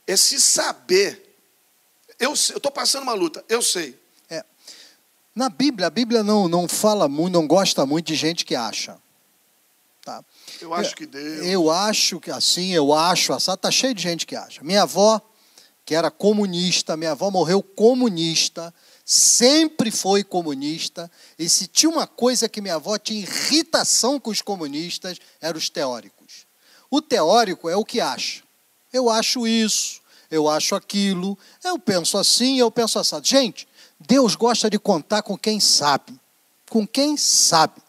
É 0.06 0.16
se 0.16 0.40
saber. 0.40 1.36
Eu 2.18 2.32
estou 2.32 2.72
passando 2.72 3.02
uma 3.02 3.12
luta, 3.12 3.44
eu 3.48 3.62
sei. 3.62 3.98
É. 4.28 4.44
Na 5.34 5.48
Bíblia, 5.48 5.86
a 5.86 5.90
Bíblia 5.90 6.22
não, 6.22 6.48
não 6.48 6.66
fala 6.66 7.08
muito, 7.08 7.34
não 7.34 7.46
gosta 7.46 7.84
muito 7.86 8.06
de 8.06 8.14
gente 8.14 8.44
que 8.44 8.54
acha. 8.54 8.98
Tá? 10.02 10.24
Eu 10.60 10.72
acho 10.72 10.96
que 10.96 11.06
Deus. 11.06 11.46
Eu 11.46 11.70
acho 11.70 12.18
que 12.18 12.30
assim, 12.30 12.72
eu 12.72 12.92
acho, 12.92 13.32
assado, 13.32 13.60
tá 13.60 13.70
cheio 13.70 13.94
de 13.94 14.02
gente 14.02 14.26
que 14.26 14.34
acha. 14.34 14.62
Minha 14.62 14.82
avó, 14.82 15.20
que 15.84 15.94
era 15.94 16.10
comunista, 16.10 16.96
minha 16.96 17.12
avó 17.12 17.30
morreu 17.30 17.62
comunista, 17.62 18.74
sempre 19.12 19.90
foi 19.90 20.22
comunista, 20.22 21.10
e 21.36 21.48
se 21.48 21.66
tinha 21.66 21.90
uma 21.90 22.06
coisa 22.06 22.48
que 22.48 22.60
minha 22.60 22.76
avó 22.76 22.96
tinha 22.96 23.18
irritação 23.18 24.20
com 24.20 24.30
os 24.30 24.40
comunistas, 24.40 25.18
eram 25.40 25.58
os 25.58 25.68
teóricos. 25.68 26.46
O 26.88 27.02
teórico 27.02 27.68
é 27.68 27.74
o 27.74 27.84
que 27.84 28.00
acha. 28.00 28.44
Eu 28.92 29.10
acho 29.10 29.48
isso, 29.48 30.00
eu 30.30 30.48
acho 30.48 30.76
aquilo, 30.76 31.36
eu 31.64 31.76
penso 31.76 32.16
assim, 32.18 32.60
eu 32.60 32.70
penso 32.70 33.00
assim. 33.00 33.16
Gente, 33.24 33.66
Deus 33.98 34.36
gosta 34.36 34.70
de 34.70 34.78
contar 34.78 35.22
com 35.22 35.36
quem 35.36 35.58
sabe. 35.58 36.16
Com 36.68 36.86
quem 36.86 37.16
sabe. 37.16 37.82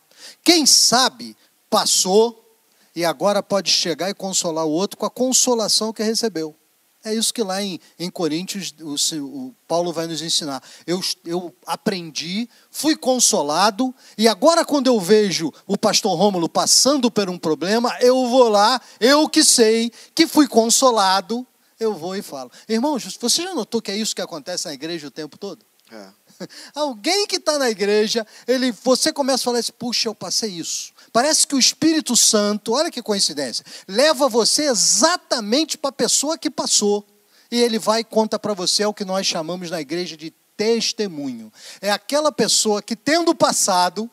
Quem 0.43 0.65
sabe 0.65 1.38
passou 1.69 2.57
e 2.95 3.05
agora 3.05 3.43
pode 3.43 3.69
chegar 3.69 4.09
e 4.09 4.15
consolar 4.15 4.65
o 4.65 4.72
outro 4.72 4.97
com 4.97 5.05
a 5.05 5.11
consolação 5.11 5.93
que 5.93 6.01
recebeu. 6.01 6.55
É 7.03 7.13
isso 7.13 7.33
que 7.33 7.41
lá 7.41 7.61
em, 7.63 7.79
em 7.97 8.11
Coríntios 8.11 8.75
o, 8.79 9.17
o, 9.25 9.55
Paulo 9.67 9.91
vai 9.91 10.05
nos 10.05 10.21
ensinar. 10.21 10.61
Eu, 10.85 11.01
eu 11.25 11.55
aprendi, 11.65 12.47
fui 12.69 12.95
consolado, 12.95 13.93
e 14.15 14.27
agora, 14.27 14.63
quando 14.63 14.85
eu 14.85 14.99
vejo 14.99 15.51
o 15.65 15.75
pastor 15.75 16.15
Rômulo 16.15 16.47
passando 16.47 17.09
por 17.09 17.27
um 17.27 17.39
problema, 17.39 17.97
eu 18.01 18.27
vou 18.27 18.49
lá, 18.49 18.79
eu 18.99 19.27
que 19.27 19.43
sei, 19.43 19.91
que 20.13 20.27
fui 20.27 20.47
consolado, 20.47 21.45
eu 21.79 21.95
vou 21.95 22.15
e 22.15 22.21
falo. 22.21 22.51
Irmãos, 22.69 23.17
você 23.19 23.41
já 23.41 23.55
notou 23.55 23.81
que 23.81 23.91
é 23.91 23.97
isso 23.97 24.15
que 24.15 24.21
acontece 24.21 24.67
na 24.67 24.73
igreja 24.73 25.07
o 25.07 25.11
tempo 25.11 25.39
todo? 25.39 25.65
É. 25.91 26.07
Alguém 26.75 27.25
que 27.27 27.37
está 27.37 27.57
na 27.57 27.69
igreja, 27.69 28.25
ele, 28.47 28.71
você 28.71 29.11
começa 29.11 29.43
a 29.43 29.45
falar 29.45 29.59
assim: 29.59 29.73
puxa, 29.73 30.07
eu 30.07 30.15
passei 30.15 30.51
isso. 30.51 30.93
Parece 31.12 31.45
que 31.45 31.55
o 31.55 31.59
Espírito 31.59 32.16
Santo, 32.16 32.74
olha 32.74 32.89
que 32.89 33.01
coincidência, 33.01 33.66
leva 33.88 34.30
você 34.30 34.64
exatamente 34.64 35.78
para 35.78 35.89
a 35.89 35.93
pessoa 35.93 36.38
que 36.38 36.49
passou. 36.49 37.05
E 37.51 37.59
ele 37.59 37.78
vai 37.78 37.99
e 37.99 38.03
conta 38.03 38.39
para 38.39 38.53
você 38.53 38.84
é 38.84 38.88
o 38.88 38.93
que 38.93 39.03
nós 39.03 39.28
chamamos 39.28 39.70
na 39.70 39.82
igreja 39.82 40.16
de 40.16 40.32
testemunho. 40.55 41.51
É 41.82 41.91
aquela 41.91 42.32
pessoa 42.32 42.82
que, 42.82 42.95
tendo 42.95 43.36
passado, 43.36 44.09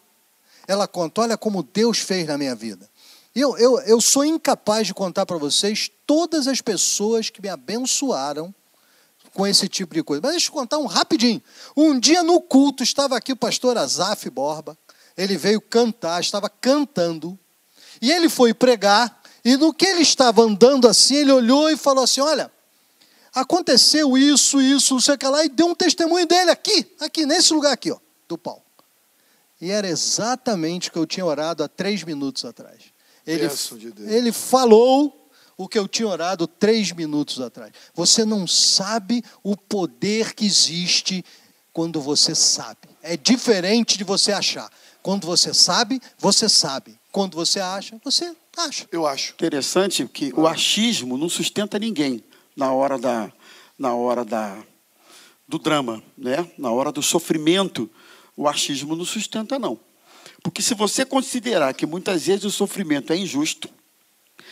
ela 0.67 0.89
conta: 0.89 1.21
olha 1.21 1.37
como 1.37 1.63
Deus 1.63 1.99
fez 1.99 2.27
na 2.27 2.37
minha 2.37 2.55
vida. 2.55 2.89
Eu, 3.35 3.57
eu, 3.57 3.79
eu 3.83 4.01
sou 4.01 4.25
incapaz 4.25 4.87
de 4.89 4.95
contar 4.95 5.25
para 5.25 5.37
vocês 5.37 5.89
todas 6.05 6.49
as 6.49 6.61
pessoas 6.61 7.31
que 7.31 7.41
me 7.41 7.49
abençoaram 7.49 8.53
com 9.33 9.47
esse 9.47 9.69
tipo 9.69 9.95
de 9.95 10.03
coisa. 10.03 10.21
Mas 10.21 10.33
deixa 10.33 10.49
eu 10.49 10.53
contar 10.53 10.79
um 10.79 10.87
rapidinho. 10.87 11.41
Um 11.77 12.01
dia 12.01 12.25
no 12.25 12.41
culto 12.41 12.83
estava 12.83 13.17
aqui 13.17 13.33
o 13.33 13.37
pastor 13.37 13.79
Azaf 13.79 14.29
Borba. 14.31 14.77
Ele 15.19 15.37
veio 15.37 15.61
cantar, 15.61 16.21
estava 16.21 16.49
cantando. 16.49 17.37
E 18.01 18.12
ele 18.12 18.29
foi 18.29 18.55
pregar. 18.55 19.21
E 19.45 19.57
no 19.57 19.75
que 19.75 19.85
ele 19.85 20.03
estava 20.03 20.43
andando 20.43 20.87
assim, 20.87 21.16
ele 21.16 21.33
olhou 21.33 21.69
e 21.69 21.77
falou 21.77 22.05
assim: 22.05 22.21
Olha, 22.21 22.51
aconteceu 23.35 24.16
isso, 24.16 24.61
isso, 24.61 24.95
não 24.95 25.01
sei 25.01 25.14
o 25.14 25.19
que 25.19 25.27
lá. 25.27 25.45
E 25.45 25.49
deu 25.49 25.66
um 25.66 25.75
testemunho 25.75 26.25
dele 26.25 26.53
aqui, 26.53 26.95
aqui, 27.01 27.27
nesse 27.27 27.53
lugar 27.53 27.73
aqui, 27.73 27.91
ó, 27.91 27.99
do 28.29 28.39
pau. 28.39 28.64
E 29.61 29.73
era 29.73 29.89
exatamente 29.89 30.89
o 30.89 30.93
que 30.93 30.99
eu 30.99 31.07
tinha 31.07 31.27
orado 31.27 31.64
há 31.64 31.69
três 31.69 32.05
minutos 32.05 32.45
atrás. 32.45 32.85
Ele, 33.27 33.49
de 33.49 34.03
ele 34.05 34.31
falou 34.31 35.29
o 35.57 35.69
que 35.69 35.77
eu 35.77 35.89
tinha 35.89 36.09
orado 36.09 36.47
três 36.47 36.93
minutos 36.93 37.41
atrás. 37.41 37.73
Você 37.93 38.25
não 38.25 38.47
sabe 38.47 39.25
o 39.43 39.57
poder 39.57 40.33
que 40.35 40.47
existe 40.47 41.25
quando 41.73 42.01
você 42.01 42.35
sabe. 42.35 42.89
É 43.03 43.16
diferente 43.16 43.99
de 43.99 44.05
você 44.05 44.33
achar. 44.33 44.71
Quando 45.09 45.27
você 45.27 45.55
sabe, 45.55 46.03
você 46.19 46.51
sabe. 46.51 47.01
Quando 47.11 47.35
você 47.35 47.59
acha, 47.61 47.99
você 48.05 48.31
acha. 48.55 48.87
Eu 48.93 49.07
acho. 49.07 49.33
Interessante 49.33 50.07
que 50.07 50.35
o 50.37 50.47
achismo 50.47 51.17
não 51.17 51.31
sustenta 51.31 51.79
ninguém 51.79 52.23
na 52.55 52.75
hora 52.75 52.99
da, 52.99 53.33
na 53.79 53.95
hora 53.95 54.23
da, 54.23 54.63
do 55.49 55.59
drama, 55.59 56.03
né? 56.15 56.47
na 56.59 56.71
hora 56.71 56.93
do 56.93 57.03
sofrimento. 57.03 57.89
O 58.37 58.47
achismo 58.47 58.95
não 58.95 59.07
sustenta, 59.07 59.59
não. 59.59 59.81
Porque 60.43 60.61
se 60.61 60.75
você 60.75 61.07
considerar 61.07 61.73
que 61.73 61.87
muitas 61.87 62.27
vezes 62.27 62.45
o 62.45 62.51
sofrimento 62.51 63.11
é 63.11 63.17
injusto, 63.17 63.71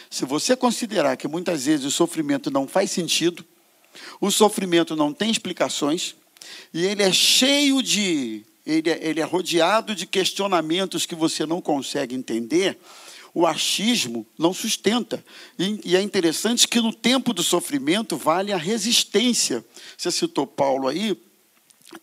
se 0.08 0.24
você 0.24 0.56
considerar 0.56 1.18
que 1.18 1.28
muitas 1.28 1.66
vezes 1.66 1.84
o 1.84 1.90
sofrimento 1.90 2.50
não 2.50 2.66
faz 2.66 2.90
sentido, 2.90 3.44
o 4.22 4.30
sofrimento 4.30 4.96
não 4.96 5.12
tem 5.12 5.30
explicações, 5.30 6.16
e 6.72 6.82
ele 6.86 7.02
é 7.02 7.12
cheio 7.12 7.82
de. 7.82 8.42
Ele 8.66 8.90
é, 8.90 8.98
ele 9.00 9.20
é 9.20 9.24
rodeado 9.24 9.94
de 9.94 10.06
questionamentos 10.06 11.06
que 11.06 11.14
você 11.14 11.46
não 11.46 11.60
consegue 11.60 12.14
entender. 12.14 12.78
o 13.32 13.46
achismo 13.46 14.26
não 14.38 14.52
sustenta. 14.52 15.22
E, 15.58 15.80
e 15.84 15.96
é 15.96 16.00
interessante 16.00 16.66
que 16.66 16.80
no 16.80 16.92
tempo 16.92 17.32
do 17.32 17.42
sofrimento 17.42 18.16
vale 18.16 18.52
a 18.52 18.56
resistência. 18.56 19.64
Você 19.96 20.10
citou 20.10 20.46
Paulo 20.46 20.88
aí, 20.88 21.16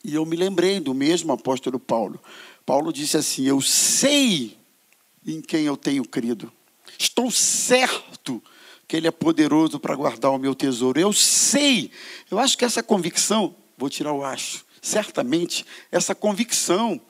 e 0.04 0.16
eu 0.16 0.26
me 0.26 0.36
lembrei 0.36 0.80
do 0.80 0.94
mesmo 0.94 1.34
apóstolo 1.34 1.80
Paulo. 1.80 2.20
Paulo 2.66 2.94
disse 2.94 3.18
assim: 3.18 3.46
Eu 3.46 3.62
sei 3.62 4.58
em 5.26 5.42
quem 5.42 5.66
eu 5.66 5.76
tenho 5.76 6.06
crido. 6.06 6.52
Estou 6.98 7.30
certo 7.32 8.42
que 8.88 8.96
Ele 8.96 9.08
é 9.08 9.12
poderoso 9.12 9.80
para 9.80 9.96
guardar 9.96 10.32
o 10.32 10.38
meu 10.38 10.54
tesouro. 10.56 11.00
Eu 11.00 11.12
sei. 11.12 11.92
Eu 12.30 12.40
acho 12.40 12.58
que 12.58 12.66
essa 12.66 12.84
convicção, 12.84 13.56
vou 13.78 13.90
tirar 13.90 14.14
o 14.14 14.24
acho, 14.24 14.66
certamente, 14.84 15.66
essa 15.90 16.14
convicção 16.14 17.02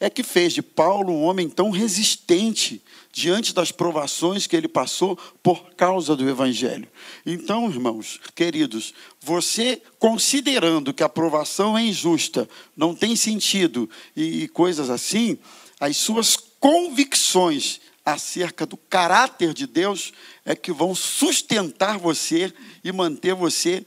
é 0.00 0.10
que 0.10 0.22
fez 0.22 0.52
de 0.52 0.62
Paulo 0.62 1.12
um 1.12 1.22
homem 1.22 1.48
tão 1.48 1.70
resistente 1.70 2.82
diante 3.12 3.54
das 3.54 3.70
provações 3.70 4.46
que 4.46 4.56
ele 4.56 4.66
passou 4.66 5.16
por 5.42 5.74
causa 5.74 6.16
do 6.16 6.28
Evangelho. 6.28 6.88
Então, 7.24 7.70
irmãos, 7.70 8.18
queridos, 8.34 8.92
você 9.20 9.80
considerando 9.98 10.92
que 10.92 11.02
a 11.02 11.08
provação 11.08 11.78
é 11.78 11.82
injusta, 11.82 12.48
não 12.76 12.94
tem 12.94 13.14
sentido 13.14 13.88
e, 14.16 14.48
coisas 14.48 14.90
assim, 14.90 15.38
as 15.78 15.96
suas 15.98 16.36
convicções 16.58 17.80
acerca 18.04 18.66
do 18.66 18.76
caráter 18.76 19.54
de 19.54 19.66
Deus 19.66 20.12
é 20.44 20.56
que 20.56 20.72
vão 20.72 20.94
sustentar 20.94 21.98
você 21.98 22.52
e 22.82 22.90
manter 22.90 23.34
você 23.34 23.84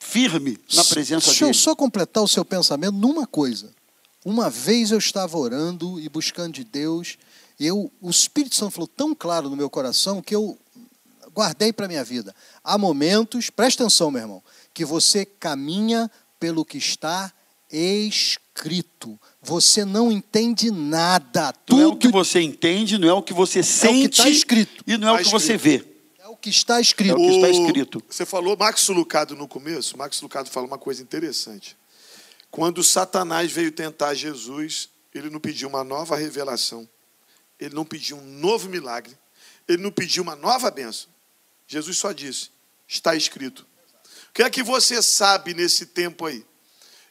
firme 0.00 0.58
na 0.74 0.82
presença 0.82 1.26
Deixa 1.26 1.44
dele. 1.44 1.50
eu 1.50 1.54
só 1.54 1.76
completar 1.76 2.22
o 2.24 2.28
seu 2.28 2.44
pensamento 2.44 2.94
numa 2.96 3.26
coisa. 3.26 3.70
Uma 4.24 4.50
vez 4.50 4.90
eu 4.90 4.98
estava 4.98 5.38
orando 5.38 6.00
e 6.00 6.08
buscando 6.08 6.54
de 6.54 6.64
Deus, 6.64 7.16
e 7.58 7.66
eu, 7.66 7.92
o 8.00 8.10
Espírito 8.10 8.56
Santo 8.56 8.72
falou 8.72 8.88
tão 8.88 9.14
claro 9.14 9.48
no 9.48 9.56
meu 9.56 9.70
coração 9.70 10.20
que 10.20 10.34
eu 10.34 10.58
guardei 11.34 11.72
para 11.72 11.84
a 11.84 11.88
minha 11.88 12.02
vida. 12.02 12.34
Há 12.64 12.76
momentos, 12.76 13.50
presta 13.50 13.84
atenção, 13.84 14.10
meu 14.10 14.22
irmão, 14.22 14.42
que 14.74 14.84
você 14.84 15.24
caminha 15.24 16.10
pelo 16.40 16.64
que 16.64 16.78
está 16.78 17.32
escrito. 17.70 19.18
Você 19.42 19.84
não 19.84 20.10
entende 20.10 20.70
nada. 20.70 21.54
Não 21.68 21.80
é 21.80 21.86
o 21.86 21.90
Tudo 21.90 21.98
que 21.98 22.08
você 22.08 22.40
entende, 22.40 22.98
não 22.98 23.08
é 23.08 23.12
o 23.12 23.22
que 23.22 23.32
você 23.32 23.62
sente 23.62 24.22
tá 24.22 24.28
escrito. 24.28 24.82
e 24.86 24.96
não 24.98 25.08
é 25.08 25.12
o 25.12 25.16
Tá 25.18 25.22
que 25.24 25.30
você 25.30 25.56
vê. 25.56 25.84
O 26.40 26.42
que 26.42 26.48
está 26.48 26.80
escrito. 26.80 27.12
É 27.12 27.14
o 27.14 27.18
que 27.18 27.36
está 27.36 27.50
escrito. 27.50 28.02
Você 28.08 28.24
falou 28.24 28.56
Max 28.56 28.88
Lucado 28.88 29.36
no 29.36 29.46
começo. 29.46 29.98
Max 29.98 30.22
Lucado 30.22 30.48
fala 30.48 30.66
uma 30.66 30.78
coisa 30.78 31.02
interessante. 31.02 31.76
Quando 32.50 32.82
Satanás 32.82 33.52
veio 33.52 33.70
tentar 33.70 34.14
Jesus, 34.14 34.88
ele 35.14 35.28
não 35.28 35.38
pediu 35.38 35.68
uma 35.68 35.84
nova 35.84 36.16
revelação. 36.16 36.88
Ele 37.60 37.74
não 37.74 37.84
pediu 37.84 38.16
um 38.16 38.24
novo 38.24 38.70
milagre. 38.70 39.16
Ele 39.68 39.82
não 39.82 39.90
pediu 39.90 40.22
uma 40.22 40.34
nova 40.34 40.70
bênção. 40.70 41.10
Jesus 41.66 41.98
só 41.98 42.10
disse: 42.10 42.50
está 42.88 43.14
escrito. 43.14 43.66
O 44.30 44.32
que 44.32 44.42
é 44.42 44.48
que 44.48 44.62
você 44.62 45.02
sabe 45.02 45.52
nesse 45.52 45.84
tempo 45.84 46.24
aí? 46.24 46.42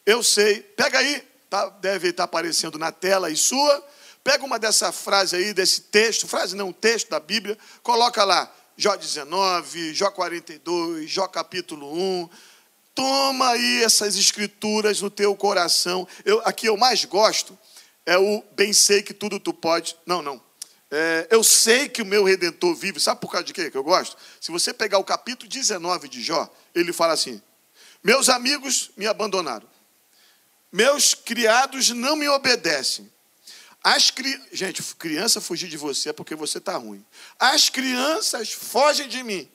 Eu 0.08 0.24
sei. 0.24 0.62
Pega 0.62 0.98
aí, 0.98 1.22
tá, 1.48 1.70
deve 1.70 2.10
estar 2.10 2.24
aparecendo 2.24 2.80
na 2.80 2.92
tela 2.92 3.28
aí 3.28 3.38
sua. 3.38 3.88
Pega 4.24 4.44
uma 4.44 4.58
dessa 4.58 4.92
frase 4.92 5.36
aí, 5.36 5.54
desse 5.54 5.82
texto, 5.82 6.28
frase 6.28 6.56
não, 6.56 6.74
texto 6.74 7.10
da 7.10 7.20
Bíblia, 7.20 7.58
coloca 7.82 8.24
lá, 8.24 8.54
Jó 8.80 8.96
19, 8.96 9.94
Jó 9.94 10.10
42, 10.10 11.12
Jó 11.12 11.28
capítulo 11.28 11.92
1. 11.92 12.30
Toma 12.96 13.50
aí 13.50 13.84
essas 13.84 14.16
escrituras 14.16 15.02
no 15.02 15.10
teu 15.10 15.36
coração. 15.36 16.08
Eu, 16.24 16.42
aqui 16.46 16.68
eu 16.68 16.78
mais 16.78 17.04
gosto 17.04 17.60
é 18.06 18.18
o 18.18 18.42
bem 18.54 18.72
sei 18.72 19.04
que 19.04 19.14
tudo 19.14 19.38
tu 19.38 19.54
pode. 19.54 19.98
Não, 20.06 20.22
não. 20.22 20.42
É, 20.90 21.28
eu 21.30 21.44
sei 21.44 21.90
que 21.90 22.02
o 22.02 22.06
meu 22.06 22.24
redentor 22.24 22.74
vive. 22.74 23.02
Sabe 23.02 23.20
por 23.20 23.30
causa 23.30 23.46
de 23.46 23.52
quê 23.52 23.70
que 23.70 23.76
eu 23.76 23.84
gosto? 23.84 24.16
Se 24.40 24.50
você 24.50 24.74
pegar 24.74 24.98
o 24.98 25.04
capítulo 25.04 25.50
19 25.50 26.08
de 26.08 26.22
Jó, 26.22 26.50
ele 26.74 26.94
fala 26.94 27.12
assim: 27.12 27.42
Meus 28.02 28.30
amigos 28.30 28.92
me 28.96 29.06
abandonaram. 29.08 29.68
Meus 30.72 31.14
criados 31.14 31.90
não 31.90 32.16
me 32.16 32.30
obedecem. 32.30 33.12
As 33.84 34.12
cri... 34.12 34.40
Gente, 34.52 34.84
criança 34.96 35.40
fugir 35.40 35.70
de 35.70 35.78
você 35.78 36.10
é 36.10 36.14
porque 36.14 36.36
você 36.36 36.58
está 36.58 36.76
ruim. 36.78 37.06
As 37.40 37.70
crianças 37.70 38.52
fogem 38.52 39.08
de 39.08 39.24
mim. 39.24 39.50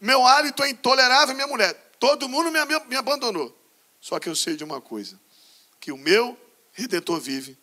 Meu 0.00 0.26
hálito 0.26 0.62
é 0.62 0.70
intolerável, 0.70 1.34
minha 1.34 1.46
mulher. 1.46 1.74
Todo 1.98 2.28
mundo 2.28 2.50
me, 2.50 2.58
me 2.86 2.96
abandonou. 2.96 3.56
Só 4.00 4.18
que 4.18 4.28
eu 4.28 4.36
sei 4.36 4.56
de 4.56 4.64
uma 4.64 4.80
coisa: 4.80 5.18
que 5.80 5.90
o 5.90 5.96
meu 5.96 6.38
redentor 6.72 7.20
vive 7.20 7.58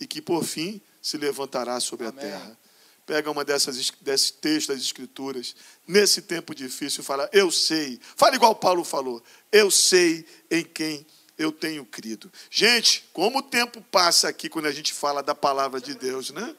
e 0.00 0.06
que 0.06 0.20
por 0.20 0.44
fim 0.44 0.80
se 1.00 1.16
levantará 1.16 1.78
sobre 1.80 2.06
Amém. 2.06 2.24
a 2.24 2.28
terra. 2.28 2.58
Pega 3.06 3.30
uma 3.30 3.44
dessas 3.44 3.90
desses 4.00 4.30
textos 4.30 4.74
das 4.74 4.82
escrituras, 4.82 5.54
nesse 5.86 6.22
tempo 6.22 6.54
difícil, 6.54 7.02
e 7.02 7.04
fala: 7.04 7.28
Eu 7.32 7.50
sei. 7.50 8.00
Fala 8.16 8.34
igual 8.34 8.54
Paulo 8.54 8.82
falou: 8.82 9.22
Eu 9.52 9.70
sei 9.70 10.26
em 10.50 10.64
quem 10.64 11.06
eu 11.38 11.50
tenho 11.52 11.84
crido. 11.84 12.30
Gente, 12.50 13.04
como 13.12 13.38
o 13.38 13.42
tempo 13.42 13.80
passa 13.90 14.28
aqui 14.28 14.48
quando 14.48 14.66
a 14.66 14.72
gente 14.72 14.92
fala 14.92 15.22
da 15.22 15.34
palavra 15.34 15.80
de 15.80 15.94
Deus, 15.94 16.30
né? 16.30 16.54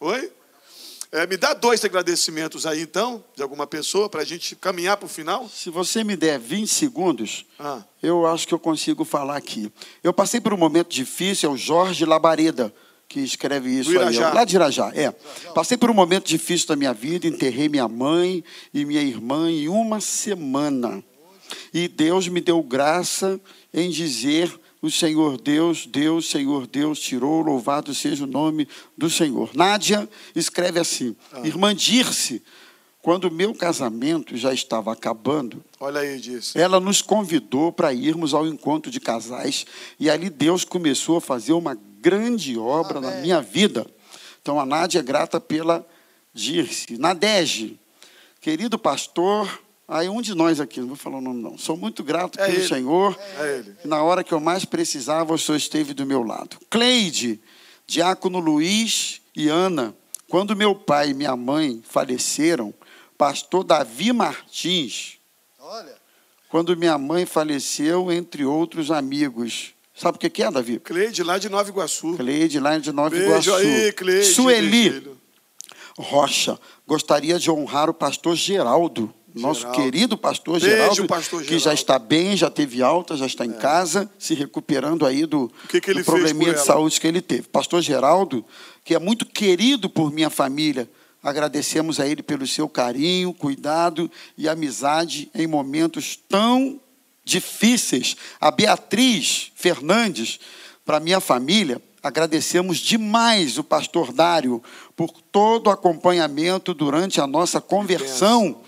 Oi? 0.00 0.32
É, 1.12 1.26
me 1.28 1.36
dá 1.36 1.54
dois 1.54 1.84
agradecimentos 1.84 2.66
aí, 2.66 2.80
então, 2.82 3.24
de 3.36 3.42
alguma 3.42 3.68
pessoa, 3.68 4.08
para 4.08 4.22
a 4.22 4.24
gente 4.24 4.56
caminhar 4.56 4.96
para 4.96 5.06
o 5.06 5.08
final. 5.08 5.48
Se 5.48 5.70
você 5.70 6.02
me 6.02 6.16
der 6.16 6.40
20 6.40 6.66
segundos, 6.68 7.46
Ah. 7.56 7.84
eu 8.02 8.26
acho 8.26 8.48
que 8.48 8.54
eu 8.54 8.58
consigo 8.58 9.04
falar 9.04 9.36
aqui. 9.36 9.70
Eu 10.02 10.12
passei 10.12 10.40
por 10.40 10.52
um 10.52 10.56
momento 10.56 10.88
difícil, 10.88 11.48
é 11.48 11.52
o 11.52 11.56
Jorge 11.56 12.04
Labareda 12.04 12.74
que 13.08 13.20
escreve 13.20 13.70
isso 13.78 13.96
aí, 13.96 14.18
lá 14.18 14.44
de 14.44 14.56
Irajá. 14.56 14.90
É. 14.92 15.12
Passei 15.54 15.76
por 15.76 15.88
um 15.88 15.94
momento 15.94 16.26
difícil 16.26 16.66
da 16.66 16.74
minha 16.74 16.92
vida, 16.92 17.28
enterrei 17.28 17.68
minha 17.68 17.86
mãe 17.86 18.42
e 18.72 18.84
minha 18.84 19.02
irmã 19.02 19.48
em 19.48 19.68
uma 19.68 20.00
semana. 20.00 21.00
E 21.72 21.88
Deus 21.88 22.28
me 22.28 22.40
deu 22.40 22.62
graça 22.62 23.40
em 23.72 23.90
dizer: 23.90 24.52
o 24.80 24.90
Senhor 24.90 25.40
Deus, 25.40 25.86
Deus, 25.86 26.28
Senhor 26.28 26.66
Deus, 26.66 26.98
tirou, 26.98 27.40
louvado 27.40 27.94
seja 27.94 28.24
o 28.24 28.26
nome 28.26 28.68
do 28.96 29.08
Senhor. 29.08 29.50
Nádia 29.54 30.08
escreve 30.34 30.78
assim: 30.78 31.16
Irmã 31.42 31.74
Dirce, 31.74 32.42
quando 33.00 33.24
o 33.24 33.30
meu 33.30 33.54
casamento 33.54 34.36
já 34.36 34.52
estava 34.52 34.92
acabando, 34.92 35.62
Olha 35.80 36.00
aí, 36.00 36.18
disse. 36.18 36.58
ela 36.58 36.80
nos 36.80 37.02
convidou 37.02 37.72
para 37.72 37.92
irmos 37.92 38.32
ao 38.34 38.46
encontro 38.46 38.90
de 38.90 39.00
casais 39.00 39.66
e 39.98 40.08
ali 40.08 40.30
Deus 40.30 40.64
começou 40.64 41.16
a 41.18 41.20
fazer 41.20 41.52
uma 41.52 41.78
grande 42.00 42.58
obra 42.58 43.00
na 43.00 43.08
Amém. 43.08 43.22
minha 43.22 43.40
vida. 43.40 43.86
Então 44.40 44.60
a 44.60 44.66
Nádia 44.66 44.98
é 45.00 45.02
grata 45.02 45.40
pela 45.40 45.86
Dirce. 46.34 46.98
Nadege, 46.98 47.78
querido 48.40 48.78
pastor, 48.78 49.63
aí 49.88 50.08
um 50.08 50.20
de 50.22 50.34
nós 50.34 50.60
aqui, 50.60 50.80
não 50.80 50.88
vou 50.88 50.96
falar 50.96 51.18
o 51.18 51.20
nome 51.20 51.42
não, 51.42 51.58
sou 51.58 51.76
muito 51.76 52.02
grato 52.02 52.38
É 52.40 52.46
pelo 52.46 52.58
ele. 52.58 52.68
Senhor. 52.68 53.18
É 53.38 53.58
ele. 53.58 53.76
Na 53.84 54.02
hora 54.02 54.24
que 54.24 54.32
eu 54.32 54.40
mais 54.40 54.64
precisava, 54.64 55.32
o 55.34 55.38
Senhor 55.38 55.56
esteve 55.56 55.94
do 55.94 56.04
meu 56.06 56.22
lado. 56.22 56.56
Cleide, 56.70 57.40
diácono 57.86 58.38
Luiz 58.38 59.20
e 59.36 59.48
Ana, 59.48 59.94
quando 60.28 60.56
meu 60.56 60.74
pai 60.74 61.10
e 61.10 61.14
minha 61.14 61.36
mãe 61.36 61.82
faleceram, 61.88 62.72
pastor 63.18 63.64
Davi 63.64 64.12
Martins, 64.12 65.18
Olha, 65.60 65.94
quando 66.48 66.76
minha 66.76 66.96
mãe 66.98 67.26
faleceu, 67.26 68.12
entre 68.12 68.44
outros 68.44 68.90
amigos. 68.90 69.72
Sabe 69.96 70.16
o 70.16 70.18
que 70.30 70.42
é, 70.42 70.50
Davi? 70.50 70.80
Cleide, 70.80 71.22
lá 71.22 71.38
de 71.38 71.48
Nova 71.48 71.68
Iguaçu. 71.68 72.16
Cleide, 72.16 72.58
lá 72.58 72.78
de 72.78 72.90
Nova 72.90 73.10
Beijo 73.10 73.26
Iguaçu. 73.28 73.54
aí, 73.54 73.92
Cleide. 73.92 74.24
Sueli. 74.26 75.16
Rocha, 75.96 76.58
gostaria 76.86 77.38
de 77.38 77.48
honrar 77.50 77.88
o 77.88 77.94
pastor 77.94 78.34
Geraldo, 78.34 79.14
nosso 79.34 79.62
Geraldo. 79.62 79.82
querido 79.82 80.16
pastor 80.18 80.60
Beijo, 80.60 80.76
Geraldo, 80.76 81.06
pastor 81.06 81.42
que 81.42 81.52
já 81.54 81.58
Geraldo. 81.58 81.70
É. 81.70 81.74
está 81.74 81.98
bem, 81.98 82.36
já 82.36 82.50
teve 82.50 82.82
alta, 82.82 83.16
já 83.16 83.26
está 83.26 83.44
em 83.44 83.52
casa, 83.52 84.08
se 84.18 84.34
recuperando 84.34 85.04
aí 85.04 85.26
do, 85.26 85.50
que 85.68 85.80
que 85.80 85.92
do 85.92 86.04
probleminha 86.04 86.54
de 86.54 86.64
saúde 86.64 87.00
que 87.00 87.06
ele 87.06 87.20
teve. 87.20 87.42
Pastor 87.48 87.82
Geraldo, 87.82 88.44
que 88.84 88.94
é 88.94 88.98
muito 88.98 89.26
querido 89.26 89.90
por 89.90 90.12
minha 90.12 90.30
família, 90.30 90.88
agradecemos 91.22 91.98
a 91.98 92.06
ele 92.06 92.22
pelo 92.22 92.46
seu 92.46 92.68
carinho, 92.68 93.32
cuidado 93.32 94.10
e 94.38 94.48
amizade 94.48 95.28
em 95.34 95.46
momentos 95.46 96.18
tão 96.28 96.80
difíceis. 97.24 98.16
A 98.40 98.50
Beatriz 98.50 99.50
Fernandes, 99.56 100.38
para 100.84 101.00
minha 101.00 101.20
família, 101.20 101.80
agradecemos 102.02 102.78
demais 102.78 103.56
o 103.56 103.64
pastor 103.64 104.12
Dário 104.12 104.62
por 104.94 105.10
todo 105.32 105.68
o 105.68 105.70
acompanhamento 105.70 106.74
durante 106.74 107.20
a 107.20 107.26
nossa 107.26 107.60
conversão. 107.60 108.60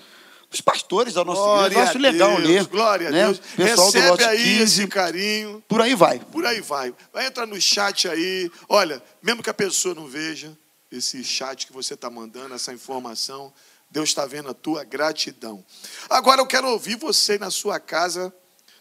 Os 0.53 0.61
pastores 0.61 1.15
da 1.15 1.25
nossa 1.25 1.67
igreja, 1.67 1.81
eu 1.81 1.89
acho 1.89 1.99
legal 1.99 2.37
Deus, 2.37 2.49
ler. 2.49 2.67
Glória 2.67 3.11
né? 3.11 3.23
a 3.23 3.27
Deus. 3.27 3.41
Pessoal 3.57 3.91
Recebe 3.91 4.25
aí 4.25 4.59
15, 4.59 4.63
esse 4.63 4.87
carinho. 4.89 5.63
por 5.69 5.81
aí 5.81 5.95
vai. 5.95 6.19
Por 6.19 6.47
aí 6.47 6.61
vai. 6.61 6.95
Vai 7.13 7.27
entrar 7.27 7.47
no 7.47 7.61
chat 7.61 8.09
aí. 8.09 8.51
Olha, 8.69 9.03
mesmo 9.23 9.43
que 9.43 9.51
a 9.51 9.55
pessoa 9.55 9.95
não 9.95 10.07
veja 10.07 10.57
esse 10.91 11.23
chat 11.25 11.67
que 11.67 11.73
você 11.73 11.95
está 11.95 12.09
mandando, 12.09 12.55
essa 12.55 12.73
informação, 12.73 13.53
Deus 13.91 14.09
está 14.09 14.25
vendo 14.25 14.49
a 14.49 14.55
tua 14.55 14.85
gratidão. 14.85 15.65
Agora 16.09 16.41
eu 16.41 16.47
quero 16.47 16.69
ouvir 16.69 16.97
você 16.97 17.39
na 17.39 17.51
sua 17.51 17.81
casa, 17.81 18.33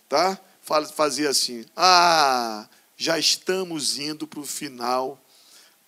tá? 0.07 0.39
Fazer 0.95 1.27
assim. 1.27 1.65
Ah, 1.75 2.67
já 2.97 3.19
estamos 3.19 3.97
indo 3.97 4.27
para 4.27 4.39
o 4.39 4.45
final. 4.45 5.19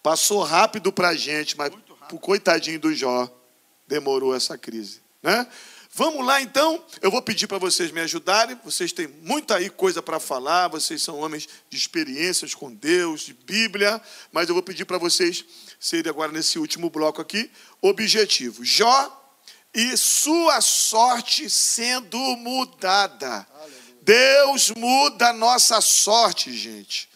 Passou 0.03 0.43
rápido 0.43 0.91
para 0.91 1.09
a 1.09 1.15
gente, 1.15 1.57
mas 1.57 1.71
pro 2.07 2.19
coitadinho 2.19 2.80
do 2.80 2.93
Jó, 2.93 3.30
demorou 3.88 4.36
essa 4.36 4.57
crise, 4.57 5.01
né? 5.28 5.45
Vamos 5.93 6.25
lá 6.25 6.41
então, 6.41 6.82
eu 7.01 7.11
vou 7.11 7.21
pedir 7.21 7.47
para 7.47 7.57
vocês 7.57 7.91
me 7.91 7.99
ajudarem. 7.99 8.57
Vocês 8.63 8.93
têm 8.93 9.07
muita 9.07 9.57
aí 9.57 9.69
coisa 9.69 10.01
para 10.01 10.19
falar, 10.19 10.69
vocês 10.69 11.01
são 11.01 11.19
homens 11.19 11.49
de 11.69 11.75
experiências 11.75 12.53
com 12.53 12.73
Deus, 12.73 13.21
de 13.21 13.34
Bíblia, 13.34 14.01
mas 14.32 14.47
eu 14.47 14.53
vou 14.53 14.63
pedir 14.63 14.86
para 14.86 14.97
vocês 14.97 15.43
serem 15.80 16.09
agora 16.09 16.32
nesse 16.32 16.59
último 16.59 16.89
bloco 16.89 17.19
aqui, 17.19 17.51
objetivo. 17.82 18.63
Jó 18.63 19.36
e 19.73 19.97
sua 19.97 20.61
sorte 20.61 21.49
sendo 21.49 22.17
mudada. 22.38 23.45
Deus 24.01 24.71
muda 24.71 25.30
a 25.30 25.34
nossa 25.34 25.82
sorte, 25.82 26.55
gente. 26.55 27.09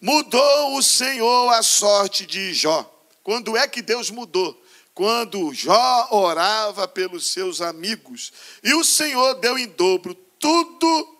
Mudou 0.00 0.76
o 0.76 0.82
Senhor 0.82 1.52
a 1.52 1.62
sorte 1.62 2.26
de 2.26 2.52
Jó. 2.52 2.90
Quando 3.22 3.56
é 3.56 3.68
que 3.68 3.80
Deus 3.80 4.10
mudou? 4.10 4.63
Quando 4.94 5.52
Jó 5.52 6.08
orava 6.10 6.86
pelos 6.86 7.26
seus 7.26 7.60
amigos, 7.60 8.32
e 8.62 8.72
o 8.74 8.84
Senhor 8.84 9.34
deu 9.34 9.58
em 9.58 9.66
dobro 9.66 10.14
tudo 10.38 11.18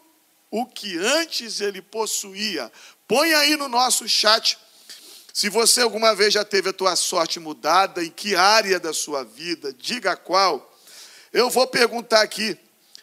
o 0.50 0.64
que 0.64 0.96
antes 0.96 1.60
ele 1.60 1.82
possuía. 1.82 2.70
Põe 3.08 3.34
aí 3.34 3.56
no 3.56 3.68
nosso 3.68 4.08
chat 4.08 4.56
se 5.34 5.48
você 5.48 5.80
alguma 5.80 6.14
vez 6.14 6.32
já 6.32 6.44
teve 6.44 6.68
a 6.68 6.72
tua 6.72 6.94
sorte 6.94 7.40
mudada, 7.40 8.04
em 8.04 8.08
que 8.08 8.36
área 8.36 8.78
da 8.78 8.92
sua 8.92 9.24
vida, 9.24 9.72
diga 9.72 10.16
qual. 10.16 10.72
Eu 11.32 11.50
vou 11.50 11.66
perguntar 11.66 12.22
aqui 12.22 12.56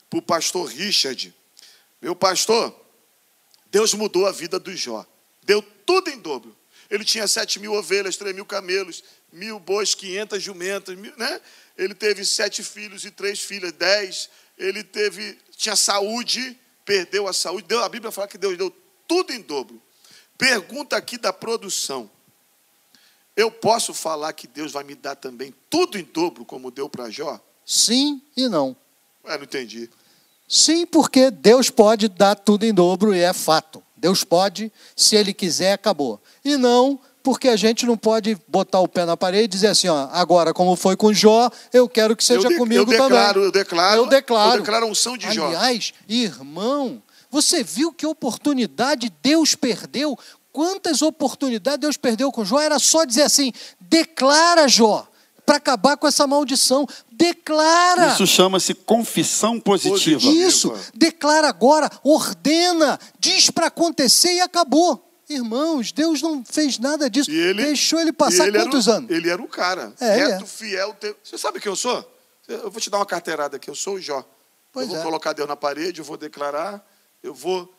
para 0.09 0.19
o 0.19 0.21
pastor 0.21 0.65
Richard. 0.69 1.35
Meu 2.01 2.15
pastor, 2.15 2.73
Deus 3.69 3.93
mudou 3.93 4.25
a 4.25 4.31
vida 4.31 4.57
do 4.57 4.73
Jó. 4.73 5.05
Deu 5.43 5.61
tudo 5.85 6.09
em 6.09 6.17
dobro. 6.19 6.55
Ele 6.89 7.03
tinha 7.03 7.27
sete 7.27 7.59
mil 7.59 7.73
ovelhas, 7.73 8.15
três 8.15 8.33
mil 8.33 8.45
camelos, 8.45 9.03
mil 9.31 9.59
bois, 9.59 9.95
quinhentas 9.95 10.41
jumentas, 10.41 10.95
mil, 10.97 11.13
né? 11.17 11.41
Ele 11.77 11.93
teve 11.93 12.25
sete 12.25 12.63
filhos 12.63 13.05
e 13.05 13.11
três 13.11 13.39
filhas, 13.39 13.71
dez. 13.71 14.29
Ele 14.57 14.83
teve, 14.83 15.37
tinha 15.55 15.75
saúde, 15.75 16.57
perdeu 16.85 17.27
a 17.27 17.33
saúde. 17.33 17.67
Deu, 17.67 17.83
a 17.83 17.89
Bíblia 17.89 18.11
fala 18.11 18.27
que 18.27 18.37
Deus 18.37 18.57
deu 18.57 18.73
tudo 19.07 19.33
em 19.33 19.41
dobro. 19.41 19.81
Pergunta 20.37 20.95
aqui 20.95 21.17
da 21.17 21.31
produção. 21.31 22.09
Eu 23.35 23.49
posso 23.49 23.93
falar 23.93 24.33
que 24.33 24.47
Deus 24.47 24.71
vai 24.71 24.83
me 24.83 24.95
dar 24.95 25.15
também 25.15 25.53
tudo 25.69 25.97
em 25.97 26.03
dobro, 26.03 26.43
como 26.43 26.69
deu 26.69 26.89
para 26.89 27.09
Jó? 27.09 27.39
Sim 27.65 28.21
e 28.35 28.47
não. 28.49 28.75
Ué, 29.23 29.37
não 29.37 29.43
entendi. 29.43 29.89
Sim, 30.47 30.85
porque 30.85 31.31
Deus 31.31 31.69
pode 31.69 32.09
dar 32.09 32.35
tudo 32.35 32.65
em 32.65 32.73
dobro 32.73 33.15
e 33.15 33.19
é 33.21 33.31
fato. 33.31 33.81
Deus 33.95 34.23
pode, 34.23 34.71
se 34.95 35.15
Ele 35.15 35.33
quiser, 35.33 35.73
acabou. 35.73 36.21
E 36.43 36.57
não, 36.57 36.99
porque 37.23 37.47
a 37.47 37.55
gente 37.55 37.85
não 37.85 37.97
pode 37.97 38.37
botar 38.47 38.79
o 38.79 38.87
pé 38.87 39.05
na 39.05 39.15
parede 39.15 39.45
e 39.45 39.47
dizer 39.47 39.67
assim, 39.67 39.87
ó, 39.87 40.07
agora 40.11 40.53
como 40.53 40.75
foi 40.75 40.95
com 40.95 41.13
Jó, 41.13 41.49
eu 41.71 41.87
quero 41.87 42.15
que 42.15 42.23
seja 42.23 42.47
eu 42.47 42.49
de, 42.49 42.57
comigo 42.57 42.81
eu 42.81 42.85
declaro, 42.85 43.11
também. 43.11 43.43
Eu 43.43 43.51
declaro, 43.51 44.01
eu 44.01 44.05
declaro. 44.07 44.53
Eu 44.53 44.59
declaro 44.59 44.85
a 44.85 44.89
unção 44.89 45.17
de 45.17 45.31
Jó. 45.31 45.47
Aliás, 45.47 45.93
irmão, 46.07 47.01
você 47.29 47.63
viu 47.63 47.93
que 47.93 48.05
oportunidade 48.05 49.11
Deus 49.21 49.55
perdeu? 49.55 50.17
Quantas 50.51 51.01
oportunidades 51.01 51.79
Deus 51.79 51.97
perdeu 51.97 52.31
com 52.31 52.43
Jó? 52.43 52.59
Era 52.59 52.79
só 52.79 53.05
dizer 53.05 53.23
assim, 53.23 53.53
declara 53.79 54.67
Jó 54.67 55.07
para 55.45 55.57
acabar 55.57 55.97
com 55.97 56.07
essa 56.07 56.25
maldição. 56.25 56.87
Declara. 57.11 58.13
Isso 58.13 58.25
chama-se 58.25 58.73
confissão 58.73 59.59
positiva. 59.59 60.23
Isso. 60.23 60.73
Declara 60.93 61.47
agora, 61.47 61.89
ordena, 62.03 62.99
diz 63.19 63.49
para 63.49 63.67
acontecer 63.67 64.33
e 64.33 64.41
acabou. 64.41 65.10
Irmãos, 65.31 65.91
Deus 65.91 66.21
não 66.21 66.43
fez 66.43 66.77
nada 66.77 67.09
disso. 67.09 67.31
Ele, 67.31 67.63
Deixou 67.63 67.99
ele 67.99 68.11
passar 68.11 68.47
ele 68.47 68.59
quantos 68.59 68.87
o, 68.87 68.91
anos? 68.91 69.09
Ele 69.09 69.29
era 69.29 69.41
o 69.41 69.47
cara. 69.47 69.93
É, 69.99 70.15
reto, 70.15 70.43
é. 70.43 70.47
fiel. 70.47 70.95
Você 71.23 71.37
sabe 71.37 71.59
quem 71.59 71.71
eu 71.71 71.75
sou? 71.75 72.09
Eu 72.47 72.69
vou 72.69 72.81
te 72.81 72.89
dar 72.89 72.97
uma 72.97 73.05
carteirada 73.05 73.55
aqui. 73.55 73.69
Eu 73.69 73.75
sou 73.75 73.95
o 73.95 74.01
Jó. 74.01 74.25
Pois 74.71 74.87
eu 74.87 74.93
vou 74.93 74.99
é. 74.99 75.03
colocar 75.03 75.33
Deus 75.33 75.47
na 75.47 75.55
parede, 75.55 75.99
eu 75.99 76.05
vou 76.05 76.17
declarar, 76.17 76.85
eu 77.21 77.33
vou 77.33 77.73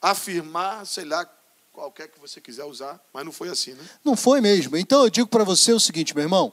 afirmar, 0.00 0.86
sei 0.86 1.04
lá, 1.04 1.28
qualquer 1.72 2.08
que 2.08 2.18
você 2.20 2.40
quiser 2.40 2.64
usar, 2.64 3.00
mas 3.12 3.24
não 3.24 3.32
foi 3.32 3.48
assim, 3.48 3.72
né? 3.72 3.84
Não 4.04 4.16
foi 4.16 4.40
mesmo. 4.40 4.76
Então 4.76 5.02
eu 5.02 5.10
digo 5.10 5.28
para 5.28 5.44
você 5.44 5.72
o 5.72 5.80
seguinte, 5.80 6.14
meu 6.14 6.24
irmão: 6.24 6.52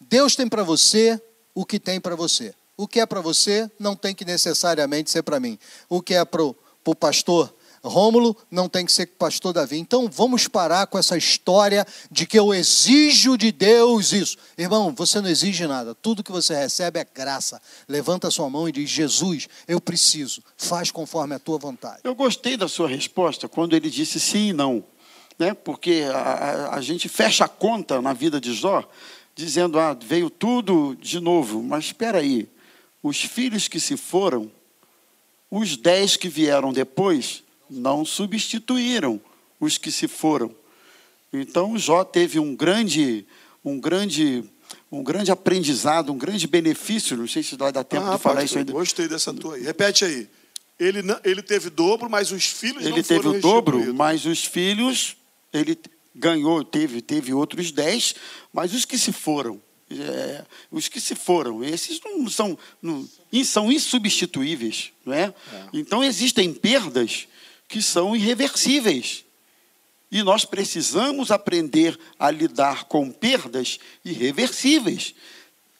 Deus 0.00 0.34
tem 0.34 0.48
para 0.48 0.62
você 0.62 1.20
o 1.54 1.64
que 1.64 1.78
tem 1.78 2.00
para 2.00 2.16
você. 2.16 2.54
O 2.76 2.86
que 2.86 3.00
é 3.00 3.06
para 3.06 3.20
você 3.20 3.70
não 3.78 3.96
tem 3.96 4.14
que 4.14 4.24
necessariamente 4.24 5.10
ser 5.10 5.22
para 5.22 5.40
mim. 5.40 5.58
O 5.88 6.00
que 6.00 6.14
é 6.14 6.24
para 6.24 6.42
o 6.42 6.94
pastor 6.94 7.52
Rômulo 7.88 8.36
não 8.50 8.68
tem 8.68 8.86
que 8.86 8.92
ser 8.92 9.06
pastor 9.06 9.52
Davi. 9.52 9.78
Então 9.78 10.08
vamos 10.08 10.46
parar 10.46 10.86
com 10.86 10.98
essa 10.98 11.16
história 11.16 11.86
de 12.10 12.26
que 12.26 12.38
eu 12.38 12.54
exijo 12.54 13.36
de 13.36 13.50
Deus 13.50 14.12
isso. 14.12 14.36
Irmão, 14.56 14.94
você 14.96 15.20
não 15.20 15.28
exige 15.28 15.66
nada. 15.66 15.94
Tudo 15.94 16.22
que 16.22 16.30
você 16.30 16.54
recebe 16.54 17.00
é 17.00 17.04
graça. 17.04 17.60
Levanta 17.88 18.28
a 18.28 18.30
sua 18.30 18.48
mão 18.48 18.68
e 18.68 18.72
diz: 18.72 18.88
Jesus, 18.88 19.48
eu 19.66 19.80
preciso. 19.80 20.42
Faz 20.56 20.90
conforme 20.90 21.34
a 21.34 21.38
tua 21.38 21.58
vontade. 21.58 22.00
Eu 22.04 22.14
gostei 22.14 22.56
da 22.56 22.68
sua 22.68 22.88
resposta 22.88 23.48
quando 23.48 23.74
ele 23.74 23.90
disse 23.90 24.20
sim 24.20 24.48
e 24.48 24.52
não. 24.52 24.84
Né? 25.38 25.54
Porque 25.54 26.04
a, 26.12 26.18
a, 26.18 26.74
a 26.76 26.80
gente 26.80 27.08
fecha 27.08 27.44
a 27.44 27.48
conta 27.48 28.02
na 28.02 28.12
vida 28.12 28.40
de 28.40 28.52
Jó 28.52 28.88
dizendo: 29.34 29.78
ah, 29.78 29.96
veio 29.98 30.28
tudo 30.28 30.96
de 31.00 31.20
novo. 31.20 31.62
Mas 31.62 31.86
espera 31.86 32.18
aí, 32.18 32.48
os 33.02 33.22
filhos 33.22 33.68
que 33.68 33.78
se 33.78 33.96
foram, 33.96 34.50
os 35.50 35.76
dez 35.76 36.16
que 36.16 36.28
vieram 36.28 36.72
depois, 36.72 37.44
não 37.70 38.04
substituíram 38.04 39.20
os 39.60 39.78
que 39.78 39.90
se 39.90 40.08
foram. 40.08 40.54
Então 41.32 41.78
Jó 41.78 42.04
teve 42.04 42.38
um 42.38 42.54
grande, 42.54 43.26
um 43.64 43.78
grande, 43.78 44.44
um 44.90 45.02
grande 45.02 45.30
aprendizado, 45.30 46.12
um 46.12 46.18
grande 46.18 46.46
benefício. 46.46 47.16
Não 47.16 47.26
sei 47.26 47.42
se 47.42 47.56
vai 47.56 47.72
dar 47.72 47.84
tempo 47.84 48.06
ah, 48.06 48.16
de 48.16 48.22
falar 48.22 48.44
isso 48.44 48.58
ainda. 48.58 48.72
Gostei 48.72 49.08
dessa 49.08 49.32
tua 49.34 49.56
aí. 49.56 49.62
Repete 49.62 50.04
aí. 50.04 50.28
Ele, 50.78 51.00
ele 51.24 51.42
teve 51.42 51.70
dobro, 51.70 52.08
mas 52.08 52.30
os 52.30 52.46
filhos 52.46 52.86
ele 52.86 52.96
não 52.96 53.02
foram 53.02 53.20
Ele 53.20 53.24
teve 53.24 53.38
o 53.38 53.40
dobro, 53.40 53.94
mas 53.94 54.24
os 54.24 54.44
filhos 54.44 55.16
ele 55.52 55.76
ganhou, 56.14 56.64
teve, 56.64 57.02
teve 57.02 57.32
outros 57.32 57.70
dez, 57.72 58.14
mas 58.52 58.72
os 58.72 58.84
que 58.84 58.96
se 58.96 59.12
foram, 59.12 59.60
é, 59.90 60.44
os 60.70 60.88
que 60.88 61.00
se 61.00 61.14
foram, 61.14 61.64
esses 61.64 62.00
não 62.04 62.28
são, 62.28 62.58
não, 62.82 63.08
são 63.44 63.72
insubstituíveis, 63.72 64.92
não 65.04 65.14
é? 65.14 65.34
é? 65.52 65.64
Então 65.72 66.02
existem 66.02 66.52
perdas 66.52 67.26
que 67.68 67.82
são 67.82 68.16
irreversíveis. 68.16 69.24
E 70.10 70.22
nós 70.22 70.44
precisamos 70.44 71.30
aprender 71.30 71.98
a 72.18 72.30
lidar 72.30 72.84
com 72.84 73.10
perdas 73.10 73.78
irreversíveis. 74.02 75.14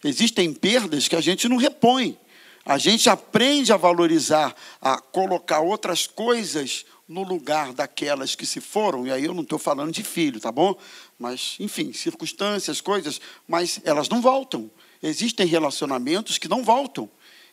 Existem 0.04 0.52
perdas 0.52 1.08
que 1.08 1.16
a 1.16 1.20
gente 1.20 1.48
não 1.48 1.56
repõe. 1.56 2.16
A 2.64 2.76
gente 2.76 3.08
aprende 3.08 3.72
a 3.72 3.78
valorizar, 3.78 4.54
a 4.80 5.00
colocar 5.00 5.60
outras 5.60 6.06
coisas 6.06 6.84
no 7.08 7.22
lugar 7.22 7.72
daquelas 7.72 8.34
que 8.34 8.44
se 8.44 8.60
foram, 8.60 9.06
e 9.06 9.10
aí 9.10 9.24
eu 9.24 9.32
não 9.32 9.42
estou 9.42 9.58
falando 9.58 9.90
de 9.90 10.02
filho, 10.02 10.38
tá 10.38 10.52
bom? 10.52 10.76
Mas, 11.18 11.56
enfim, 11.58 11.90
circunstâncias, 11.94 12.82
coisas, 12.82 13.18
mas 13.48 13.80
elas 13.82 14.10
não 14.10 14.20
voltam. 14.20 14.70
Existem 15.02 15.46
relacionamentos 15.46 16.36
que 16.36 16.48
não 16.48 16.62
voltam. 16.62 17.08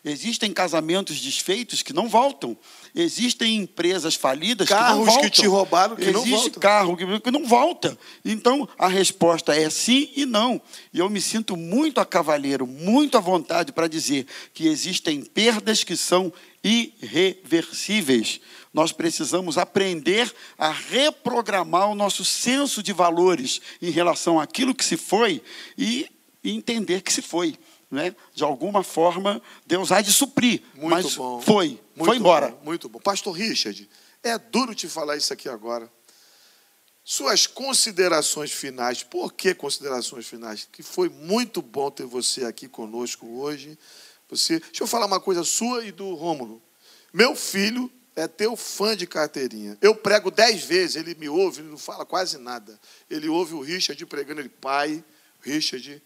Existem 0.08 0.52
casamentos 0.52 1.20
desfeitos 1.20 1.82
que 1.82 1.92
não 1.92 2.08
voltam. 2.08 2.56
Existem 2.94 3.56
empresas 3.56 4.14
falidas 4.14 4.68
Carros 4.68 4.92
que 4.92 4.98
não 4.98 5.04
voltam. 5.04 5.30
que 5.30 5.30
te 5.30 5.46
roubaram 5.48 5.96
que 5.96 6.02
Existe 6.02 6.16
não 6.30 6.38
voltam. 6.38 6.60
carro 6.60 6.96
que 6.96 7.30
não 7.32 7.44
volta. 7.44 7.98
Então, 8.24 8.68
a 8.78 8.86
resposta 8.86 9.52
é 9.52 9.68
sim 9.68 10.08
e 10.14 10.24
não. 10.24 10.62
E 10.94 11.00
eu 11.00 11.10
me 11.10 11.20
sinto 11.20 11.56
muito 11.56 12.00
a 12.00 12.06
cavaleiro, 12.06 12.68
muito 12.68 13.18
à 13.18 13.20
vontade 13.20 13.72
para 13.72 13.88
dizer 13.88 14.28
que 14.54 14.68
existem 14.68 15.22
perdas 15.24 15.82
que 15.82 15.96
são 15.96 16.32
irreversíveis. 16.62 18.40
Nós 18.72 18.92
precisamos 18.92 19.58
aprender 19.58 20.32
a 20.56 20.70
reprogramar 20.70 21.90
o 21.90 21.96
nosso 21.96 22.24
senso 22.24 22.80
de 22.80 22.92
valores 22.92 23.60
em 23.82 23.90
relação 23.90 24.38
àquilo 24.38 24.72
que 24.72 24.84
se 24.84 24.96
foi 24.96 25.42
e 25.76 26.06
entender 26.44 27.02
que 27.02 27.12
se 27.12 27.22
foi 27.22 27.56
né? 27.90 28.14
de 28.34 28.44
alguma 28.44 28.82
forma, 28.82 29.40
Deus 29.66 29.92
há 29.92 30.00
de 30.00 30.12
suprir. 30.12 30.62
Muito 30.74 30.90
mas 30.90 31.14
bom. 31.14 31.40
foi, 31.40 31.80
muito 31.94 32.08
foi 32.08 32.16
embora. 32.16 32.48
Bom, 32.48 32.64
muito 32.64 32.88
bom. 32.88 32.98
Pastor 32.98 33.32
Richard, 33.32 33.88
é 34.22 34.38
duro 34.38 34.74
te 34.74 34.88
falar 34.88 35.16
isso 35.16 35.32
aqui 35.32 35.48
agora. 35.48 35.90
Suas 37.04 37.46
considerações 37.46 38.50
finais, 38.50 39.04
por 39.04 39.32
que 39.32 39.54
considerações 39.54 40.26
finais? 40.26 40.68
Que 40.70 40.82
foi 40.82 41.08
muito 41.08 41.62
bom 41.62 41.88
ter 41.88 42.04
você 42.04 42.44
aqui 42.44 42.66
conosco 42.66 43.26
hoje. 43.38 43.78
Você, 44.28 44.58
deixa 44.58 44.82
eu 44.82 44.88
falar 44.88 45.06
uma 45.06 45.20
coisa 45.20 45.44
sua 45.44 45.84
e 45.84 45.92
do 45.92 46.14
Rômulo. 46.14 46.60
Meu 47.12 47.36
filho 47.36 47.90
é 48.16 48.26
teu 48.26 48.56
fã 48.56 48.96
de 48.96 49.06
carteirinha. 49.06 49.78
Eu 49.80 49.94
prego 49.94 50.32
dez 50.32 50.64
vezes, 50.64 50.96
ele 50.96 51.14
me 51.14 51.28
ouve, 51.28 51.60
ele 51.60 51.68
não 51.68 51.78
fala 51.78 52.04
quase 52.04 52.38
nada. 52.38 52.80
Ele 53.08 53.28
ouve 53.28 53.54
o 53.54 53.60
Richard 53.60 54.04
pregando, 54.06 54.40
ele, 54.40 54.48
pai, 54.48 55.04
Richard, 55.42 56.02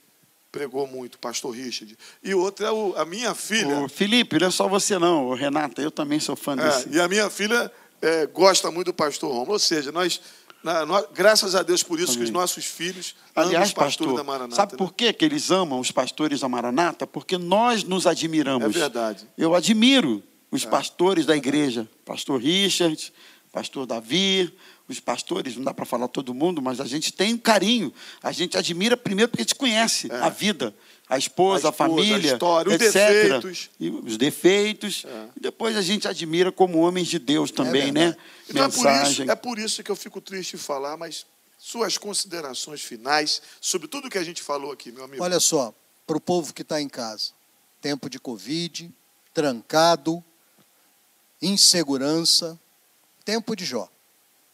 pregou 0.50 0.86
muito, 0.86 1.18
pastor 1.18 1.54
Richard. 1.54 1.96
E 2.22 2.34
outra 2.34 2.68
é 2.68 2.70
o, 2.72 2.94
a 2.96 3.04
minha 3.04 3.34
filha. 3.34 3.78
O 3.80 3.88
Felipe, 3.88 4.38
não 4.38 4.48
é 4.48 4.50
só 4.50 4.68
você 4.68 4.98
não, 4.98 5.28
o 5.28 5.34
Renata, 5.34 5.80
eu 5.80 5.90
também 5.90 6.18
sou 6.20 6.36
fã 6.36 6.52
é, 6.52 6.56
desse. 6.56 6.88
E 6.90 7.00
a 7.00 7.06
minha 7.08 7.30
filha 7.30 7.70
é, 8.02 8.26
gosta 8.26 8.70
muito 8.70 8.86
do 8.86 8.94
pastor 8.94 9.30
Romulo. 9.30 9.52
Ou 9.52 9.58
seja, 9.58 9.92
nós 9.92 10.20
Na- 10.62 10.84
no- 10.84 11.08
graças 11.14 11.54
a 11.54 11.62
Deus 11.62 11.82
por 11.82 11.98
isso 11.98 12.18
que 12.18 12.24
os 12.24 12.30
nossos 12.30 12.66
filhos 12.66 13.14
amam 13.34 13.48
Aliás, 13.48 13.68
os 13.68 13.74
pastores 13.74 14.12
pastor, 14.12 14.16
da 14.18 14.24
Maranata. 14.24 14.56
sabe 14.56 14.72
né? 14.72 14.78
por 14.78 14.92
que, 14.92 15.10
que 15.12 15.24
eles 15.24 15.50
amam 15.50 15.80
os 15.80 15.90
pastores 15.90 16.40
da 16.40 16.48
Maranata? 16.50 17.06
Porque 17.06 17.38
nós 17.38 17.82
nos 17.82 18.06
admiramos. 18.06 18.76
É 18.76 18.80
verdade. 18.80 19.26
Eu 19.38 19.54
admiro 19.54 20.22
os 20.50 20.64
pastores 20.66 21.24
da 21.24 21.34
igreja, 21.34 21.88
pastor 22.04 22.40
Richard, 22.42 23.10
pastor 23.50 23.86
Davi, 23.86 24.52
os 24.92 25.00
pastores, 25.00 25.56
não 25.56 25.64
dá 25.64 25.72
para 25.72 25.84
falar 25.84 26.08
todo 26.08 26.34
mundo, 26.34 26.60
mas 26.60 26.80
a 26.80 26.84
gente 26.84 27.12
tem 27.12 27.34
um 27.34 27.38
carinho. 27.38 27.92
A 28.22 28.32
gente 28.32 28.56
admira 28.56 28.96
primeiro 28.96 29.30
porque 29.30 29.42
a 29.42 29.44
gente 29.44 29.54
conhece 29.54 30.10
a 30.10 30.28
vida, 30.28 30.74
a 31.08 31.16
esposa, 31.16 31.68
A 31.68 31.70
a, 31.70 31.72
esposa, 31.72 31.72
família, 31.72 32.30
a 32.30 32.34
história, 32.34 32.68
os 32.68 32.74
etc. 32.74 32.92
defeitos. 32.92 33.70
E 33.78 33.90
os 33.90 34.16
defeitos. 34.16 35.06
E 35.36 35.40
depois 35.40 35.76
a 35.76 35.82
gente 35.82 36.08
admira 36.08 36.50
como 36.50 36.78
homens 36.78 37.08
de 37.08 37.18
Deus 37.18 37.50
também, 37.50 37.92
né? 37.92 38.16
Então 38.48 38.64
é 38.64 38.68
por, 38.68 38.84
Mensagem. 38.84 39.22
isso, 39.24 39.30
é 39.30 39.34
por 39.36 39.58
isso 39.58 39.82
que 39.82 39.90
eu 39.90 39.96
fico 39.96 40.20
triste 40.20 40.56
de 40.56 40.62
falar, 40.62 40.96
mas 40.96 41.26
suas 41.58 41.98
considerações 41.98 42.80
finais 42.80 43.42
sobre 43.60 43.86
tudo 43.86 44.10
que 44.10 44.18
a 44.18 44.24
gente 44.24 44.42
falou 44.42 44.72
aqui, 44.72 44.90
meu 44.90 45.04
amigo. 45.04 45.22
Olha 45.22 45.38
só, 45.38 45.74
para 46.06 46.16
o 46.16 46.20
povo 46.20 46.52
que 46.52 46.62
está 46.62 46.80
em 46.80 46.88
casa, 46.88 47.32
tempo 47.80 48.08
de 48.08 48.18
Covid, 48.18 48.90
trancado, 49.32 50.24
insegurança, 51.40 52.58
tempo 53.24 53.54
de 53.54 53.64
Jó, 53.64 53.88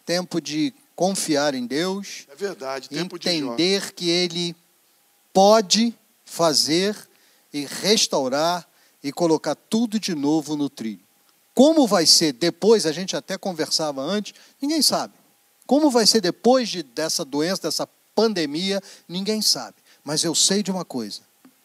tempo 0.07 0.41
de 0.41 0.73
confiar 0.95 1.55
em 1.55 1.67
Deus, 1.67 2.27
é 2.31 2.37
verdade, 2.37 2.89
tempo 2.89 3.19
de 3.19 3.29
entender 3.29 3.93
que 3.93 4.09
Ele 4.09 4.57
pode 5.33 5.93
fazer 6.25 6.97
e 7.53 7.67
restaurar 7.67 8.67
e 9.03 9.13
colocar 9.13 9.55
tudo 9.55 10.01
de 10.01 10.15
novo 10.15 10.57
no 10.57 10.71
trilho. 10.71 11.05
Como 11.53 11.87
vai 11.87 12.07
ser 12.07 12.33
depois, 12.33 12.87
a 12.87 12.93
gente 12.93 13.17
até 13.17 13.37
conversava 13.37 14.01
antes, 14.01 14.33
ninguém 14.61 14.81
sabe. 14.81 15.15
Como 15.67 15.91
vai 15.91 16.07
ser 16.07 16.21
depois 16.21 16.69
de, 16.69 16.83
dessa 16.83 17.25
doença, 17.25 17.63
dessa 17.63 17.89
pandemia, 18.15 18.81
ninguém 19.09 19.43
sabe. 19.43 19.77
Mas 20.05 20.23
eu 20.23 20.35
sei 20.35 20.63
de 20.63 20.71
uma 20.71 20.85
coisa: 20.85 21.21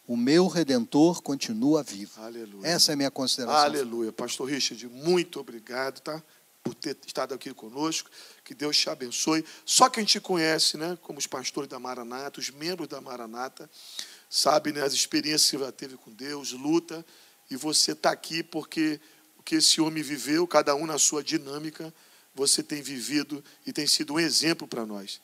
o 0.07 0.17
meu 0.17 0.47
redentor 0.47 1.21
continua 1.21 1.83
vivo. 1.83 2.21
Aleluia. 2.21 2.67
Essa 2.67 2.91
é 2.91 2.93
a 2.93 2.95
minha 2.97 3.11
consideração. 3.11 3.61
Aleluia. 3.61 4.11
Pastor 4.11 4.49
Richard, 4.49 4.87
muito 4.87 5.39
obrigado, 5.39 5.99
tá? 5.99 6.21
Por 6.63 6.75
ter 6.75 6.97
estado 7.05 7.33
aqui 7.33 7.53
conosco. 7.53 8.09
Que 8.43 8.53
Deus 8.53 8.77
te 8.77 8.89
abençoe. 8.89 9.43
Só 9.65 9.89
quem 9.89 10.05
te 10.05 10.19
conhece, 10.19 10.77
né? 10.77 10.97
Como 11.01 11.19
os 11.19 11.27
pastores 11.27 11.69
da 11.69 11.79
Maranata, 11.79 12.39
os 12.39 12.49
membros 12.49 12.87
da 12.87 13.01
Maranata, 13.01 13.69
sabe, 14.29 14.71
né? 14.71 14.83
As 14.83 14.93
experiências 14.93 15.49
que 15.49 15.57
já 15.57 15.71
teve 15.71 15.97
com 15.97 16.11
Deus, 16.11 16.51
luta. 16.51 17.05
E 17.49 17.55
você 17.55 17.93
está 17.93 18.11
aqui 18.11 18.43
porque 18.43 18.99
o 19.37 19.43
que 19.43 19.55
esse 19.55 19.81
homem 19.81 20.03
viveu, 20.03 20.45
cada 20.47 20.75
um 20.75 20.85
na 20.85 20.97
sua 20.97 21.23
dinâmica, 21.23 21.93
você 22.33 22.63
tem 22.63 22.81
vivido 22.81 23.43
e 23.65 23.73
tem 23.73 23.85
sido 23.87 24.13
um 24.13 24.19
exemplo 24.19 24.67
para 24.67 24.85
nós. 24.85 25.19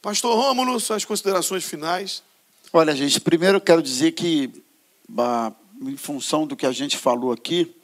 Pastor 0.00 0.34
Rômulo, 0.34 0.80
suas 0.80 1.04
considerações 1.04 1.64
finais. 1.64 2.22
Olha, 2.72 2.94
gente, 2.94 3.20
primeiro 3.20 3.60
quero 3.60 3.82
dizer 3.82 4.12
que, 4.12 4.50
ah, 5.18 5.52
em 5.82 5.96
função 5.96 6.46
do 6.46 6.56
que 6.56 6.64
a 6.64 6.72
gente 6.72 6.96
falou 6.96 7.32
aqui, 7.32 7.74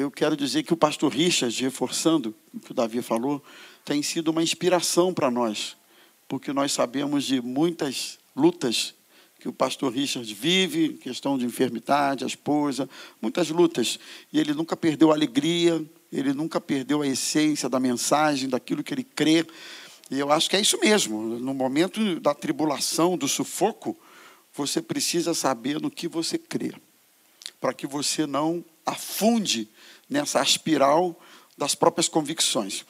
eu 0.00 0.10
quero 0.10 0.36
dizer 0.36 0.62
que 0.62 0.72
o 0.72 0.76
pastor 0.76 1.12
Richard, 1.12 1.62
reforçando 1.62 2.34
o 2.54 2.60
que 2.60 2.70
o 2.70 2.74
Davi 2.74 3.02
falou, 3.02 3.42
tem 3.84 4.02
sido 4.02 4.28
uma 4.28 4.42
inspiração 4.42 5.12
para 5.12 5.30
nós, 5.30 5.76
porque 6.26 6.52
nós 6.52 6.72
sabemos 6.72 7.24
de 7.24 7.40
muitas 7.42 8.18
lutas 8.34 8.94
que 9.38 9.48
o 9.48 9.52
pastor 9.52 9.92
Richard 9.92 10.32
vive, 10.32 10.94
questão 10.94 11.36
de 11.36 11.44
enfermidade, 11.44 12.22
a 12.22 12.26
esposa, 12.28 12.88
muitas 13.20 13.50
lutas. 13.50 13.98
E 14.32 14.38
ele 14.38 14.54
nunca 14.54 14.76
perdeu 14.76 15.10
a 15.10 15.14
alegria, 15.14 15.84
ele 16.12 16.32
nunca 16.32 16.60
perdeu 16.60 17.02
a 17.02 17.06
essência 17.06 17.68
da 17.68 17.80
mensagem, 17.80 18.48
daquilo 18.48 18.84
que 18.84 18.94
ele 18.94 19.02
crê. 19.02 19.44
E 20.08 20.18
eu 20.18 20.30
acho 20.30 20.48
que 20.48 20.54
é 20.54 20.60
isso 20.60 20.78
mesmo. 20.78 21.20
No 21.40 21.52
momento 21.52 22.20
da 22.20 22.32
tribulação, 22.32 23.18
do 23.18 23.26
sufoco, 23.26 23.98
você 24.54 24.80
precisa 24.80 25.34
saber 25.34 25.80
no 25.80 25.90
que 25.90 26.06
você 26.06 26.38
crê, 26.38 26.72
para 27.60 27.74
que 27.74 27.86
você 27.86 28.26
não 28.26 28.64
afunde 28.84 29.68
nessa 30.08 30.42
espiral 30.42 31.18
das 31.56 31.74
próprias 31.74 32.08
convicções. 32.08 32.84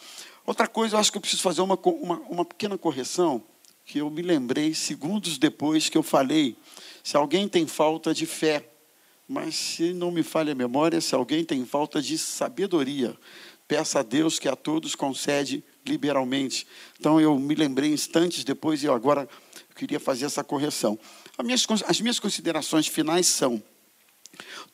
Outra 0.45 0.67
coisa, 0.67 0.97
eu 0.97 1.01
acho 1.01 1.13
que 1.13 1.19
eu 1.19 1.21
preciso 1.21 1.43
fazer 1.43 1.61
uma, 1.61 1.79
uma, 1.85 2.21
uma 2.29 2.45
pequena 2.45 2.77
correção, 2.77 3.43
que 3.85 3.99
eu 3.99 4.11
me 4.11 4.23
lembrei 4.23 4.75
segundos 4.75 5.39
depois 5.39 5.89
que 5.89 5.97
eu 5.97 6.03
falei. 6.03 6.57
Se 7.03 7.17
alguém 7.17 7.49
tem 7.49 7.67
falta 7.67 8.15
de 8.15 8.27
fé, 8.27 8.69
mas 9.29 9.55
se 9.55 9.93
não 9.93 10.11
me 10.11 10.23
falha 10.23 10.53
a 10.53 10.55
memória, 10.55 11.01
se 11.01 11.15
alguém 11.15 11.45
tem 11.45 11.65
falta 11.65 12.03
de 12.03 12.19
sabedoria, 12.19 13.17
peça 13.69 14.01
a 14.01 14.03
Deus 14.03 14.39
que 14.39 14.49
a 14.49 14.57
todos 14.57 14.95
concede 14.95 15.65
liberalmente. 15.87 16.67
Então 16.99 17.21
eu 17.21 17.39
me 17.39 17.55
lembrei 17.55 17.93
instantes 17.93 18.45
depois 18.45 18.83
e 18.83 18.87
eu 18.87 18.95
agora 18.95 19.29
queria 19.75 20.01
fazer 20.01 20.27
essa 20.27 20.45
correção. 20.45 20.99
As 21.39 21.45
minhas, 21.45 21.67
as 21.87 22.01
minhas 22.01 22.21
considerações 22.21 22.87
finais 22.87 23.27
são: 23.27 23.63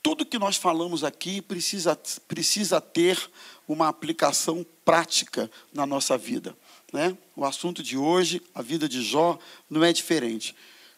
tudo 0.02 0.26
que 0.26 0.38
nós 0.38 0.56
falamos 0.56 1.04
aqui 1.04 1.40
precisa, 1.42 1.98
precisa 2.26 2.80
ter 2.80 3.18
uma 3.66 3.88
aplicação 3.88 4.64
prática 4.84 5.50
na 5.72 5.84
nossa 5.86 6.16
vida. 6.16 6.56
Né? 6.92 7.16
O 7.36 7.44
assunto 7.44 7.82
de 7.82 7.96
hoje, 7.96 8.42
a 8.54 8.62
vida 8.62 8.88
de 8.88 9.02
Jó, 9.02 9.38
não 9.68 9.84
é 9.84 9.92
diferente. 9.92 10.54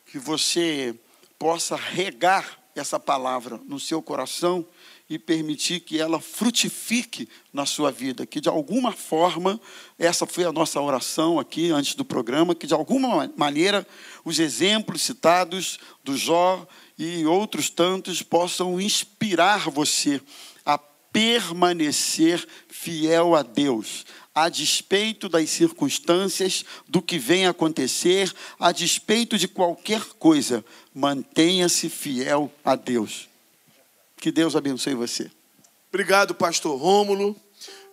Que 0.06 0.18
você 0.18 0.94
possa 1.38 1.74
regar 1.74 2.58
essa 2.74 3.00
palavra 3.00 3.60
no 3.66 3.80
seu 3.80 4.00
coração 4.00 4.66
e 5.08 5.18
permitir 5.18 5.80
que 5.80 5.98
ela 5.98 6.20
frutifique 6.20 7.28
na 7.52 7.66
sua 7.66 7.90
vida, 7.90 8.24
que 8.24 8.40
de 8.40 8.48
alguma 8.48 8.92
forma, 8.92 9.60
essa 9.98 10.24
foi 10.24 10.44
a 10.44 10.52
nossa 10.52 10.80
oração 10.80 11.40
aqui 11.40 11.72
antes 11.72 11.96
do 11.96 12.04
programa, 12.04 12.54
que 12.54 12.66
de 12.66 12.74
alguma 12.74 13.28
maneira 13.36 13.84
os 14.24 14.38
exemplos 14.38 15.02
citados 15.02 15.80
do 16.04 16.16
Jó 16.16 16.64
e 17.00 17.24
outros 17.24 17.70
tantos 17.70 18.22
possam 18.22 18.78
inspirar 18.78 19.70
você 19.70 20.20
a 20.66 20.76
permanecer 20.76 22.46
fiel 22.68 23.34
a 23.34 23.42
Deus, 23.42 24.04
a 24.34 24.50
despeito 24.50 25.26
das 25.26 25.48
circunstâncias, 25.48 26.62
do 26.86 27.00
que 27.00 27.18
vem 27.18 27.46
acontecer, 27.46 28.30
a 28.58 28.70
despeito 28.70 29.38
de 29.38 29.48
qualquer 29.48 30.04
coisa, 30.18 30.62
mantenha-se 30.94 31.88
fiel 31.88 32.52
a 32.62 32.76
Deus. 32.76 33.30
Que 34.18 34.30
Deus 34.30 34.54
abençoe 34.54 34.94
você. 34.94 35.30
Obrigado, 35.88 36.34
pastor 36.34 36.78
Rômulo. 36.78 37.34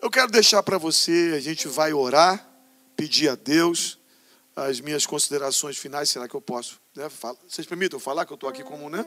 Eu 0.02 0.12
quero 0.12 0.30
deixar 0.30 0.62
para 0.64 0.78
você, 0.78 1.34
a 1.34 1.40
gente 1.40 1.70
vai 1.70 1.94
orar, 1.94 2.46
pedir 2.98 3.30
a 3.30 3.36
Deus 3.36 3.97
as 4.58 4.80
minhas 4.80 5.06
considerações 5.06 5.78
finais. 5.78 6.10
Será 6.10 6.28
que 6.28 6.36
eu 6.36 6.42
posso? 6.42 6.82
Né? 6.96 7.08
Vocês 7.48 7.68
permitem 7.68 7.96
eu 7.96 8.00
falar 8.00 8.26
que 8.26 8.34
eu 8.34 8.36
estou 8.36 8.50
aqui 8.50 8.64
como, 8.64 8.90
né? 8.90 9.06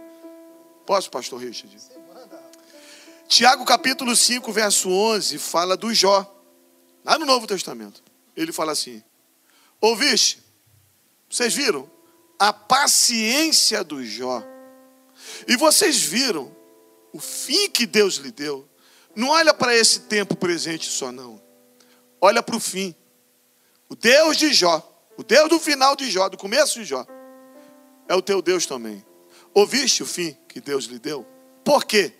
Posso, 0.87 1.11
pastor 1.11 1.41
Richard? 1.41 1.77
Tiago 3.29 3.65
capítulo 3.65 4.15
5, 4.15 4.53
verso 4.53 4.89
11, 4.89 5.39
fala 5.39 5.77
do 5.77 5.93
Jó. 5.93 6.37
Lá 7.05 7.19
no 7.19 7.27
Novo 7.27 7.47
Testamento. 7.47 8.03
Ele 8.37 8.53
fala 8.53 8.73
assim: 8.73 9.03
Ouviste? 9.81 10.43
Vocês 11.29 11.53
viram? 11.53 11.91
A 12.39 12.53
paciência 12.53 13.83
do 13.83 14.05
Jó. 14.05 14.43
E 15.47 15.57
vocês 15.57 16.01
viram 16.01 16.55
o 17.13 17.19
fim 17.19 17.69
que 17.71 17.87
Deus 17.87 18.15
lhe 18.17 18.31
deu. 18.31 18.69
Não 19.17 19.29
olha 19.29 19.53
para 19.53 19.77
esse 19.77 20.01
tempo 20.01 20.37
presente 20.37 20.89
só, 20.89 21.11
não. 21.11 21.43
Olha 22.21 22.43
para 22.43 22.57
o 22.57 22.61
fim. 22.61 22.95
O 23.89 23.97
Deus 23.97 24.37
de 24.37 24.53
Jó, 24.53 24.90
o 25.21 25.23
Deus 25.23 25.51
do 25.51 25.61
final 25.61 25.95
de 25.95 26.11
Jó, 26.11 26.31
do 26.31 26.39
começo 26.39 26.81
de 26.81 26.85
Jó, 26.87 27.05
é 28.09 28.15
o 28.15 28.23
teu 28.23 28.41
Deus 28.41 28.65
também. 28.65 29.05
Ouviste 29.53 30.03
o 30.03 30.07
fim 30.07 30.35
que 30.49 30.63
Deus 30.63 30.87
lhe 30.87 30.99
deu? 30.99 31.27
Por 31.63 31.85
quê? 31.85 32.15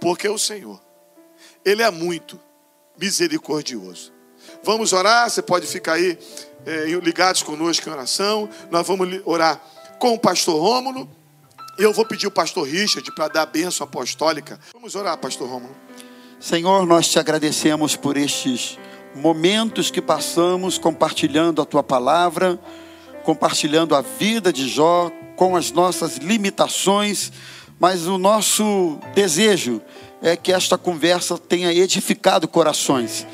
Porque 0.00 0.28
o 0.28 0.38
Senhor, 0.38 0.80
Ele 1.64 1.82
é 1.82 1.90
muito 1.90 2.38
misericordioso. 2.96 4.12
Vamos 4.62 4.92
orar, 4.92 5.28
você 5.28 5.42
pode 5.42 5.66
ficar 5.66 5.94
aí 5.94 6.16
é, 6.64 6.84
ligados 7.02 7.42
conosco 7.42 7.88
em 7.88 7.92
oração. 7.92 8.48
Nós 8.70 8.86
vamos 8.86 9.20
orar 9.24 9.60
com 9.98 10.14
o 10.14 10.18
pastor 10.18 10.56
Rômulo. 10.60 11.10
E 11.80 11.82
eu 11.82 11.92
vou 11.92 12.06
pedir 12.06 12.28
o 12.28 12.30
pastor 12.30 12.64
Richard 12.64 13.12
para 13.12 13.26
dar 13.26 13.42
a 13.42 13.46
bênção 13.46 13.84
apostólica. 13.84 14.60
Vamos 14.72 14.94
orar, 14.94 15.18
pastor 15.18 15.48
Rômulo. 15.48 15.74
Senhor, 16.38 16.86
nós 16.86 17.08
te 17.08 17.18
agradecemos 17.18 17.96
por 17.96 18.16
estes 18.16 18.78
momentos 19.14 19.90
que 19.90 20.00
passamos 20.00 20.78
compartilhando 20.78 21.60
a 21.60 21.64
tua 21.64 21.82
palavra, 21.82 22.58
compartilhando 23.24 23.94
a 23.94 24.00
vida 24.00 24.52
de 24.52 24.68
Jó 24.68 25.10
com 25.36 25.56
as 25.56 25.72
nossas 25.72 26.16
limitações, 26.16 27.32
mas 27.78 28.06
o 28.06 28.18
nosso 28.18 28.98
desejo 29.14 29.80
é 30.22 30.36
que 30.36 30.52
esta 30.52 30.76
conversa 30.76 31.38
tenha 31.38 31.72
edificado 31.72 32.46
corações. 32.46 33.26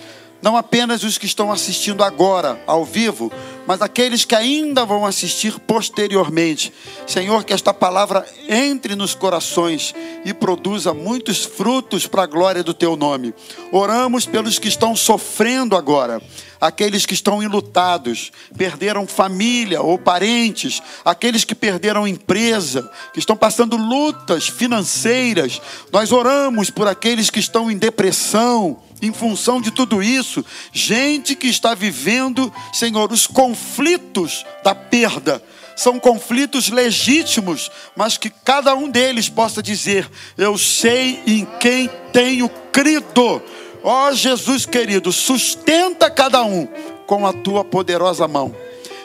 Não 0.46 0.56
apenas 0.56 1.02
os 1.02 1.18
que 1.18 1.26
estão 1.26 1.50
assistindo 1.50 2.04
agora, 2.04 2.62
ao 2.68 2.84
vivo, 2.84 3.32
mas 3.66 3.82
aqueles 3.82 4.24
que 4.24 4.32
ainda 4.32 4.84
vão 4.84 5.04
assistir 5.04 5.58
posteriormente. 5.58 6.72
Senhor, 7.04 7.42
que 7.42 7.52
esta 7.52 7.74
palavra 7.74 8.24
entre 8.48 8.94
nos 8.94 9.12
corações 9.12 9.92
e 10.24 10.32
produza 10.32 10.94
muitos 10.94 11.44
frutos 11.44 12.06
para 12.06 12.22
a 12.22 12.26
glória 12.26 12.62
do 12.62 12.72
teu 12.72 12.94
nome. 12.94 13.34
Oramos 13.72 14.24
pelos 14.24 14.56
que 14.56 14.68
estão 14.68 14.94
sofrendo 14.94 15.74
agora 15.74 16.22
aqueles 16.60 17.04
que 17.04 17.14
estão 17.14 17.42
enlutados, 17.42 18.30
perderam 18.56 19.04
família 19.04 19.82
ou 19.82 19.98
parentes, 19.98 20.80
aqueles 21.04 21.44
que 21.44 21.56
perderam 21.56 22.06
empresa, 22.06 22.88
que 23.12 23.18
estão 23.18 23.36
passando 23.36 23.76
lutas 23.76 24.48
financeiras. 24.48 25.60
Nós 25.92 26.12
oramos 26.12 26.70
por 26.70 26.86
aqueles 26.86 27.30
que 27.30 27.40
estão 27.40 27.68
em 27.68 27.76
depressão, 27.76 28.80
em 29.00 29.12
função 29.12 29.60
de 29.60 29.70
tudo 29.70 30.02
isso, 30.02 30.44
gente 30.72 31.34
que 31.34 31.46
está 31.46 31.74
vivendo, 31.74 32.52
Senhor, 32.72 33.12
os 33.12 33.26
conflitos 33.26 34.44
da 34.64 34.74
perda. 34.74 35.42
São 35.76 36.00
conflitos 36.00 36.70
legítimos, 36.70 37.70
mas 37.94 38.16
que 38.16 38.30
cada 38.30 38.74
um 38.74 38.88
deles 38.88 39.28
possa 39.28 39.62
dizer: 39.62 40.10
Eu 40.38 40.56
sei 40.56 41.20
em 41.26 41.46
quem 41.60 41.90
tenho 42.12 42.48
crido. 42.72 43.42
Ó 43.82 44.08
oh, 44.08 44.12
Jesus 44.14 44.64
querido, 44.64 45.12
sustenta 45.12 46.10
cada 46.10 46.42
um 46.42 46.66
com 47.06 47.26
a 47.26 47.32
tua 47.32 47.62
poderosa 47.62 48.26
mão. 48.26 48.56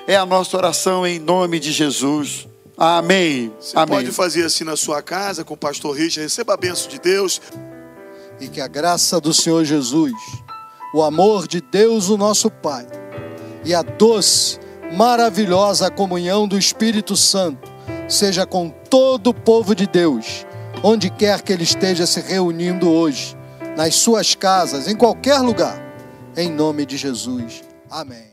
É 0.07 0.15
a 0.15 0.25
nossa 0.25 0.55
oração 0.55 1.05
em 1.05 1.19
nome 1.19 1.59
de 1.59 1.73
Jesus. 1.73 2.47
Amém. 2.77 3.53
Você 3.59 3.77
Amém. 3.77 3.97
pode 3.97 4.11
fazer 4.11 4.45
assim 4.45 4.63
na 4.63 4.75
sua 4.75 5.01
casa 5.01 5.43
com 5.43 5.53
o 5.53 5.57
pastor 5.57 5.95
Richard. 5.95 6.21
Receba 6.21 6.53
a 6.53 6.57
bênção 6.57 6.89
de 6.89 6.99
Deus 6.99 7.41
e 8.41 8.49
que 8.49 8.59
a 8.59 8.67
graça 8.67 9.21
do 9.21 9.33
Senhor 9.33 9.63
Jesus, 9.63 10.11
o 10.93 11.03
amor 11.03 11.47
de 11.47 11.61
Deus, 11.61 12.09
o 12.09 12.17
nosso 12.17 12.49
Pai, 12.49 12.87
e 13.63 13.73
a 13.73 13.83
doce, 13.83 14.59
maravilhosa 14.93 15.91
comunhão 15.91 16.47
do 16.47 16.57
Espírito 16.57 17.15
Santo 17.15 17.71
seja 18.09 18.45
com 18.45 18.69
todo 18.89 19.27
o 19.27 19.33
povo 19.33 19.73
de 19.73 19.87
Deus, 19.87 20.45
onde 20.83 21.09
quer 21.09 21.41
que 21.41 21.53
ele 21.53 21.63
esteja 21.63 22.05
se 22.05 22.19
reunindo 22.19 22.89
hoje, 22.89 23.37
nas 23.77 23.95
suas 23.95 24.35
casas, 24.35 24.87
em 24.87 24.95
qualquer 24.95 25.39
lugar, 25.39 25.79
em 26.35 26.49
nome 26.49 26.85
de 26.85 26.97
Jesus. 26.97 27.63
Amém. 27.89 28.30